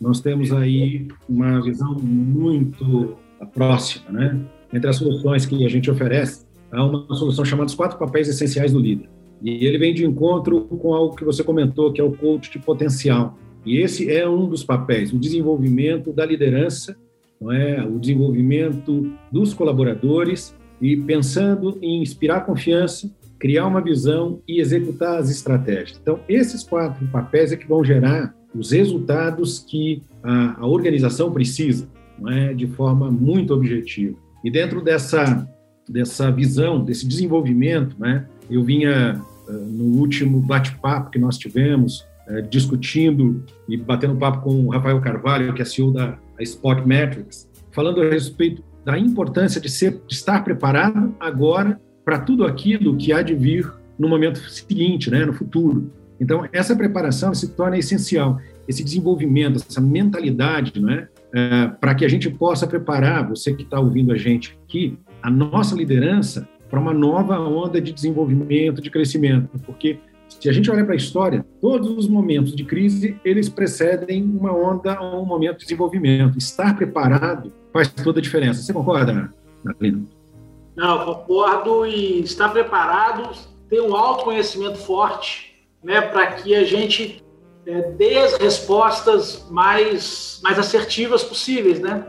nós 0.00 0.20
temos 0.20 0.52
aí 0.52 1.08
uma 1.28 1.60
visão 1.60 1.94
muito 1.94 3.16
próxima, 3.52 4.04
né? 4.12 4.40
Entre 4.72 4.88
as 4.88 4.96
soluções 4.96 5.46
que 5.46 5.66
a 5.66 5.68
gente 5.68 5.90
oferece, 5.90 6.46
há 6.70 6.84
uma 6.84 7.12
solução 7.12 7.44
chamada 7.44 7.66
os 7.66 7.74
quatro 7.74 7.98
papéis 7.98 8.28
essenciais 8.28 8.72
do 8.72 8.78
líder. 8.78 9.08
E 9.42 9.66
ele 9.66 9.78
vem 9.78 9.92
de 9.92 10.04
encontro 10.04 10.62
com 10.62 10.94
algo 10.94 11.16
que 11.16 11.24
você 11.24 11.42
comentou, 11.42 11.92
que 11.92 12.00
é 12.00 12.04
o 12.04 12.12
coach 12.12 12.52
de 12.52 12.60
potencial. 12.60 13.36
E 13.66 13.78
esse 13.78 14.08
é 14.10 14.28
um 14.28 14.48
dos 14.48 14.62
papéis, 14.62 15.12
o 15.12 15.18
desenvolvimento 15.18 16.12
da 16.12 16.24
liderança, 16.24 16.96
não 17.40 17.50
é? 17.50 17.84
o 17.84 17.98
desenvolvimento 17.98 19.12
dos 19.30 19.52
colaboradores 19.52 20.54
e 20.80 20.96
pensando 20.96 21.76
em 21.82 22.00
inspirar 22.00 22.42
confiança, 22.42 23.10
criar 23.38 23.66
uma 23.66 23.80
visão 23.80 24.40
e 24.46 24.60
executar 24.60 25.18
as 25.18 25.28
estratégias. 25.30 25.98
Então, 26.00 26.20
esses 26.28 26.62
quatro 26.62 27.04
papéis 27.08 27.50
é 27.50 27.56
que 27.56 27.66
vão 27.66 27.84
gerar 27.84 28.34
os 28.54 28.70
resultados 28.70 29.58
que 29.58 30.02
a, 30.22 30.60
a 30.60 30.66
organização 30.66 31.32
precisa, 31.32 31.88
não 32.18 32.30
é? 32.30 32.54
de 32.54 32.68
forma 32.68 33.10
muito 33.10 33.52
objetiva. 33.52 34.16
E 34.44 34.50
dentro 34.50 34.80
dessa, 34.80 35.46
dessa 35.88 36.30
visão, 36.30 36.84
desse 36.84 37.06
desenvolvimento, 37.06 37.96
né? 37.98 38.26
eu 38.48 38.62
vinha 38.62 39.20
uh, 39.48 39.52
no 39.52 39.98
último 39.98 40.40
bate-papo 40.40 41.10
que 41.10 41.18
nós 41.18 41.36
tivemos 41.36 42.06
é, 42.28 42.42
discutindo 42.42 43.44
e 43.68 43.76
batendo 43.76 44.16
papo 44.16 44.42
com 44.42 44.66
o 44.66 44.70
Rafael 44.70 45.00
Carvalho, 45.00 45.54
que 45.54 45.62
é 45.62 45.64
CEO 45.64 45.92
da 45.92 46.18
Spot 46.40 46.84
Metrics, 46.84 47.48
falando 47.70 48.00
a 48.02 48.10
respeito 48.10 48.62
da 48.84 48.98
importância 48.98 49.60
de, 49.60 49.68
ser, 49.68 50.00
de 50.06 50.14
estar 50.14 50.42
preparado 50.44 51.14
agora 51.18 51.80
para 52.04 52.20
tudo 52.20 52.44
aquilo 52.44 52.96
que 52.96 53.12
há 53.12 53.20
de 53.20 53.34
vir 53.34 53.70
no 53.98 54.08
momento 54.08 54.38
seguinte, 54.50 55.10
né, 55.10 55.24
no 55.24 55.32
futuro. 55.32 55.90
Então, 56.20 56.48
essa 56.52 56.74
preparação 56.74 57.34
se 57.34 57.48
torna 57.54 57.76
essencial, 57.76 58.38
esse 58.68 58.82
desenvolvimento, 58.82 59.56
essa 59.56 59.80
mentalidade, 59.80 60.80
né, 60.80 61.08
é, 61.34 61.68
para 61.80 61.94
que 61.94 62.04
a 62.04 62.08
gente 62.08 62.30
possa 62.30 62.66
preparar, 62.66 63.28
você 63.28 63.52
que 63.52 63.62
está 63.62 63.78
ouvindo 63.80 64.12
a 64.12 64.16
gente 64.16 64.58
aqui, 64.64 64.98
a 65.22 65.30
nossa 65.30 65.74
liderança 65.74 66.48
para 66.70 66.80
uma 66.80 66.94
nova 66.94 67.38
onda 67.38 67.80
de 67.80 67.92
desenvolvimento, 67.92 68.80
de 68.80 68.90
crescimento, 68.90 69.50
porque 69.64 69.98
se 70.46 70.50
a 70.50 70.52
gente 70.52 70.70
olhar 70.70 70.84
para 70.84 70.94
a 70.94 70.96
história, 70.96 71.44
todos 71.60 71.90
os 71.98 72.06
momentos 72.06 72.54
de 72.54 72.64
crise, 72.64 73.20
eles 73.24 73.48
precedem 73.48 74.22
uma 74.22 74.52
onda 74.52 75.00
ou 75.00 75.24
um 75.24 75.26
momento 75.26 75.58
de 75.58 75.64
desenvolvimento. 75.64 76.38
Estar 76.38 76.76
preparado 76.76 77.52
faz 77.72 77.88
toda 77.88 78.20
a 78.20 78.22
diferença. 78.22 78.62
Você 78.62 78.72
concorda, 78.72 79.28
Natalina? 79.64 80.04
Não, 80.76 81.04
concordo 81.04 81.84
e 81.84 82.20
estar 82.20 82.50
preparado, 82.50 83.28
ter 83.68 83.80
um 83.80 83.96
autoconhecimento 83.96 84.78
forte, 84.78 85.66
né, 85.82 86.00
para 86.00 86.34
que 86.34 86.54
a 86.54 86.62
gente 86.62 87.24
é, 87.66 87.90
dê 87.90 88.18
as 88.18 88.34
respostas 88.34 89.48
mais, 89.50 90.38
mais 90.44 90.60
assertivas 90.60 91.24
possíveis, 91.24 91.80
né? 91.80 92.06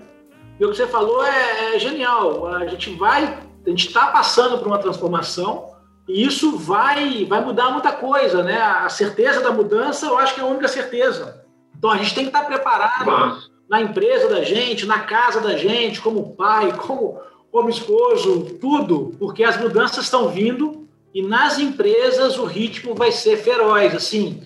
E 0.59 0.65
o 0.65 0.69
que 0.69 0.77
você 0.77 0.85
falou 0.85 1.25
é, 1.25 1.75
é 1.75 1.79
genial. 1.79 2.45
A 2.45 2.67
gente 2.67 2.91
vai, 2.91 3.23
a 3.65 3.69
gente 3.69 3.87
está 3.87 4.07
passando 4.07 4.59
por 4.59 4.67
uma 4.67 4.77
transformação, 4.77 5.66
E 6.07 6.25
isso 6.25 6.57
vai, 6.57 7.25
vai 7.25 7.43
mudar 7.43 7.71
muita 7.71 7.91
coisa, 7.91 8.41
né? 8.43 8.59
A 8.61 8.87
certeza 8.89 9.41
da 9.41 9.51
mudança, 9.51 10.05
eu 10.05 10.17
acho 10.17 10.33
que 10.33 10.39
é 10.39 10.43
a 10.43 10.47
única 10.47 10.67
certeza. 10.67 11.43
Então 11.77 11.91
a 11.91 11.97
gente 11.97 12.15
tem 12.15 12.23
que 12.23 12.29
estar 12.29 12.45
preparado 12.45 13.41
na 13.69 13.81
empresa 13.81 14.29
da 14.29 14.41
gente, 14.41 14.85
na 14.85 14.99
casa 14.99 15.41
da 15.41 15.57
gente, 15.57 15.99
como 16.01 16.35
pai, 16.35 16.71
como, 16.77 17.19
como 17.51 17.69
esposo, 17.69 18.57
tudo, 18.61 19.15
porque 19.19 19.43
as 19.43 19.57
mudanças 19.57 20.05
estão 20.05 20.29
vindo 20.29 20.87
e 21.13 21.21
nas 21.21 21.59
empresas 21.59 22.37
o 22.37 22.45
ritmo 22.45 22.95
vai 22.95 23.11
ser 23.11 23.37
feroz. 23.37 23.93
Assim, 23.93 24.41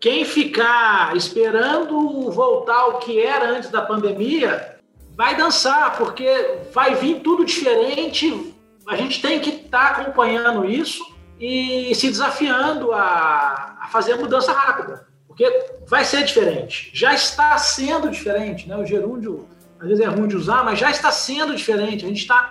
quem 0.00 0.24
ficar 0.24 1.16
esperando 1.16 2.30
voltar 2.30 2.78
ao 2.78 2.98
que 2.98 3.20
era 3.20 3.50
antes 3.50 3.70
da 3.70 3.82
pandemia 3.82 4.76
vai 5.16 5.36
dançar, 5.36 5.98
porque 5.98 6.58
vai 6.72 6.94
vir 6.94 7.20
tudo 7.20 7.44
diferente. 7.44 8.54
A 8.86 8.96
gente 8.96 9.20
tem 9.22 9.40
que 9.40 9.50
estar 9.50 9.94
tá 9.94 10.00
acompanhando 10.00 10.64
isso 10.64 11.04
e 11.38 11.94
se 11.94 12.08
desafiando 12.08 12.92
a, 12.92 13.78
a 13.80 13.88
fazer 13.88 14.12
a 14.12 14.16
mudança 14.16 14.52
rápida, 14.52 15.06
porque 15.26 15.46
vai 15.86 16.04
ser 16.04 16.24
diferente. 16.24 16.90
Já 16.92 17.14
está 17.14 17.56
sendo 17.56 18.10
diferente, 18.10 18.68
né? 18.68 18.76
O 18.76 18.84
gerúndio 18.84 19.48
às 19.78 19.88
vezes 19.88 20.04
é 20.04 20.08
ruim 20.08 20.28
de 20.28 20.36
usar, 20.36 20.62
mas 20.62 20.78
já 20.78 20.90
está 20.90 21.10
sendo 21.10 21.54
diferente. 21.54 22.04
A 22.04 22.08
gente 22.08 22.20
está 22.20 22.50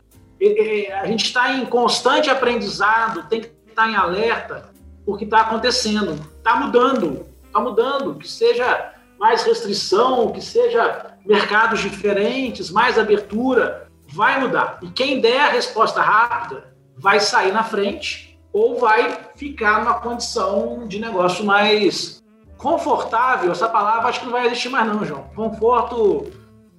a 1.02 1.06
gente 1.06 1.26
está 1.26 1.54
em 1.54 1.66
constante 1.66 2.30
aprendizado, 2.30 3.28
tem 3.28 3.42
que 3.42 3.52
estar 3.68 3.90
em 3.90 3.96
alerta 3.96 4.70
porque 5.06 5.26
está 5.26 5.42
acontecendo, 5.42 6.14
está 6.38 6.56
mudando, 6.56 7.26
está 7.46 7.60
mudando, 7.60 8.16
que 8.16 8.28
seja 8.28 8.94
mais 9.20 9.44
restrição, 9.44 10.32
que 10.32 10.42
seja 10.42 11.18
mercados 11.26 11.82
diferentes, 11.82 12.70
mais 12.70 12.98
abertura, 12.98 13.89
vai 14.12 14.39
mudar. 14.39 14.80
E 14.82 14.89
quem 14.89 15.22
der 15.22 15.41
a 15.41 15.49
resposta 15.49 16.01
rápida 16.01 16.74
vai 16.97 17.20
sair 17.20 17.51
na 17.51 17.64
frente 17.64 18.39
ou 18.51 18.80
vai 18.80 19.18
ficar 19.36 19.80
numa 19.80 19.95
condição 19.95 20.88
de 20.88 20.99
negócio 20.99 21.45
mais 21.45 22.22
confortável. 22.57 23.51
Essa 23.51 23.70
palavra 23.70 24.10
acho 24.10 24.20
que 24.20 24.26
não 24.26 24.34
vai 24.34 24.47
existir 24.47 24.70
mais 24.70 24.88
não, 24.88 25.05
João. 25.05 25.30
Conforto 25.36 26.32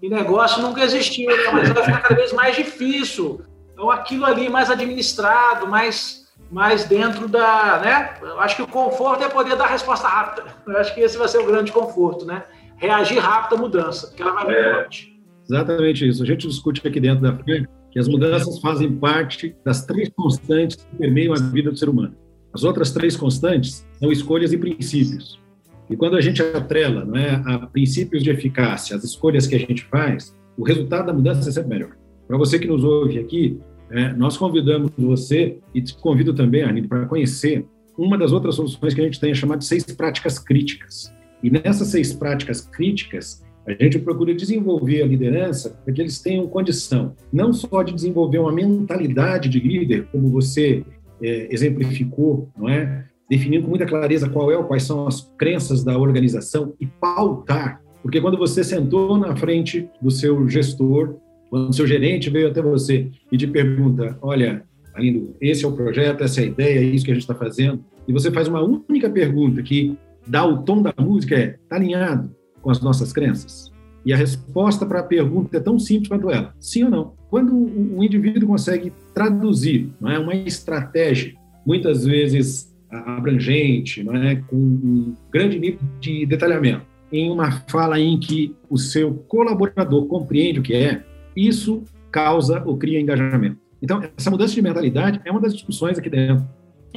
e 0.02 0.08
negócio 0.08 0.60
nunca 0.60 0.82
existiu, 0.82 1.28
né? 1.28 1.50
mas 1.52 1.68
vai 1.70 1.84
ficar 1.84 2.00
cada 2.00 2.14
vez 2.14 2.32
mais 2.32 2.56
difícil. 2.56 3.42
Então 3.72 3.90
aquilo 3.90 4.26
ali 4.26 4.48
mais 4.48 4.70
administrado, 4.70 5.66
mais 5.66 6.20
mais 6.50 6.84
dentro 6.84 7.28
da, 7.28 7.78
né? 7.78 8.14
Eu 8.20 8.40
acho 8.40 8.56
que 8.56 8.62
o 8.62 8.66
conforto 8.66 9.22
é 9.22 9.28
poder 9.28 9.54
dar 9.54 9.66
resposta 9.66 10.08
rápida. 10.08 10.44
Eu 10.66 10.78
acho 10.78 10.92
que 10.92 11.00
esse 11.00 11.16
vai 11.16 11.28
ser 11.28 11.38
o 11.38 11.46
grande 11.46 11.70
conforto, 11.70 12.24
né? 12.24 12.42
Reagir 12.76 13.20
rápido 13.20 13.54
à 13.54 13.58
mudança, 13.58 14.08
porque 14.08 14.20
ela 14.20 14.32
vai 14.32 14.46
vir 14.46 14.56
é. 14.56 14.74
forte. 14.74 15.19
Exatamente 15.50 16.06
isso. 16.08 16.22
A 16.22 16.26
gente 16.26 16.46
discute 16.46 16.86
aqui 16.86 17.00
dentro 17.00 17.22
da 17.22 17.36
FIA 17.36 17.68
que 17.90 17.98
as 17.98 18.06
mudanças 18.06 18.60
fazem 18.60 18.92
parte 18.92 19.56
das 19.64 19.84
três 19.84 20.08
constantes 20.10 20.76
que 20.76 20.96
permeiam 20.96 21.34
a 21.34 21.36
vida 21.36 21.72
do 21.72 21.76
ser 21.76 21.88
humano. 21.88 22.14
As 22.54 22.62
outras 22.62 22.92
três 22.92 23.16
constantes 23.16 23.84
são 23.98 24.12
escolhas 24.12 24.52
e 24.52 24.58
princípios. 24.58 25.40
E 25.88 25.96
quando 25.96 26.16
a 26.16 26.20
gente 26.20 26.40
atrela 26.40 27.04
não 27.04 27.16
é, 27.16 27.42
a 27.44 27.58
princípios 27.66 28.22
de 28.22 28.30
eficácia, 28.30 28.94
as 28.94 29.02
escolhas 29.02 29.48
que 29.48 29.56
a 29.56 29.58
gente 29.58 29.84
faz, 29.86 30.36
o 30.56 30.62
resultado 30.62 31.06
da 31.06 31.12
mudança 31.12 31.48
é 31.48 31.52
sempre 31.52 31.70
melhor. 31.70 31.96
Para 32.28 32.38
você 32.38 32.56
que 32.56 32.68
nos 32.68 32.84
ouve 32.84 33.18
aqui, 33.18 33.58
é, 33.90 34.12
nós 34.12 34.36
convidamos 34.36 34.92
você 34.96 35.58
e 35.74 35.82
te 35.82 35.96
convido 35.96 36.32
também, 36.32 36.62
Arlindo, 36.62 36.86
para 36.86 37.06
conhecer 37.06 37.66
uma 37.98 38.16
das 38.16 38.30
outras 38.30 38.54
soluções 38.54 38.94
que 38.94 39.00
a 39.00 39.04
gente 39.04 39.18
tem, 39.18 39.34
chamada 39.34 39.58
de 39.58 39.64
seis 39.64 39.82
práticas 39.82 40.38
críticas. 40.38 41.12
E 41.42 41.50
nessas 41.50 41.88
seis 41.88 42.12
práticas 42.12 42.60
críticas, 42.60 43.42
a 43.66 43.72
gente 43.72 43.98
procura 43.98 44.34
desenvolver 44.34 45.02
a 45.02 45.06
liderança 45.06 45.78
para 45.84 45.92
que 45.92 46.00
eles 46.00 46.18
tenham 46.20 46.46
condição 46.46 47.14
não 47.32 47.52
só 47.52 47.82
de 47.82 47.92
desenvolver 47.92 48.38
uma 48.38 48.52
mentalidade 48.52 49.48
de 49.48 49.60
líder, 49.60 50.06
como 50.10 50.28
você 50.28 50.84
é, 51.22 51.48
exemplificou, 51.50 52.48
não 52.56 52.68
é? 52.68 53.04
Definindo 53.28 53.64
com 53.64 53.70
muita 53.70 53.86
clareza 53.86 54.28
qual 54.28 54.50
é 54.50 54.62
quais 54.64 54.82
são 54.82 55.06
as 55.06 55.32
crenças 55.38 55.84
da 55.84 55.96
organização 55.96 56.74
e 56.80 56.86
pautar, 56.86 57.82
porque 58.02 58.20
quando 58.20 58.38
você 58.38 58.64
sentou 58.64 59.16
na 59.16 59.36
frente 59.36 59.88
do 60.00 60.10
seu 60.10 60.48
gestor, 60.48 61.16
quando 61.48 61.68
o 61.68 61.72
seu 61.72 61.86
gerente 61.86 62.30
veio 62.30 62.48
até 62.48 62.62
você 62.62 63.08
e 63.30 63.36
te 63.36 63.46
pergunta, 63.46 64.18
olha, 64.22 64.64
Alindo, 64.94 65.36
esse 65.40 65.64
é 65.64 65.68
o 65.68 65.72
projeto, 65.72 66.24
essa 66.24 66.40
é 66.40 66.44
a 66.44 66.46
ideia, 66.46 66.78
é 66.78 66.82
isso 66.82 67.04
que 67.04 67.10
a 67.10 67.14
gente 67.14 67.22
está 67.22 67.34
fazendo, 67.34 67.84
e 68.08 68.12
você 68.12 68.30
faz 68.32 68.48
uma 68.48 68.62
única 68.62 69.08
pergunta 69.08 69.62
que 69.62 69.96
dá 70.26 70.44
o 70.44 70.62
tom 70.62 70.82
da 70.82 70.92
música 70.98 71.36
é, 71.36 71.56
está 71.62 71.76
alinhado 71.76 72.34
com 72.62 72.70
as 72.70 72.80
nossas 72.80 73.12
crenças? 73.12 73.70
E 74.04 74.12
a 74.12 74.16
resposta 74.16 74.86
para 74.86 75.00
a 75.00 75.04
pergunta 75.04 75.56
é 75.56 75.60
tão 75.60 75.78
simples 75.78 76.08
quanto 76.08 76.30
ela, 76.30 76.54
sim 76.58 76.84
ou 76.84 76.90
não. 76.90 77.12
Quando 77.28 77.54
o 77.54 78.02
indivíduo 78.02 78.48
consegue 78.48 78.92
traduzir 79.14 79.90
não 80.00 80.10
é, 80.10 80.18
uma 80.18 80.34
estratégia, 80.34 81.34
muitas 81.66 82.04
vezes 82.04 82.74
abrangente, 82.90 84.02
não 84.02 84.16
é, 84.16 84.36
com 84.36 84.56
um 84.56 85.14
grande 85.30 85.58
nível 85.58 85.80
de 86.00 86.26
detalhamento, 86.26 86.82
em 87.12 87.30
uma 87.30 87.50
fala 87.68 88.00
em 88.00 88.18
que 88.18 88.54
o 88.68 88.78
seu 88.78 89.14
colaborador 89.28 90.06
compreende 90.06 90.60
o 90.60 90.62
que 90.62 90.74
é, 90.74 91.04
isso 91.36 91.84
causa 92.10 92.62
ou 92.64 92.76
cria 92.76 93.00
engajamento. 93.00 93.58
Então, 93.82 94.02
essa 94.16 94.30
mudança 94.30 94.54
de 94.54 94.62
mentalidade 94.62 95.20
é 95.24 95.30
uma 95.30 95.40
das 95.40 95.54
discussões 95.54 95.98
aqui 95.98 96.10
dentro. 96.10 96.46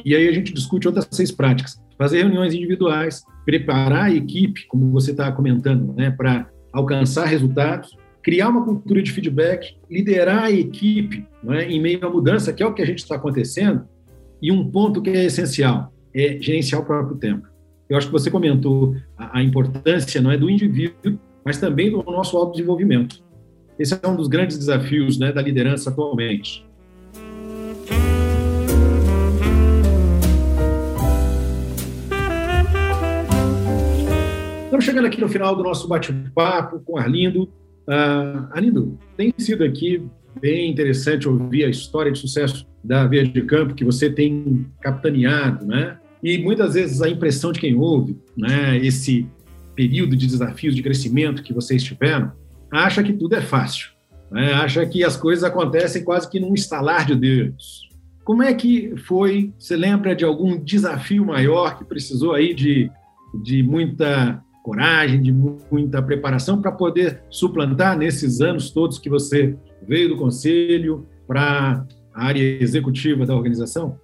E 0.04 0.14
aí 0.14 0.28
a 0.28 0.32
gente 0.32 0.52
discute 0.52 0.86
outras 0.86 1.08
seis 1.10 1.30
práticas. 1.30 1.80
Fazer 1.96 2.18
reuniões 2.18 2.52
individuais, 2.52 3.22
preparar 3.44 4.04
a 4.04 4.14
equipe, 4.14 4.66
como 4.66 4.90
você 4.90 5.10
está 5.10 5.30
comentando, 5.30 5.92
né, 5.94 6.10
para 6.10 6.48
alcançar 6.72 7.26
resultados, 7.26 7.96
criar 8.22 8.48
uma 8.48 8.64
cultura 8.64 9.02
de 9.02 9.12
feedback, 9.12 9.76
liderar 9.90 10.44
a 10.44 10.50
equipe 10.50 11.26
né, 11.42 11.70
em 11.70 11.80
meio 11.80 12.06
à 12.06 12.10
mudança, 12.10 12.52
que 12.52 12.62
é 12.62 12.66
o 12.66 12.72
que 12.72 12.82
a 12.82 12.86
gente 12.86 12.98
está 12.98 13.16
acontecendo. 13.16 13.86
E 14.40 14.50
um 14.50 14.70
ponto 14.70 15.02
que 15.02 15.10
é 15.10 15.24
essencial 15.24 15.92
é 16.14 16.38
gerenciar 16.40 16.80
o 16.80 16.84
próprio 16.84 17.16
tempo. 17.16 17.46
Eu 17.88 17.98
acho 17.98 18.06
que 18.06 18.12
você 18.12 18.30
comentou 18.30 18.96
a, 19.16 19.38
a 19.38 19.42
importância 19.42 20.20
não 20.20 20.30
é 20.30 20.38
do 20.38 20.48
indivíduo, 20.48 21.18
mas 21.44 21.58
também 21.58 21.90
do 21.90 22.02
nosso 22.02 22.36
autodesenvolvimento. 22.36 23.22
Esse 23.78 23.98
é 24.00 24.08
um 24.08 24.16
dos 24.16 24.28
grandes 24.28 24.56
desafios 24.56 25.18
né, 25.18 25.32
da 25.32 25.42
liderança 25.42 25.90
atualmente. 25.90 26.63
Estamos 34.74 34.86
chegando 34.86 35.06
aqui 35.06 35.20
no 35.20 35.28
final 35.28 35.54
do 35.54 35.62
nosso 35.62 35.86
bate-papo 35.86 36.80
com 36.80 36.98
Arlindo. 36.98 37.44
Uh, 37.86 38.50
Arlindo, 38.50 38.98
tem 39.16 39.32
sido 39.38 39.62
aqui 39.62 40.04
bem 40.40 40.68
interessante 40.68 41.28
ouvir 41.28 41.64
a 41.64 41.68
história 41.68 42.10
de 42.10 42.18
sucesso 42.18 42.66
da 42.82 43.06
Via 43.06 43.24
de 43.24 43.40
Campo 43.42 43.72
que 43.72 43.84
você 43.84 44.10
tem 44.10 44.66
capitaneado, 44.80 45.64
né? 45.64 45.96
E 46.20 46.38
muitas 46.38 46.74
vezes 46.74 47.00
a 47.00 47.08
impressão 47.08 47.52
de 47.52 47.60
quem 47.60 47.76
ouve, 47.76 48.18
né, 48.36 48.76
esse 48.78 49.28
período 49.76 50.16
de 50.16 50.26
desafios 50.26 50.74
de 50.74 50.82
crescimento 50.82 51.44
que 51.44 51.54
vocês 51.54 51.80
tiveram, 51.80 52.32
acha 52.68 53.00
que 53.00 53.12
tudo 53.12 53.36
é 53.36 53.42
fácil, 53.42 53.90
né? 54.28 54.54
acha 54.54 54.84
que 54.86 55.04
as 55.04 55.16
coisas 55.16 55.44
acontecem 55.44 56.02
quase 56.02 56.28
que 56.28 56.40
num 56.40 56.52
estalar 56.52 57.06
de 57.06 57.14
dedos. 57.14 57.88
Como 58.24 58.42
é 58.42 58.52
que 58.52 58.96
foi? 59.06 59.52
Você 59.56 59.76
lembra 59.76 60.16
de 60.16 60.24
algum 60.24 60.58
desafio 60.58 61.24
maior 61.24 61.78
que 61.78 61.84
precisou 61.84 62.32
aí 62.32 62.52
de, 62.52 62.90
de 63.44 63.62
muita 63.62 64.42
coragem, 64.64 65.20
de 65.20 65.30
muita 65.30 66.02
preparação 66.02 66.60
para 66.60 66.72
poder 66.72 67.20
suplantar 67.28 67.98
nesses 67.98 68.40
anos 68.40 68.70
todos 68.70 68.98
que 68.98 69.10
você 69.10 69.54
veio 69.86 70.08
do 70.08 70.16
conselho 70.16 71.06
para 71.26 71.84
a 72.14 72.26
área 72.26 72.40
executiva 72.62 73.26
da 73.26 73.36
organização? 73.36 74.00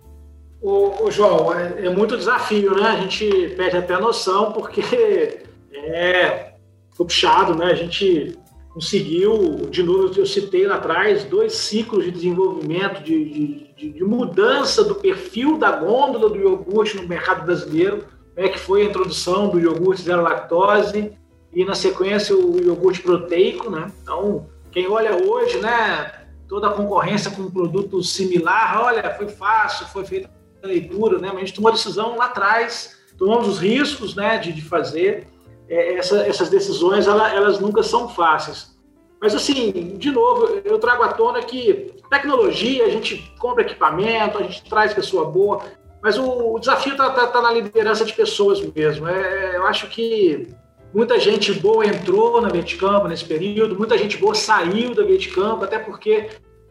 O, 0.60 1.10
João, 1.10 1.54
é, 1.54 1.86
é, 1.86 1.88
muito 1.88 2.14
desafio, 2.14 2.74
né? 2.74 2.82
A 2.82 3.00
gente 3.00 3.54
perde 3.56 3.78
até 3.78 3.94
a 3.94 4.00
noção 4.00 4.52
porque 4.52 4.82
é 5.72 6.52
puxado, 6.94 7.54
né? 7.54 7.64
A 7.64 7.74
gente 7.74 8.36
conseguiu, 8.74 9.66
de 9.70 9.82
novo, 9.82 10.12
eu 10.14 10.26
citei 10.26 10.66
lá 10.66 10.74
atrás, 10.74 11.24
dois 11.24 11.54
ciclos 11.54 12.04
de 12.04 12.10
desenvolvimento, 12.10 13.02
de, 13.02 13.70
de, 13.74 13.92
de 13.92 14.04
mudança 14.04 14.84
do 14.84 14.96
perfil 14.96 15.56
da 15.56 15.74
gôndola 15.74 16.28
do 16.28 16.36
iogurte 16.36 16.98
no 16.98 17.08
mercado 17.08 17.46
brasileiro, 17.46 18.04
né, 18.36 18.48
que 18.48 18.58
foi 18.58 18.82
a 18.82 18.84
introdução 18.86 19.48
do 19.48 19.58
iogurte 19.58 20.02
zero 20.02 20.22
lactose 20.22 21.12
e, 21.52 21.64
na 21.64 21.74
sequência, 21.74 22.36
o 22.36 22.60
iogurte 22.60 23.02
proteico. 23.02 23.70
Né? 23.70 23.90
Então, 24.02 24.48
quem 24.70 24.88
olha 24.88 25.16
hoje, 25.16 25.58
né, 25.58 26.26
toda 26.48 26.68
a 26.68 26.72
concorrência 26.72 27.30
com 27.30 27.42
um 27.42 27.50
produto 27.50 28.02
similar, 28.02 28.82
olha, 28.82 29.14
foi 29.14 29.28
fácil, 29.28 29.86
foi 29.86 30.04
feita 30.04 30.30
a 30.62 30.66
leitura, 30.66 31.18
né, 31.18 31.28
mas 31.28 31.36
a 31.36 31.40
gente 31.40 31.54
tomou 31.54 31.70
a 31.70 31.74
decisão 31.74 32.16
lá 32.16 32.26
atrás, 32.26 32.98
tomamos 33.16 33.48
os 33.48 33.58
riscos 33.58 34.14
né, 34.14 34.38
de, 34.38 34.52
de 34.52 34.62
fazer, 34.62 35.26
é, 35.68 35.94
essa, 35.94 36.26
essas 36.26 36.48
decisões 36.50 37.06
ela, 37.06 37.32
elas 37.32 37.60
nunca 37.60 37.82
são 37.82 38.08
fáceis. 38.08 38.78
Mas 39.20 39.34
assim, 39.34 39.96
de 39.98 40.10
novo, 40.10 40.46
eu 40.64 40.78
trago 40.78 41.02
à 41.02 41.12
tona 41.12 41.42
que 41.42 41.94
tecnologia, 42.10 42.84
a 42.84 42.88
gente 42.88 43.32
compra 43.38 43.62
equipamento, 43.62 44.38
a 44.38 44.42
gente 44.42 44.64
traz 44.64 44.92
pessoa 44.92 45.26
boa, 45.26 45.62
mas 46.02 46.18
o, 46.18 46.54
o 46.54 46.58
desafio 46.58 46.92
está 46.92 47.10
tá, 47.10 47.26
tá 47.26 47.42
na 47.42 47.52
liderança 47.52 48.04
de 48.04 48.12
pessoas 48.12 48.60
mesmo. 48.60 49.08
É, 49.08 49.56
eu 49.56 49.66
acho 49.66 49.88
que 49.88 50.48
muita 50.94 51.18
gente 51.18 51.52
boa 51.52 51.86
entrou 51.86 52.40
na 52.40 52.48
Vietcamp 52.48 53.06
nesse 53.06 53.24
período, 53.24 53.76
muita 53.76 53.96
gente 53.96 54.16
boa 54.16 54.34
saiu 54.34 54.94
da 54.94 55.04
Vietcamp, 55.04 55.62
até 55.62 55.78
porque 55.78 56.28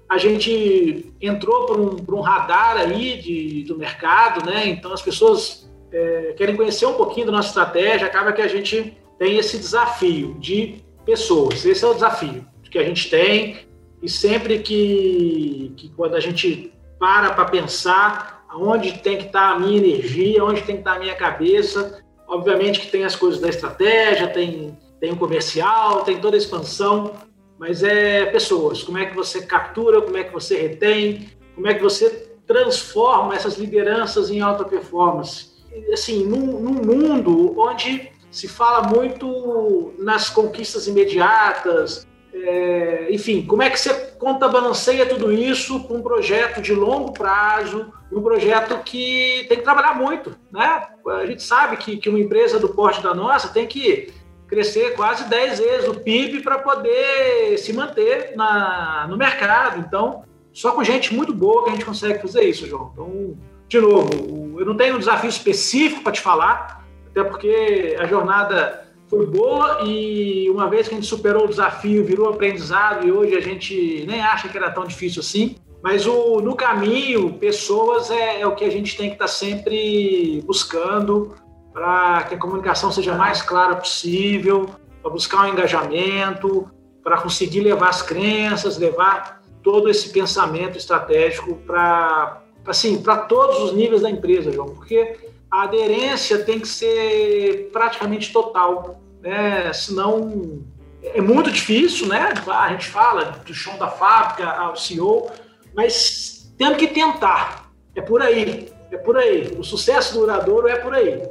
a 0.09 0.17
gente 0.17 1.13
entrou 1.21 1.65
por 1.65 1.79
um, 1.79 1.95
por 1.95 2.15
um 2.15 2.21
radar 2.21 2.77
aí 2.77 3.21
de, 3.21 3.63
do 3.63 3.77
mercado, 3.77 4.45
né? 4.45 4.67
Então 4.67 4.91
as 4.91 5.01
pessoas 5.01 5.69
é, 5.91 6.33
querem 6.35 6.55
conhecer 6.55 6.85
um 6.87 6.93
pouquinho 6.93 7.27
da 7.27 7.31
nossa 7.31 7.49
estratégia, 7.49 8.07
acaba 8.07 8.33
que 8.33 8.41
a 8.41 8.47
gente 8.47 8.97
tem 9.19 9.37
esse 9.37 9.57
desafio 9.57 10.35
de 10.39 10.83
pessoas. 11.05 11.63
Esse 11.65 11.83
é 11.83 11.87
o 11.87 11.93
desafio 11.93 12.45
que 12.69 12.77
a 12.77 12.83
gente 12.83 13.09
tem 13.09 13.57
e 14.01 14.07
sempre 14.07 14.59
que, 14.59 15.73
que 15.75 15.89
quando 15.89 16.15
a 16.15 16.19
gente 16.19 16.71
para 16.99 17.31
para 17.31 17.45
pensar 17.45 18.38
aonde 18.49 18.97
tem 18.99 19.17
que 19.17 19.27
estar 19.27 19.51
a 19.51 19.59
minha 19.59 19.77
energia, 19.77 20.43
onde 20.43 20.61
tem 20.61 20.75
que 20.75 20.81
estar 20.81 20.95
a 20.95 20.99
minha 20.99 21.15
cabeça, 21.15 22.03
obviamente 22.27 22.79
que 22.79 22.87
tem 22.87 23.03
as 23.03 23.15
coisas 23.15 23.39
da 23.39 23.47
estratégia, 23.47 24.27
tem, 24.27 24.77
tem 24.99 25.11
o 25.11 25.17
comercial, 25.17 26.03
tem 26.03 26.19
toda 26.19 26.35
a 26.35 26.39
expansão, 26.39 27.13
mas 27.57 27.83
é 27.83 28.25
pessoas. 28.25 28.83
Como 28.83 28.97
é 28.97 29.05
que 29.05 29.15
você 29.15 29.41
captura, 29.41 30.01
como 30.01 30.17
é 30.17 30.23
que 30.23 30.33
você 30.33 30.57
retém, 30.57 31.29
como 31.55 31.67
é 31.67 31.73
que 31.73 31.83
você 31.83 32.29
transforma 32.49 33.35
essas 33.35 33.59
lideranças 33.59 34.31
em 34.31 34.41
alta 34.41 34.65
performance. 34.65 35.49
Assim, 35.93 36.25
num, 36.25 36.59
num 36.59 36.83
mundo 36.83 37.53
onde 37.59 38.11
se 38.31 38.47
fala 38.47 38.87
muito 38.87 39.93
nas 39.99 40.31
conquistas 40.31 40.87
imediatas, 40.87 42.07
é, 42.33 43.07
enfim, 43.11 43.45
como 43.45 43.61
é 43.61 43.69
que 43.69 43.79
você 43.79 43.93
contrabalanceia 44.17 45.05
tudo 45.05 45.31
isso 45.31 45.83
para 45.83 45.95
um 45.95 46.01
projeto 46.01 46.59
de 46.59 46.73
longo 46.73 47.13
prazo, 47.13 47.93
um 48.11 48.21
projeto 48.21 48.77
que 48.83 49.45
tem 49.47 49.57
que 49.57 49.63
trabalhar 49.63 49.93
muito, 49.93 50.35
né? 50.51 50.87
A 51.07 51.25
gente 51.25 51.43
sabe 51.43 51.77
que, 51.77 51.97
que 51.97 52.09
uma 52.09 52.19
empresa 52.19 52.59
do 52.59 52.69
porte 52.69 53.01
da 53.01 53.13
nossa 53.13 53.49
tem 53.49 53.67
que 53.67 54.11
crescer 54.47 54.95
quase 54.95 55.29
10 55.29 55.59
vezes 55.59 55.87
o 55.87 55.99
PIB 55.99 56.41
para 56.41 56.57
poder 56.57 57.57
se 57.59 57.71
manter 57.71 58.35
na, 58.35 59.05
no 59.07 59.15
mercado. 59.15 59.79
Então, 59.79 60.23
só 60.51 60.71
com 60.71 60.83
gente 60.83 61.13
muito 61.13 61.33
boa 61.33 61.63
que 61.63 61.69
a 61.69 61.73
gente 61.73 61.85
consegue 61.85 62.19
fazer 62.19 62.43
isso, 62.43 62.67
João. 62.67 62.89
Então, 62.93 63.37
de 63.67 63.79
novo, 63.79 64.59
eu 64.59 64.65
não 64.65 64.75
tenho 64.75 64.95
um 64.95 64.99
desafio 64.99 65.29
específico 65.29 66.01
para 66.01 66.11
te 66.11 66.21
falar, 66.21 66.83
até 67.07 67.23
porque 67.23 67.95
a 67.99 68.05
jornada 68.07 68.87
foi 69.07 69.25
boa 69.27 69.81
e 69.85 70.49
uma 70.49 70.67
vez 70.67 70.87
que 70.87 70.95
a 70.95 70.97
gente 70.97 71.07
superou 71.07 71.45
o 71.45 71.47
desafio, 71.47 72.03
virou 72.03 72.29
aprendizado 72.29 73.07
e 73.07 73.11
hoje 73.11 73.35
a 73.35 73.41
gente 73.41 74.05
nem 74.07 74.21
acha 74.21 74.49
que 74.49 74.57
era 74.57 74.71
tão 74.71 74.85
difícil 74.85 75.19
assim. 75.21 75.55
Mas 75.81 76.05
o, 76.05 76.41
no 76.41 76.55
caminho, 76.55 77.33
pessoas 77.33 78.11
é, 78.11 78.41
é 78.41 78.47
o 78.47 78.55
que 78.55 78.65
a 78.65 78.71
gente 78.71 78.97
tem 78.97 79.07
que 79.09 79.15
estar 79.15 79.25
tá 79.25 79.31
sempre 79.31 80.43
buscando 80.45 81.35
para 81.71 82.23
que 82.23 82.35
a 82.35 82.37
comunicação 82.37 82.91
seja 82.91 83.15
mais 83.15 83.41
clara 83.41 83.75
possível, 83.75 84.69
para 85.01 85.11
buscar 85.11 85.45
um 85.45 85.53
engajamento, 85.53 86.69
para 87.03 87.21
conseguir 87.21 87.61
levar 87.61 87.89
as 87.89 88.01
crenças, 88.01 88.77
levar 88.77 89.41
todo 89.63 89.89
esse 89.89 90.09
pensamento 90.09 90.77
estratégico 90.77 91.55
para 91.65 92.41
assim, 92.67 93.01
para 93.01 93.17
todos 93.17 93.59
os 93.59 93.73
níveis 93.73 94.01
da 94.01 94.09
empresa, 94.09 94.51
João, 94.51 94.75
porque 94.75 95.17
a 95.49 95.63
aderência 95.63 96.43
tem 96.43 96.59
que 96.59 96.67
ser 96.67 97.69
praticamente 97.71 98.31
total, 98.31 99.01
né? 99.21 99.73
Senão 99.73 100.61
é 101.01 101.19
muito 101.19 101.49
difícil, 101.51 102.07
né? 102.07 102.33
A 102.47 102.69
gente 102.69 102.87
fala 102.87 103.41
do 103.43 103.53
chão 103.53 103.77
da 103.77 103.87
fábrica 103.87 104.47
ao 104.51 104.75
CEO, 104.75 105.31
mas 105.73 106.53
temos 106.57 106.77
que 106.77 106.87
tentar. 106.87 107.71
É 107.95 108.01
por 108.01 108.21
aí, 108.21 108.71
é 108.91 108.97
por 108.97 109.17
aí. 109.17 109.55
O 109.57 109.63
sucesso 109.63 110.13
duradouro 110.13 110.67
é 110.67 110.75
por 110.75 110.93
aí. 110.93 111.21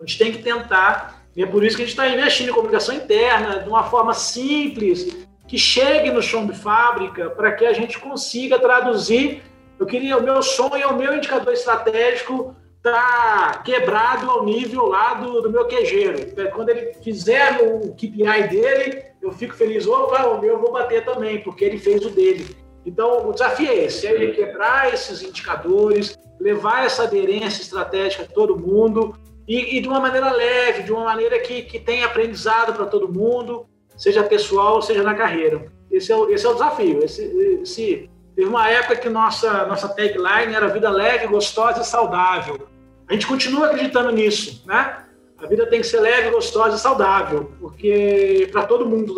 A 0.00 0.04
gente 0.04 0.18
tem 0.18 0.32
que 0.32 0.42
tentar. 0.42 1.22
E 1.34 1.42
é 1.42 1.46
por 1.46 1.62
isso 1.64 1.76
que 1.76 1.82
a 1.82 1.86
gente 1.86 1.94
está 1.94 2.08
investindo 2.08 2.50
em 2.50 2.54
comunicação 2.54 2.94
interna 2.94 3.60
de 3.60 3.68
uma 3.68 3.84
forma 3.84 4.14
simples, 4.14 5.26
que 5.46 5.58
chegue 5.58 6.10
no 6.10 6.22
chão 6.22 6.46
de 6.46 6.54
fábrica, 6.54 7.28
para 7.30 7.52
que 7.52 7.66
a 7.66 7.72
gente 7.72 7.98
consiga 7.98 8.58
traduzir. 8.58 9.42
Eu 9.78 9.84
queria, 9.84 10.16
o 10.16 10.22
meu 10.22 10.42
sonho, 10.42 10.88
o 10.88 10.96
meu 10.96 11.14
indicador 11.14 11.52
estratégico 11.52 12.56
está 12.76 13.60
quebrado 13.64 14.30
ao 14.30 14.44
nível 14.44 14.86
lá 14.86 15.14
do, 15.14 15.42
do 15.42 15.50
meu 15.50 15.66
quejeiro. 15.66 16.18
Quando 16.54 16.70
ele 16.70 16.94
fizer 17.02 17.60
o 17.60 17.92
KPI 17.92 18.48
dele, 18.48 19.02
eu 19.20 19.32
fico 19.32 19.54
feliz. 19.54 19.86
Opa, 19.86 20.26
o 20.26 20.40
meu 20.40 20.54
eu 20.54 20.60
vou 20.60 20.72
bater 20.72 21.04
também, 21.04 21.42
porque 21.42 21.64
ele 21.64 21.78
fez 21.78 22.04
o 22.04 22.10
dele. 22.10 22.56
Então, 22.86 23.28
o 23.28 23.32
desafio 23.32 23.68
é 23.68 23.84
esse, 23.84 24.06
é 24.06 24.30
quebrar 24.30 24.94
esses 24.94 25.20
indicadores, 25.20 26.16
levar 26.38 26.86
essa 26.86 27.02
aderência 27.02 27.60
estratégica 27.60 28.22
a 28.22 28.26
todo 28.26 28.56
mundo 28.56 29.16
e, 29.48 29.76
e 29.76 29.80
de 29.80 29.88
uma 29.88 29.98
maneira 29.98 30.30
leve, 30.30 30.84
de 30.84 30.92
uma 30.92 31.04
maneira 31.04 31.38
que, 31.40 31.62
que 31.62 31.80
tenha 31.80 32.06
aprendizado 32.06 32.74
para 32.74 32.86
todo 32.86 33.12
mundo, 33.12 33.66
seja 33.96 34.22
pessoal, 34.22 34.80
seja 34.80 35.02
na 35.02 35.14
carreira. 35.14 35.66
Esse 35.90 36.12
é 36.12 36.16
o, 36.16 36.30
esse 36.30 36.46
é 36.46 36.48
o 36.48 36.52
desafio. 36.52 37.04
Esse, 37.04 37.24
esse, 37.62 38.10
teve 38.36 38.48
uma 38.48 38.68
época 38.70 38.96
que 38.96 39.08
nossa, 39.08 39.66
nossa 39.66 39.88
tagline 39.88 40.54
era 40.54 40.68
vida 40.68 40.88
leve, 40.88 41.26
gostosa 41.26 41.80
e 41.80 41.84
saudável. 41.84 42.68
A 43.08 43.12
gente 43.12 43.26
continua 43.26 43.66
acreditando 43.66 44.12
nisso, 44.12 44.62
né? 44.66 45.02
A 45.38 45.46
vida 45.46 45.66
tem 45.66 45.80
que 45.80 45.86
ser 45.86 46.00
leve, 46.00 46.30
gostosa 46.30 46.76
e 46.76 46.78
saudável, 46.78 47.52
porque 47.60 48.48
para 48.50 48.64
todo 48.64 48.86
mundo, 48.86 49.14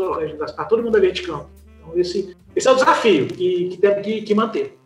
para 0.55 0.65
todo 0.65 0.83
mundo 0.83 0.97
ali 0.97 1.13
de 1.13 1.23
campo. 1.23 1.49
Então 1.79 1.99
esse, 1.99 2.37
esse 2.59 2.67
é 2.67 2.73
o 2.73 2.75
desafio 2.75 3.29
que, 3.29 3.69
que 3.69 3.77
temos 3.77 4.05
que, 4.05 4.23
que 4.23 4.35
manter. 4.35 4.77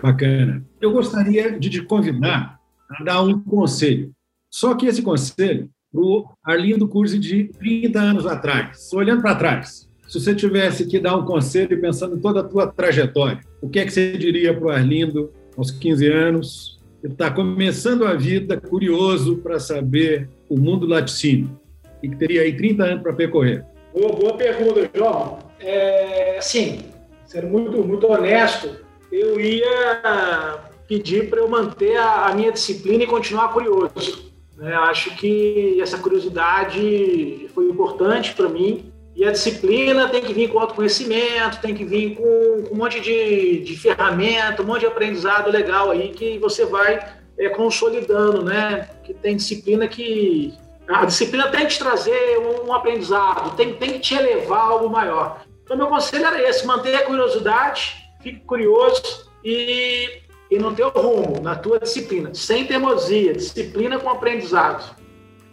Bacana. 0.00 0.64
Eu 0.80 0.92
gostaria 0.92 1.58
de 1.58 1.68
te 1.68 1.82
convidar 1.82 2.60
a 2.88 3.02
dar 3.02 3.22
um 3.22 3.40
conselho. 3.40 4.12
Só 4.48 4.74
que 4.74 4.86
esse 4.86 5.02
conselho 5.02 5.68
para 5.92 6.00
o 6.00 6.24
Arlindo 6.44 6.86
Curzi 6.86 7.18
de 7.18 7.44
30 7.58 7.98
anos 7.98 8.26
atrás, 8.26 8.92
olhando 8.92 9.22
para 9.22 9.34
trás. 9.34 9.88
Se 10.06 10.20
você 10.20 10.36
tivesse 10.36 10.86
que 10.86 11.00
dar 11.00 11.16
um 11.16 11.24
conselho 11.24 11.80
pensando 11.80 12.16
em 12.16 12.20
toda 12.20 12.40
a 12.40 12.44
tua 12.44 12.68
trajetória, 12.68 13.40
o 13.60 13.68
que 13.68 13.80
é 13.80 13.84
que 13.84 13.90
você 13.90 14.16
diria 14.16 14.54
para 14.54 14.66
o 14.66 14.70
Arlindo 14.70 15.32
aos 15.56 15.72
15 15.72 16.06
anos, 16.06 16.80
ele 17.02 17.12
está 17.12 17.28
começando 17.28 18.04
a 18.04 18.14
vida 18.14 18.60
curioso 18.60 19.38
para 19.38 19.58
saber 19.58 20.28
o 20.48 20.56
mundo 20.56 20.86
laticínio 20.86 21.60
e 22.00 22.08
que 22.08 22.16
teria 22.16 22.42
aí 22.42 22.56
30 22.56 22.84
anos 22.84 23.02
para 23.02 23.12
percorrer. 23.14 23.64
Boa, 23.92 24.12
boa 24.14 24.36
pergunta, 24.36 24.88
João. 24.94 25.38
É, 25.58 26.38
sim, 26.40 26.78
sendo 27.26 27.48
muito, 27.48 27.82
muito 27.84 28.06
honesto, 28.06 28.76
eu 29.10 29.38
ia 29.40 30.60
pedir 30.88 31.28
para 31.28 31.40
eu 31.40 31.48
manter 31.48 31.96
a, 31.96 32.26
a, 32.26 32.34
minha 32.34 32.52
disciplina 32.52 33.04
e 33.04 33.06
continuar 33.06 33.52
curioso. 33.52 34.32
Né? 34.56 34.74
Acho 34.74 35.14
que 35.16 35.80
essa 35.80 35.98
curiosidade 35.98 37.48
foi 37.54 37.68
importante 37.68 38.32
para 38.34 38.48
mim 38.48 38.92
e 39.16 39.24
a 39.24 39.32
disciplina 39.32 40.10
tem 40.10 40.22
que 40.22 40.34
vir 40.34 40.48
com 40.48 40.58
autoconhecimento, 40.58 41.60
tem 41.60 41.74
que 41.74 41.84
vir 41.84 42.16
com, 42.16 42.64
com 42.68 42.74
um 42.74 42.76
monte 42.76 43.00
de, 43.00 43.60
de 43.60 43.76
ferramenta, 43.76 44.62
um 44.62 44.66
monte 44.66 44.80
de 44.80 44.86
aprendizado 44.86 45.50
legal 45.50 45.90
aí 45.90 46.10
que 46.10 46.38
você 46.38 46.66
vai 46.66 47.16
é, 47.38 47.48
consolidando, 47.48 48.44
né? 48.44 48.90
Que 49.02 49.14
tem 49.14 49.36
disciplina 49.36 49.88
que. 49.88 50.54
A 50.86 51.06
disciplina 51.06 51.48
tem 51.48 51.62
que 51.62 51.72
te 51.72 51.78
trazer 51.78 52.38
um, 52.38 52.68
um 52.68 52.72
aprendizado, 52.74 53.56
tem, 53.56 53.72
tem 53.74 53.94
que 53.94 54.00
te 54.00 54.14
elevar 54.14 54.58
a 54.58 54.64
algo 54.64 54.88
maior. 54.88 55.45
Então, 55.66 55.76
meu 55.76 55.88
conselho 55.88 56.24
era 56.24 56.48
esse: 56.48 56.64
manter 56.64 56.94
a 56.94 57.04
curiosidade, 57.04 58.08
fique 58.22 58.38
curioso 58.46 59.28
e, 59.44 60.20
e 60.48 60.58
no 60.58 60.72
teu 60.72 60.90
rumo, 60.90 61.42
na 61.42 61.56
tua 61.56 61.80
disciplina, 61.80 62.32
sem 62.32 62.64
teimosia, 62.64 63.32
disciplina 63.32 63.98
com 63.98 64.08
aprendizado. 64.08 64.96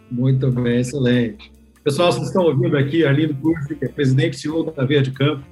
Muito 0.08 0.50
bem, 0.52 0.80
excelente. 0.80 1.52
Pessoal, 1.82 2.12
vocês 2.12 2.28
estão 2.28 2.44
ouvindo 2.44 2.76
aqui 2.78 3.04
Arlindo 3.04 3.34
Curti, 3.34 3.74
que 3.74 3.84
é 3.84 3.88
presidente 3.88 4.34
e 4.34 4.38
CEO 4.38 4.70
da 4.70 4.84
Verde 4.84 5.10
Campo. 5.10 5.42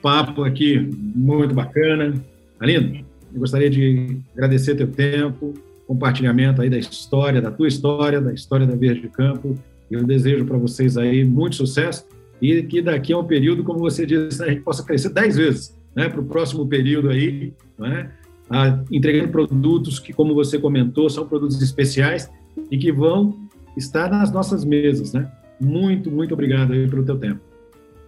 Papo 0.00 0.44
aqui 0.44 0.78
muito 0.78 1.52
bacana. 1.52 2.14
Arlindo, 2.60 3.04
eu 3.34 3.40
gostaria 3.40 3.68
de 3.68 4.20
agradecer 4.34 4.76
teu 4.76 4.86
tempo, 4.86 5.52
compartilhamento 5.84 6.62
aí 6.62 6.70
da 6.70 6.78
história, 6.78 7.42
da 7.42 7.50
tua 7.50 7.66
história, 7.66 8.20
da 8.20 8.32
história 8.32 8.66
da 8.66 8.76
Verde 8.76 9.08
Campo. 9.08 9.58
Eu 9.90 10.04
desejo 10.04 10.44
para 10.44 10.56
vocês 10.56 10.96
aí 10.96 11.24
muito 11.24 11.56
sucesso 11.56 12.06
e 12.42 12.60
que 12.64 12.82
daqui 12.82 13.12
a 13.12 13.18
um 13.18 13.24
período, 13.24 13.62
como 13.62 13.78
você 13.78 14.04
disse, 14.04 14.42
a 14.42 14.48
gente 14.48 14.62
possa 14.62 14.82
crescer 14.82 15.10
dez 15.10 15.36
vezes 15.36 15.78
né, 15.94 16.08
para 16.08 16.20
o 16.20 16.24
próximo 16.24 16.66
período 16.66 17.08
aí, 17.08 17.54
né, 17.78 18.10
entregando 18.90 19.28
produtos 19.28 20.00
que, 20.00 20.12
como 20.12 20.34
você 20.34 20.58
comentou, 20.58 21.08
são 21.08 21.24
produtos 21.26 21.62
especiais 21.62 22.28
e 22.68 22.76
que 22.76 22.90
vão 22.90 23.38
estar 23.76 24.10
nas 24.10 24.32
nossas 24.32 24.64
mesas, 24.64 25.12
né? 25.12 25.30
Muito, 25.60 26.10
muito 26.10 26.34
obrigado 26.34 26.72
aí 26.72 26.88
pelo 26.88 27.04
teu 27.04 27.16
tempo. 27.16 27.40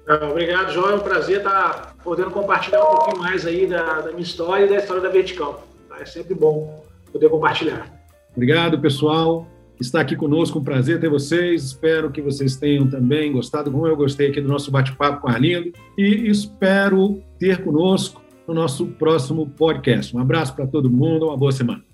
Ah, 0.07 0.29
obrigado, 0.29 0.73
João. 0.73 0.91
É 0.91 0.95
um 0.97 1.01
prazer 1.01 1.39
estar 1.39 1.97
podendo 2.03 2.31
compartilhar 2.31 2.83
um 2.83 2.97
pouquinho 2.97 3.19
mais 3.19 3.47
aí 3.47 3.67
da, 3.67 4.01
da 4.01 4.11
minha 4.11 4.23
história 4.23 4.67
e 4.67 4.69
da 4.69 4.77
história 4.77 5.01
da 5.01 5.09
Vertical. 5.09 5.67
Tá? 5.89 6.01
É 6.01 6.05
sempre 6.05 6.35
bom 6.35 6.85
poder 7.11 7.31
compartilhar. 7.31 7.91
Obrigado, 8.35 8.79
pessoal. 8.79 9.49
Está 9.81 10.01
aqui 10.01 10.15
conosco, 10.15 10.59
um 10.59 10.65
prazer 10.65 11.01
ter 11.01 11.09
vocês. 11.09 11.65
Espero 11.65 12.11
que 12.11 12.23
vocês 12.23 12.57
tenham 12.57 12.89
também 12.89 13.33
gostado, 13.33 13.71
como 13.71 13.87
eu 13.87 13.97
gostei 13.97 14.29
aqui 14.29 14.41
do 14.41 14.49
nosso 14.49 14.71
bate-papo 14.71 15.23
com 15.23 15.29
a 15.29 15.33
Arlindo. 15.33 15.73
E 15.99 16.29
espero 16.29 17.23
ter 17.39 17.63
conosco 17.63 18.23
no 18.47 18.55
nosso 18.55 18.87
próximo 18.87 19.49
podcast. 19.49 20.17
Um 20.17 20.21
abraço 20.21 20.55
para 20.55 20.67
todo 20.67 20.91
mundo, 20.91 21.27
uma 21.27 21.37
boa 21.37 21.53
semana. 21.53 21.94